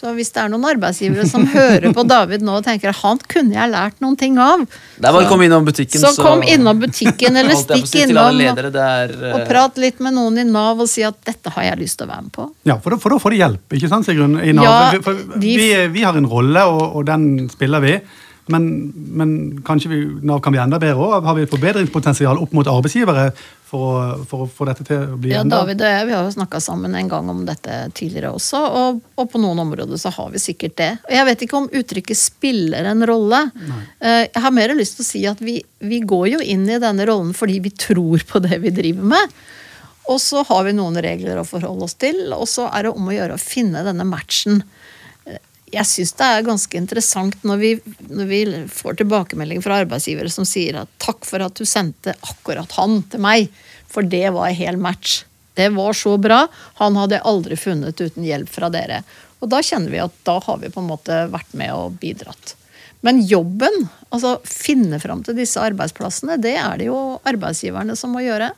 Så 0.00 0.14
hvis 0.16 0.30
det 0.32 0.40
er 0.40 0.48
noen 0.48 0.62
arbeidsgivere 0.64 1.26
som 1.28 1.42
hører 1.52 1.92
på 1.92 2.04
David 2.08 2.40
nå 2.46 2.54
og 2.56 2.64
tenker 2.64 2.94
han 3.02 3.18
kunne 3.28 3.52
jeg 3.52 3.68
lært 3.68 3.98
noen 4.00 4.14
ting 4.16 4.38
av, 4.40 4.62
Det 4.96 5.04
er 5.04 5.12
bare 5.12 5.26
å 5.26 5.28
komme 5.28 5.44
innom 5.44 5.66
butikken, 5.66 6.00
så 6.00 6.14
kom 6.16 6.40
innom 6.40 6.80
butikken 6.80 7.36
eller 7.36 7.58
stikk 7.66 7.92
innom 8.06 8.30
og, 8.30 8.38
ledere, 8.38 8.70
er, 8.80 9.12
eh, 9.18 9.34
og 9.36 9.44
prat 9.50 9.76
litt 9.82 10.00
med 10.00 10.16
noen 10.16 10.40
i 10.40 10.46
Nav 10.48 10.80
og 10.80 10.88
si 10.88 11.04
at 11.04 11.20
dette 11.28 11.52
har 11.52 11.68
jeg 11.68 11.82
lyst 11.82 12.00
til 12.00 12.08
å 12.08 12.12
være 12.14 12.24
med 12.30 12.32
på. 12.38 12.48
Ja, 12.70 12.78
for 12.80 12.96
da, 12.96 13.00
for 13.02 13.12
da 13.12 13.20
får 13.20 13.36
de 13.36 13.42
hjelp, 13.42 13.76
ikke 13.76 13.92
sant, 13.92 14.08
Sigrun? 14.08 14.38
I 14.40 14.56
Nav. 14.56 14.64
Ja, 14.64 14.80
Vi- 14.96 15.04
for, 15.04 15.20
de- 15.36 15.54
vi, 15.60 15.68
vi 15.98 16.08
har 16.08 16.16
en 16.16 16.30
rolle, 16.32 16.64
og, 16.72 16.82
og 16.96 17.04
den 17.12 17.28
spiller 17.52 17.84
vi. 17.84 17.98
Men, 18.50 18.64
men 19.20 19.32
kanskje 19.68 19.90
vi, 19.92 19.98
Nav 20.26 20.40
kan 20.42 20.50
bli 20.56 20.58
enda 20.64 20.80
bedre 20.82 20.96
òg? 20.96 21.20
Har 21.28 21.36
vi 21.36 21.44
et 21.44 21.52
forbedringspotensial 21.52 22.40
opp 22.42 22.56
mot 22.56 22.66
arbeidsgivere 22.72 23.28
for, 23.70 24.00
å- 24.00 24.24
for 24.26 24.44
å 24.44 24.48
få 24.50 24.66
dette 24.66 24.84
til 24.88 25.04
å 25.14 25.18
bli 25.20 25.30
Ja, 25.30 25.44
David 25.46 25.80
og 25.80 25.92
jeg 25.92 26.06
vi 26.08 26.14
har 26.16 26.24
jo 26.26 26.32
snakka 26.34 26.58
sammen 26.60 26.94
en 26.98 27.08
gang 27.12 27.28
om 27.30 27.44
dette 27.46 27.76
tidligere 27.94 28.32
også, 28.34 28.60
og, 28.80 28.98
og 29.16 29.28
på 29.30 29.38
noen 29.42 29.62
områder 29.62 30.00
så 30.02 30.10
har 30.16 30.32
vi 30.34 30.42
sikkert 30.42 30.74
det. 30.80 30.90
Og 31.06 31.14
jeg 31.14 31.28
vet 31.30 31.44
ikke 31.46 31.60
om 31.60 31.68
uttrykket 31.80 32.18
spiller 32.18 32.90
en 32.90 33.06
rolle. 33.06 33.44
Nei. 33.54 33.80
Jeg 34.26 34.42
har 34.42 34.56
mer 34.58 34.74
lyst 34.74 34.98
til 34.98 35.06
å 35.06 35.10
si 35.12 35.22
at 35.30 35.40
vi, 35.44 35.60
vi 35.86 36.02
går 36.02 36.26
jo 36.34 36.42
inn 36.42 36.66
i 36.68 36.80
denne 36.82 37.06
rollen 37.08 37.30
fordi 37.36 37.60
vi 37.64 37.70
tror 37.70 38.26
på 38.26 38.42
det 38.42 38.58
vi 38.66 38.74
driver 38.74 39.06
med. 39.14 39.38
Og 40.10 40.18
så 40.18 40.42
har 40.48 40.64
vi 40.66 40.72
noen 40.74 40.96
regler 40.98 41.38
å 41.38 41.46
forholde 41.46 41.86
oss 41.86 41.94
til, 42.00 42.24
og 42.34 42.48
så 42.50 42.64
er 42.74 42.88
det 42.88 42.90
om 42.96 43.06
å 43.06 43.14
gjøre 43.14 43.36
å 43.36 43.42
finne 43.42 43.84
denne 43.86 44.02
matchen. 44.08 44.64
Jeg 45.70 45.86
syns 45.86 46.12
det 46.18 46.26
er 46.26 46.46
ganske 46.46 46.78
interessant 46.78 47.44
når 47.46 47.58
vi, 47.60 47.72
når 48.10 48.30
vi 48.30 48.40
får 48.74 49.00
tilbakemelding 49.00 49.62
fra 49.62 49.80
arbeidsgivere 49.84 50.32
som 50.32 50.46
sier 50.48 50.82
at 50.82 50.90
'takk 50.98 51.26
for 51.28 51.44
at 51.44 51.54
du 51.54 51.64
sendte 51.68 52.16
akkurat 52.26 52.72
han 52.78 53.02
til 53.10 53.22
meg', 53.22 53.50
for 53.86 54.02
det 54.02 54.30
var 54.34 54.48
en 54.48 54.58
hel 54.58 54.76
match. 54.76 55.24
Det 55.54 55.68
var 55.74 55.92
så 55.92 56.16
bra. 56.18 56.46
Han 56.82 56.96
hadde 56.96 57.18
jeg 57.18 57.26
aldri 57.26 57.56
funnet 57.56 58.00
uten 58.00 58.24
hjelp 58.24 58.48
fra 58.48 58.70
dere. 58.70 59.02
Og 59.40 59.50
da 59.50 59.62
kjenner 59.62 59.90
vi 59.90 60.02
at 60.02 60.14
da 60.26 60.38
har 60.40 60.58
vi 60.58 60.70
på 60.70 60.82
en 60.82 60.90
måte 60.90 61.26
vært 61.32 61.54
med 61.58 61.72
og 61.74 61.98
bidratt. 62.00 62.54
Men 63.00 63.22
jobben, 63.24 63.88
altså 64.12 64.36
finne 64.44 65.00
fram 65.00 65.22
til 65.24 65.38
disse 65.38 65.60
arbeidsplassene, 65.60 66.36
det 66.42 66.56
er 66.60 66.80
det 66.80 66.90
jo 66.90 67.20
arbeidsgiverne 67.24 67.96
som 67.96 68.12
må 68.12 68.24
gjøre. 68.26 68.50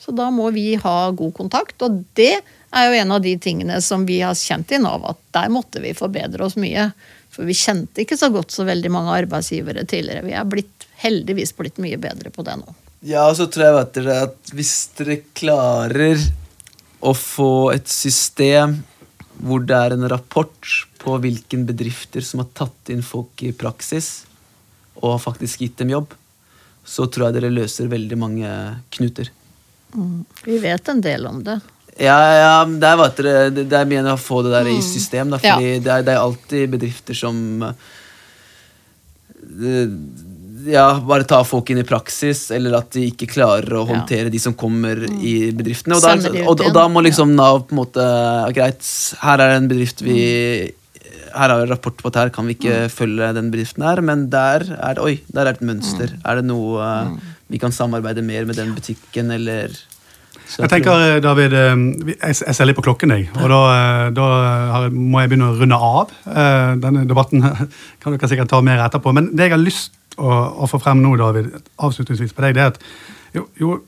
Så 0.00 0.14
da 0.16 0.30
må 0.34 0.48
vi 0.54 0.72
ha 0.80 0.96
god 1.14 1.34
kontakt, 1.36 1.76
og 1.84 2.00
det 2.18 2.40
er 2.72 2.88
jo 2.88 3.00
en 3.02 3.16
av 3.16 3.22
de 3.24 3.32
tingene 3.38 3.80
som 3.84 4.06
vi 4.08 4.20
har 4.24 4.36
kjent 4.38 4.72
i 4.72 4.80
Nav, 4.82 5.04
at 5.08 5.20
der 5.36 5.50
måtte 5.52 5.82
vi 5.84 5.94
forbedre 5.96 6.46
oss 6.46 6.56
mye. 6.60 6.90
For 7.32 7.48
vi 7.48 7.56
kjente 7.56 8.04
ikke 8.04 8.18
så 8.20 8.28
godt 8.32 8.52
så 8.52 8.66
veldig 8.68 8.92
mange 8.92 9.14
arbeidsgivere 9.22 9.86
tidligere. 9.88 10.24
Vi 10.26 10.36
er 10.36 10.48
blitt, 10.48 10.86
heldigvis 11.00 11.54
blitt 11.56 11.80
mye 11.82 12.00
bedre 12.00 12.32
på 12.32 12.44
det 12.46 12.58
nå. 12.60 12.76
Ja, 13.02 13.24
og 13.26 13.36
så 13.38 13.48
tror 13.50 13.66
jeg 13.66 13.76
vet 13.78 13.94
dere, 13.96 14.16
at 14.28 14.52
hvis 14.54 14.74
dere 14.98 15.18
klarer 15.34 16.26
å 17.02 17.14
få 17.18 17.72
et 17.74 17.88
system 17.90 18.82
hvor 19.42 19.64
det 19.66 19.74
er 19.74 19.96
en 19.96 20.06
rapport 20.12 20.74
på 21.02 21.16
hvilken 21.24 21.64
bedrifter 21.66 22.22
som 22.22 22.44
har 22.44 22.50
tatt 22.54 22.92
inn 22.94 23.02
folk 23.02 23.42
i 23.42 23.50
praksis, 23.56 24.22
og 25.00 25.16
har 25.16 25.22
faktisk 25.24 25.64
gitt 25.64 25.80
dem 25.80 25.90
jobb, 25.90 26.12
så 26.84 27.08
tror 27.10 27.28
jeg 27.28 27.40
dere 27.40 27.54
løser 27.54 27.90
veldig 27.90 28.18
mange 28.18 28.50
knuter. 28.94 29.32
Vi 30.44 30.58
vet 30.62 30.88
en 30.88 31.02
del 31.02 31.26
om 31.26 31.42
det. 31.46 31.58
Ja, 32.00 32.16
ja, 32.38 32.64
det 32.64 32.88
er, 32.88 32.96
vet 32.96 33.16
dere, 33.20 33.50
det 33.52 33.66
det 33.68 33.76
er 33.78 33.88
mye 33.90 34.14
å 34.14 34.18
få 34.20 34.42
det 34.46 34.52
der 34.54 34.70
i 34.72 34.78
system, 34.80 35.30
da, 35.34 35.36
Mm. 35.36 35.44
Ja. 35.44 35.54
fordi 35.56 35.72
det, 35.84 35.92
er, 35.92 36.02
det 36.06 36.12
er 36.14 36.22
alltid 36.22 36.70
bedrifter 36.72 37.14
som 37.14 37.38
det, 39.42 39.76
ja, 40.72 40.86
bare 41.02 41.24
tar 41.26 41.44
folk 41.44 41.70
inn 41.74 41.80
i 41.82 41.86
praksis, 41.86 42.44
eller 42.54 42.76
at 42.78 42.92
de 42.94 43.08
ikke 43.10 43.26
klarer 43.32 43.66
å 43.74 43.82
Ja. 43.82 43.88
Mm. 43.88 43.92
håndtere 43.92 44.30
de 44.30 44.38
som 44.38 44.54
kommer 44.54 45.02
i 45.20 45.50
bedriftene. 45.52 45.96
Og 45.96 46.02
da, 46.02 46.14
og, 46.46 46.60
og 46.60 46.72
da 46.72 46.86
må 46.88 47.02
liksom 47.02 47.34
Nav 47.34 47.64
på 47.66 47.74
en 47.74 47.80
måte 47.82 48.04
Greit, 48.54 48.84
her 49.20 49.40
er 49.40 49.56
en 49.58 49.68
bedrift 49.68 50.00
vi 50.02 50.20
Mm. 50.22 50.78
Her 51.32 51.48
har 51.48 51.62
vi 51.62 51.70
rapport 51.70 51.96
på 51.96 52.08
at 52.10 52.14
her 52.20 52.28
kan 52.28 52.44
vi 52.44 52.52
ikke 52.52 52.90
følge 52.92 53.30
den 53.32 53.46
bedriften 53.50 53.82
her, 53.82 54.02
men 54.04 54.26
der 54.28 54.66
er 54.68 54.94
det, 54.98 55.00
oi, 55.00 55.14
der 55.32 55.46
er 55.46 55.54
det 55.54 55.62
et 55.62 55.66
mønster. 55.66 56.10
Mm. 56.12 56.20
Er 56.28 56.34
det 56.36 56.44
noe 56.44 56.82
eh, 56.84 57.14
vi 57.48 57.56
kan 57.58 57.72
samarbeide 57.72 58.20
mer 58.22 58.44
med 58.44 58.54
den 58.60 58.74
butikken, 58.76 59.30
eller 59.32 59.72
Jeg 60.58 60.70
tenker, 60.72 60.92
eh, 60.92 61.20
David, 61.22 61.52
eh, 61.56 62.16
jeg 62.20 62.54
ser 62.56 62.68
litt 62.68 62.76
på 62.76 62.84
klokken, 62.84 63.14
jeg. 63.14 63.28
Og 63.40 63.48
da, 63.52 63.60
eh, 63.76 64.10
da 64.16 64.88
må 64.90 65.22
jeg 65.22 65.32
begynne 65.32 65.52
å 65.52 65.56
runde 65.58 65.78
av. 65.78 66.12
Denne 66.82 67.06
debatten 67.08 67.44
kan 68.02 68.16
dere 68.16 68.28
sikkert 68.30 68.50
ta 68.52 68.60
mer 68.64 68.84
etterpå. 68.84 69.14
Men 69.14 69.30
det 69.32 69.48
jeg 69.48 69.56
har 69.56 69.62
lyst 69.62 69.96
å, 70.18 70.28
å 70.64 70.68
få 70.70 70.80
frem 70.82 71.00
nå, 71.02 71.14
David, 71.20 71.52
avslutningsvis 71.78 72.36
på 72.36 72.44
deg, 72.46 72.58
det 72.58 72.66
er 72.66 72.74
at 72.74 72.84
jo, 73.32 73.46
jo 73.60 73.80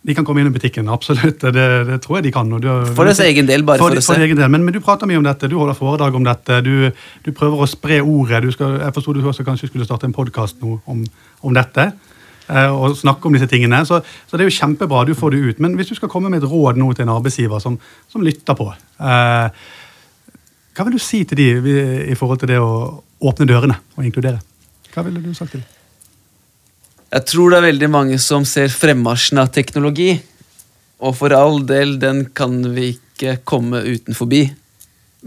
de 0.00 0.14
kan 0.16 0.24
komme 0.24 0.40
inn 0.40 0.48
i 0.48 0.52
butikken, 0.54 0.88
absolutt. 0.88 1.42
Det, 1.42 1.64
det 1.88 1.98
tror 2.00 2.18
jeg 2.18 2.30
de 2.30 2.32
kan. 2.32 2.48
Du, 2.48 2.68
For 2.96 3.04
deres 3.04 3.20
egen 3.20 3.48
del, 3.48 3.64
bare 3.68 3.82
for 3.82 3.92
for 3.92 4.16
se. 4.16 4.22
egen 4.24 4.38
del. 4.38 4.48
Men, 4.48 4.64
men 4.64 4.72
du 4.72 4.80
prater 4.84 5.08
mye 5.08 5.20
om 5.20 5.26
dette, 5.26 5.48
du 5.50 5.58
holder 5.60 5.76
foredrag 5.76 6.16
om 6.16 6.24
dette. 6.24 6.60
Du, 6.64 6.88
du 7.26 7.32
prøver 7.36 7.60
å 7.60 7.68
spre 7.68 8.00
ordet. 8.00 8.40
Du 8.46 8.52
skal, 8.54 8.78
jeg 8.80 8.96
forsto 8.96 9.12
du 9.16 9.20
også 9.20 9.44
kanskje 9.44 9.68
skulle 9.68 9.88
starte 9.88 10.08
en 10.08 10.16
podkast 10.16 10.62
nå 10.64 10.78
om, 10.88 11.04
om 11.44 11.56
dette. 11.56 11.90
Eh, 12.50 12.70
Og 12.74 12.96
snakke 12.98 13.26
om 13.30 13.36
disse 13.36 13.48
tingene. 13.50 13.82
Så, 13.88 14.00
så 14.28 14.36
det 14.36 14.44
er 14.44 14.50
jo 14.50 14.58
kjempebra, 14.58 15.04
du 15.08 15.14
får 15.16 15.30
det 15.36 15.42
ut. 15.46 15.60
Men 15.64 15.76
hvis 15.78 15.92
du 15.92 15.96
skal 15.98 16.10
komme 16.12 16.30
med 16.32 16.42
et 16.42 16.50
råd 16.50 16.76
nå 16.80 16.90
til 16.94 17.06
en 17.06 17.14
arbeidsgiver 17.16 17.62
som, 17.62 17.78
som 18.10 18.24
lytter 18.26 18.58
på, 18.58 18.68
eh, 19.00 19.66
hva 20.76 20.86
vil 20.86 20.96
du 20.96 21.02
si 21.02 21.24
til 21.28 21.36
de 21.40 21.48
i- 22.10 22.14
forhold 22.16 22.40
til 22.40 22.48
det 22.52 22.58
å 22.62 23.02
åpne 23.26 23.46
dørene 23.48 23.76
og 23.98 24.04
inkludere? 24.06 24.38
Hva 24.94 25.02
ville 25.04 25.20
du 25.22 25.32
sagt 25.34 25.52
til 25.52 25.60
dem? 25.60 25.68
Jeg 27.10 27.26
tror 27.26 27.50
det 27.50 27.58
er 27.58 27.66
veldig 27.72 27.88
mange 27.90 28.18
som 28.22 28.44
ser 28.46 28.70
fremmarsjen 28.70 29.40
av 29.42 29.48
teknologi. 29.52 30.12
Og 31.02 31.16
for 31.18 31.32
all 31.34 31.58
del, 31.66 31.96
den 31.98 32.26
kan 32.36 32.60
vi 32.74 32.92
ikke 32.94 33.38
komme 33.48 33.80
uten 33.82 34.14
forbi. 34.14 34.44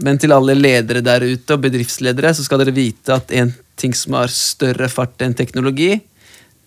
Men 0.02 0.18
til 0.18 0.32
alle 0.34 0.56
ledere 0.56 1.02
der 1.04 1.22
ute, 1.26 1.54
og 1.54 1.60
bedriftsledere, 1.66 2.32
så 2.34 2.42
skal 2.46 2.62
dere 2.62 2.74
vite 2.74 3.14
at 3.14 3.30
en 3.36 3.52
ting 3.78 3.92
som 3.94 4.16
har 4.16 4.32
større 4.32 4.88
fart 4.90 5.20
enn 5.22 5.36
teknologi, 5.38 5.92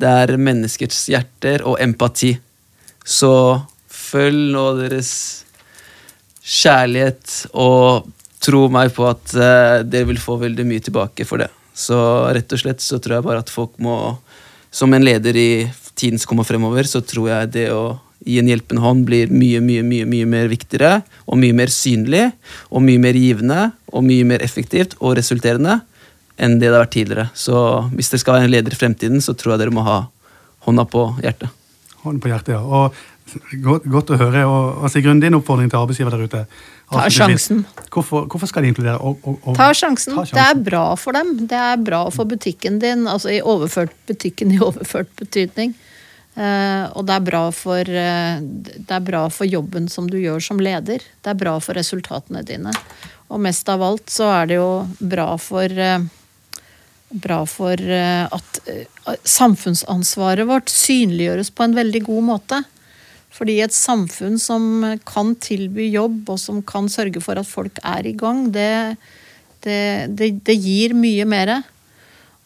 det 0.02 0.14
er 0.24 0.38
menneskers 0.38 1.08
hjerter 1.12 1.64
og 1.68 1.80
empati. 1.82 2.36
Så 3.08 3.32
følg 3.90 4.54
nå 4.54 4.66
deres 4.80 5.12
kjærlighet, 6.48 7.34
og 7.58 8.08
tro 8.44 8.68
meg 8.72 8.94
på 8.96 9.08
at 9.10 9.34
eh, 9.36 9.84
dere 9.88 10.08
vil 10.12 10.22
få 10.22 10.38
veldig 10.40 10.66
mye 10.68 10.84
tilbake 10.84 11.26
for 11.28 11.42
det. 11.44 11.50
Så 11.78 11.98
rett 12.34 12.54
og 12.54 12.62
slett 12.62 12.84
så 12.84 13.00
tror 13.02 13.18
jeg 13.18 13.28
bare 13.28 13.44
at 13.44 13.54
folk 13.54 13.76
må 13.84 14.18
Som 14.78 14.94
en 14.94 15.06
leder 15.06 15.38
i 15.38 15.70
tiden 15.96 16.20
som 16.20 16.30
kommer 16.30 16.46
fremover, 16.46 16.84
så 16.84 17.00
tror 17.02 17.30
jeg 17.32 17.52
det 17.54 17.70
å 17.74 17.98
gi 18.28 18.36
en 18.38 18.50
hjelpende 18.52 18.84
hånd 18.84 19.06
blir 19.08 19.32
mye, 19.32 19.62
mye, 19.64 19.82
mye, 19.82 20.06
mye 20.06 20.28
mer 20.28 20.50
viktigere, 20.52 21.00
og 21.26 21.40
mye 21.40 21.56
mer 21.56 21.72
synlig, 21.72 22.26
og 22.70 22.84
mye 22.84 23.00
mer 23.02 23.18
givende, 23.18 23.62
og 23.96 24.04
mye 24.06 24.28
mer 24.28 24.44
effektivt 24.46 24.98
og 25.00 25.16
resulterende 25.18 25.80
enn 26.38 26.58
det 26.62 26.68
det 26.70 26.76
har 26.76 26.86
vært 26.86 26.96
tidligere. 26.96 27.28
Så 27.38 27.58
hvis 27.94 28.12
dere 28.14 28.24
skal 28.24 28.38
være 28.38 28.48
en 28.48 28.54
leder 28.54 28.74
i 28.74 28.80
fremtiden, 28.80 29.22
så 29.24 29.36
tror 29.38 29.56
jeg 29.56 29.66
dere 29.66 29.76
må 29.76 29.86
ha 29.88 30.00
hånda 30.68 30.86
på 30.90 31.04
hjertet. 31.24 31.54
Hånden 32.04 32.22
på 32.24 32.32
hjertet, 32.32 32.54
ja. 32.56 32.62
Og 32.62 32.96
godt, 33.64 33.88
godt 33.90 34.14
å 34.14 34.20
høre. 34.22 34.44
Og, 34.48 34.84
og 34.84 34.92
Sigrun, 34.94 35.22
din 35.24 35.38
oppfordring 35.38 35.72
til 35.72 35.82
arbeidsgiver 35.82 36.14
der 36.14 36.28
ute? 36.28 36.44
Ta 36.88 37.08
sjansen. 37.12 37.66
Hvorfor, 37.92 38.30
hvorfor 38.32 38.48
skal 38.48 38.64
de 38.64 38.72
inkludere? 38.72 39.00
Og, 39.04 39.20
og, 39.28 39.42
og, 39.42 39.58
Ta 39.58 39.72
sjansen. 39.76 40.16
Ta 40.16 40.28
Det 40.30 40.46
er 40.46 40.62
bra 40.70 40.86
for 41.00 41.18
dem. 41.18 41.34
Det 41.50 41.60
er 41.60 41.82
bra 41.84 42.06
for 42.14 42.30
butikken 42.30 42.80
din, 42.84 43.08
altså 43.12 43.34
i 43.34 43.42
overført 43.42 43.96
butikken 44.08 44.54
i 44.56 44.62
overført 44.70 45.12
betydning. 45.20 45.76
Uh, 46.38 46.86
og 46.94 47.08
det 47.10 47.16
er, 47.16 47.24
bra 47.26 47.44
for, 47.50 47.82
uh, 47.82 48.38
det 48.78 48.94
er 48.94 49.02
bra 49.04 49.24
for 49.34 49.50
jobben 49.50 49.88
som 49.90 50.06
du 50.06 50.20
gjør 50.22 50.44
som 50.52 50.62
leder. 50.62 51.02
Det 51.02 51.34
er 51.34 51.40
bra 51.40 51.56
for 51.64 51.76
resultatene 51.80 52.46
dine. 52.46 52.76
Og 53.28 53.42
mest 53.44 53.68
av 53.70 53.84
alt 53.84 54.12
så 54.14 54.30
er 54.32 54.52
det 54.52 54.60
jo 54.60 54.70
bra 55.04 55.34
for 55.42 55.68
eh, 55.68 56.06
Bra 57.08 57.46
for 57.48 57.80
eh, 57.80 58.26
at 58.28 58.60
eh, 58.68 59.14
samfunnsansvaret 59.24 60.48
vårt 60.50 60.72
synliggjøres 60.74 61.54
på 61.56 61.64
en 61.64 61.78
veldig 61.78 62.02
god 62.10 62.26
måte. 62.34 62.60
Fordi 63.38 63.60
et 63.62 63.76
samfunn 63.76 64.36
som 64.42 64.84
kan 65.08 65.36
tilby 65.44 65.88
jobb, 65.92 66.26
og 66.34 66.42
som 66.42 66.60
kan 66.66 66.90
sørge 66.92 67.22
for 67.24 67.40
at 67.40 67.48
folk 67.48 67.80
er 67.86 68.08
i 68.10 68.16
gang, 68.18 68.48
det, 68.52 68.98
det, 69.64 69.80
det, 70.18 70.32
det 70.48 70.58
gir 70.58 70.96
mye 70.98 71.28
mer. 71.30 71.54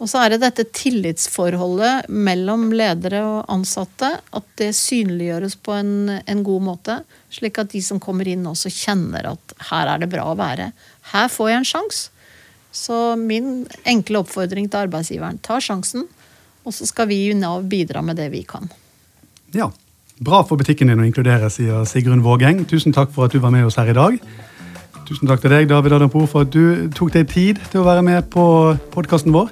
Og 0.02 0.10
så 0.10 0.24
er 0.24 0.34
det 0.34 0.42
dette 0.42 0.66
tillitsforholdet 0.74 2.10
mellom 2.10 2.72
ledere 2.74 3.22
og 3.22 3.52
ansatte. 3.54 4.16
At 4.34 4.48
det 4.58 4.72
synliggjøres 4.78 5.60
på 5.62 5.76
en, 5.78 5.94
en 6.22 6.42
god 6.46 6.66
måte. 6.66 7.02
Slik 7.34 7.62
at 7.62 7.74
de 7.74 7.84
som 7.86 8.02
kommer 8.02 8.28
inn, 8.28 8.48
også 8.50 8.74
kjenner 8.74 9.30
at 9.36 9.56
her 9.70 9.94
er 9.94 10.02
det 10.02 10.10
bra 10.12 10.32
å 10.32 10.40
være. 10.40 10.72
Her 11.14 11.30
får 11.30 11.54
jeg 11.54 11.62
en 11.62 11.72
sjanse. 11.76 12.10
Så 12.72 13.16
min 13.20 13.68
enkle 13.86 14.24
oppfordring 14.24 14.70
til 14.72 14.88
arbeidsgiveren 14.88 15.42
ta 15.44 15.60
sjansen. 15.60 16.08
Og 16.66 16.76
så 16.76 16.88
skal 16.88 17.10
vi 17.10 17.26
i 17.28 17.38
Nav 17.38 17.66
bidra 17.70 18.04
med 18.06 18.20
det 18.22 18.30
vi 18.32 18.44
kan. 18.48 18.70
Ja, 19.52 19.72
Bra 20.22 20.44
for 20.46 20.60
butikken 20.60 20.92
din 20.92 21.02
å 21.02 21.06
inkludere, 21.08 21.48
sier 21.50 21.82
Sigrun 21.90 22.22
Vågeng. 22.22 22.60
Tusen 22.70 22.94
takk 22.94 23.10
for 23.16 23.26
at 23.26 23.34
du 23.34 23.40
var 23.42 23.50
med 23.56 23.66
oss 23.66 23.80
her 23.80 23.90
i 23.90 23.96
dag. 23.98 24.20
Tusen 25.08 25.26
takk 25.26 25.42
til 25.42 25.50
deg, 25.50 25.66
David 25.72 25.96
Adampo, 25.98 26.28
for 26.30 26.46
at 26.46 26.52
du 26.54 26.92
tok 26.94 27.10
deg 27.16 27.26
tid 27.32 27.62
til 27.72 27.82
å 27.82 27.88
være 27.88 28.04
med 28.06 28.30
på 28.30 28.44
podkasten 28.94 29.34
vår. 29.34 29.50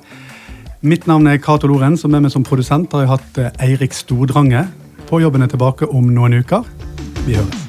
Mitt 0.86 1.10
navn 1.10 1.26
er 1.28 1.42
Cato 1.42 1.68
Lorenz, 1.72 2.06
og 2.06 2.14
med 2.14 2.28
meg 2.28 2.36
som 2.36 2.46
produsent 2.46 2.94
har 2.94 3.08
jeg 3.08 3.12
hatt 3.16 3.42
Eirik 3.66 3.98
Stordrange. 3.98 4.68
På 5.10 5.24
jobben 5.24 5.42
er 5.42 5.50
tilbake 5.50 5.90
om 5.90 6.14
noen 6.14 6.38
uker. 6.44 6.70
Vi 7.26 7.34
høres. 7.34 7.69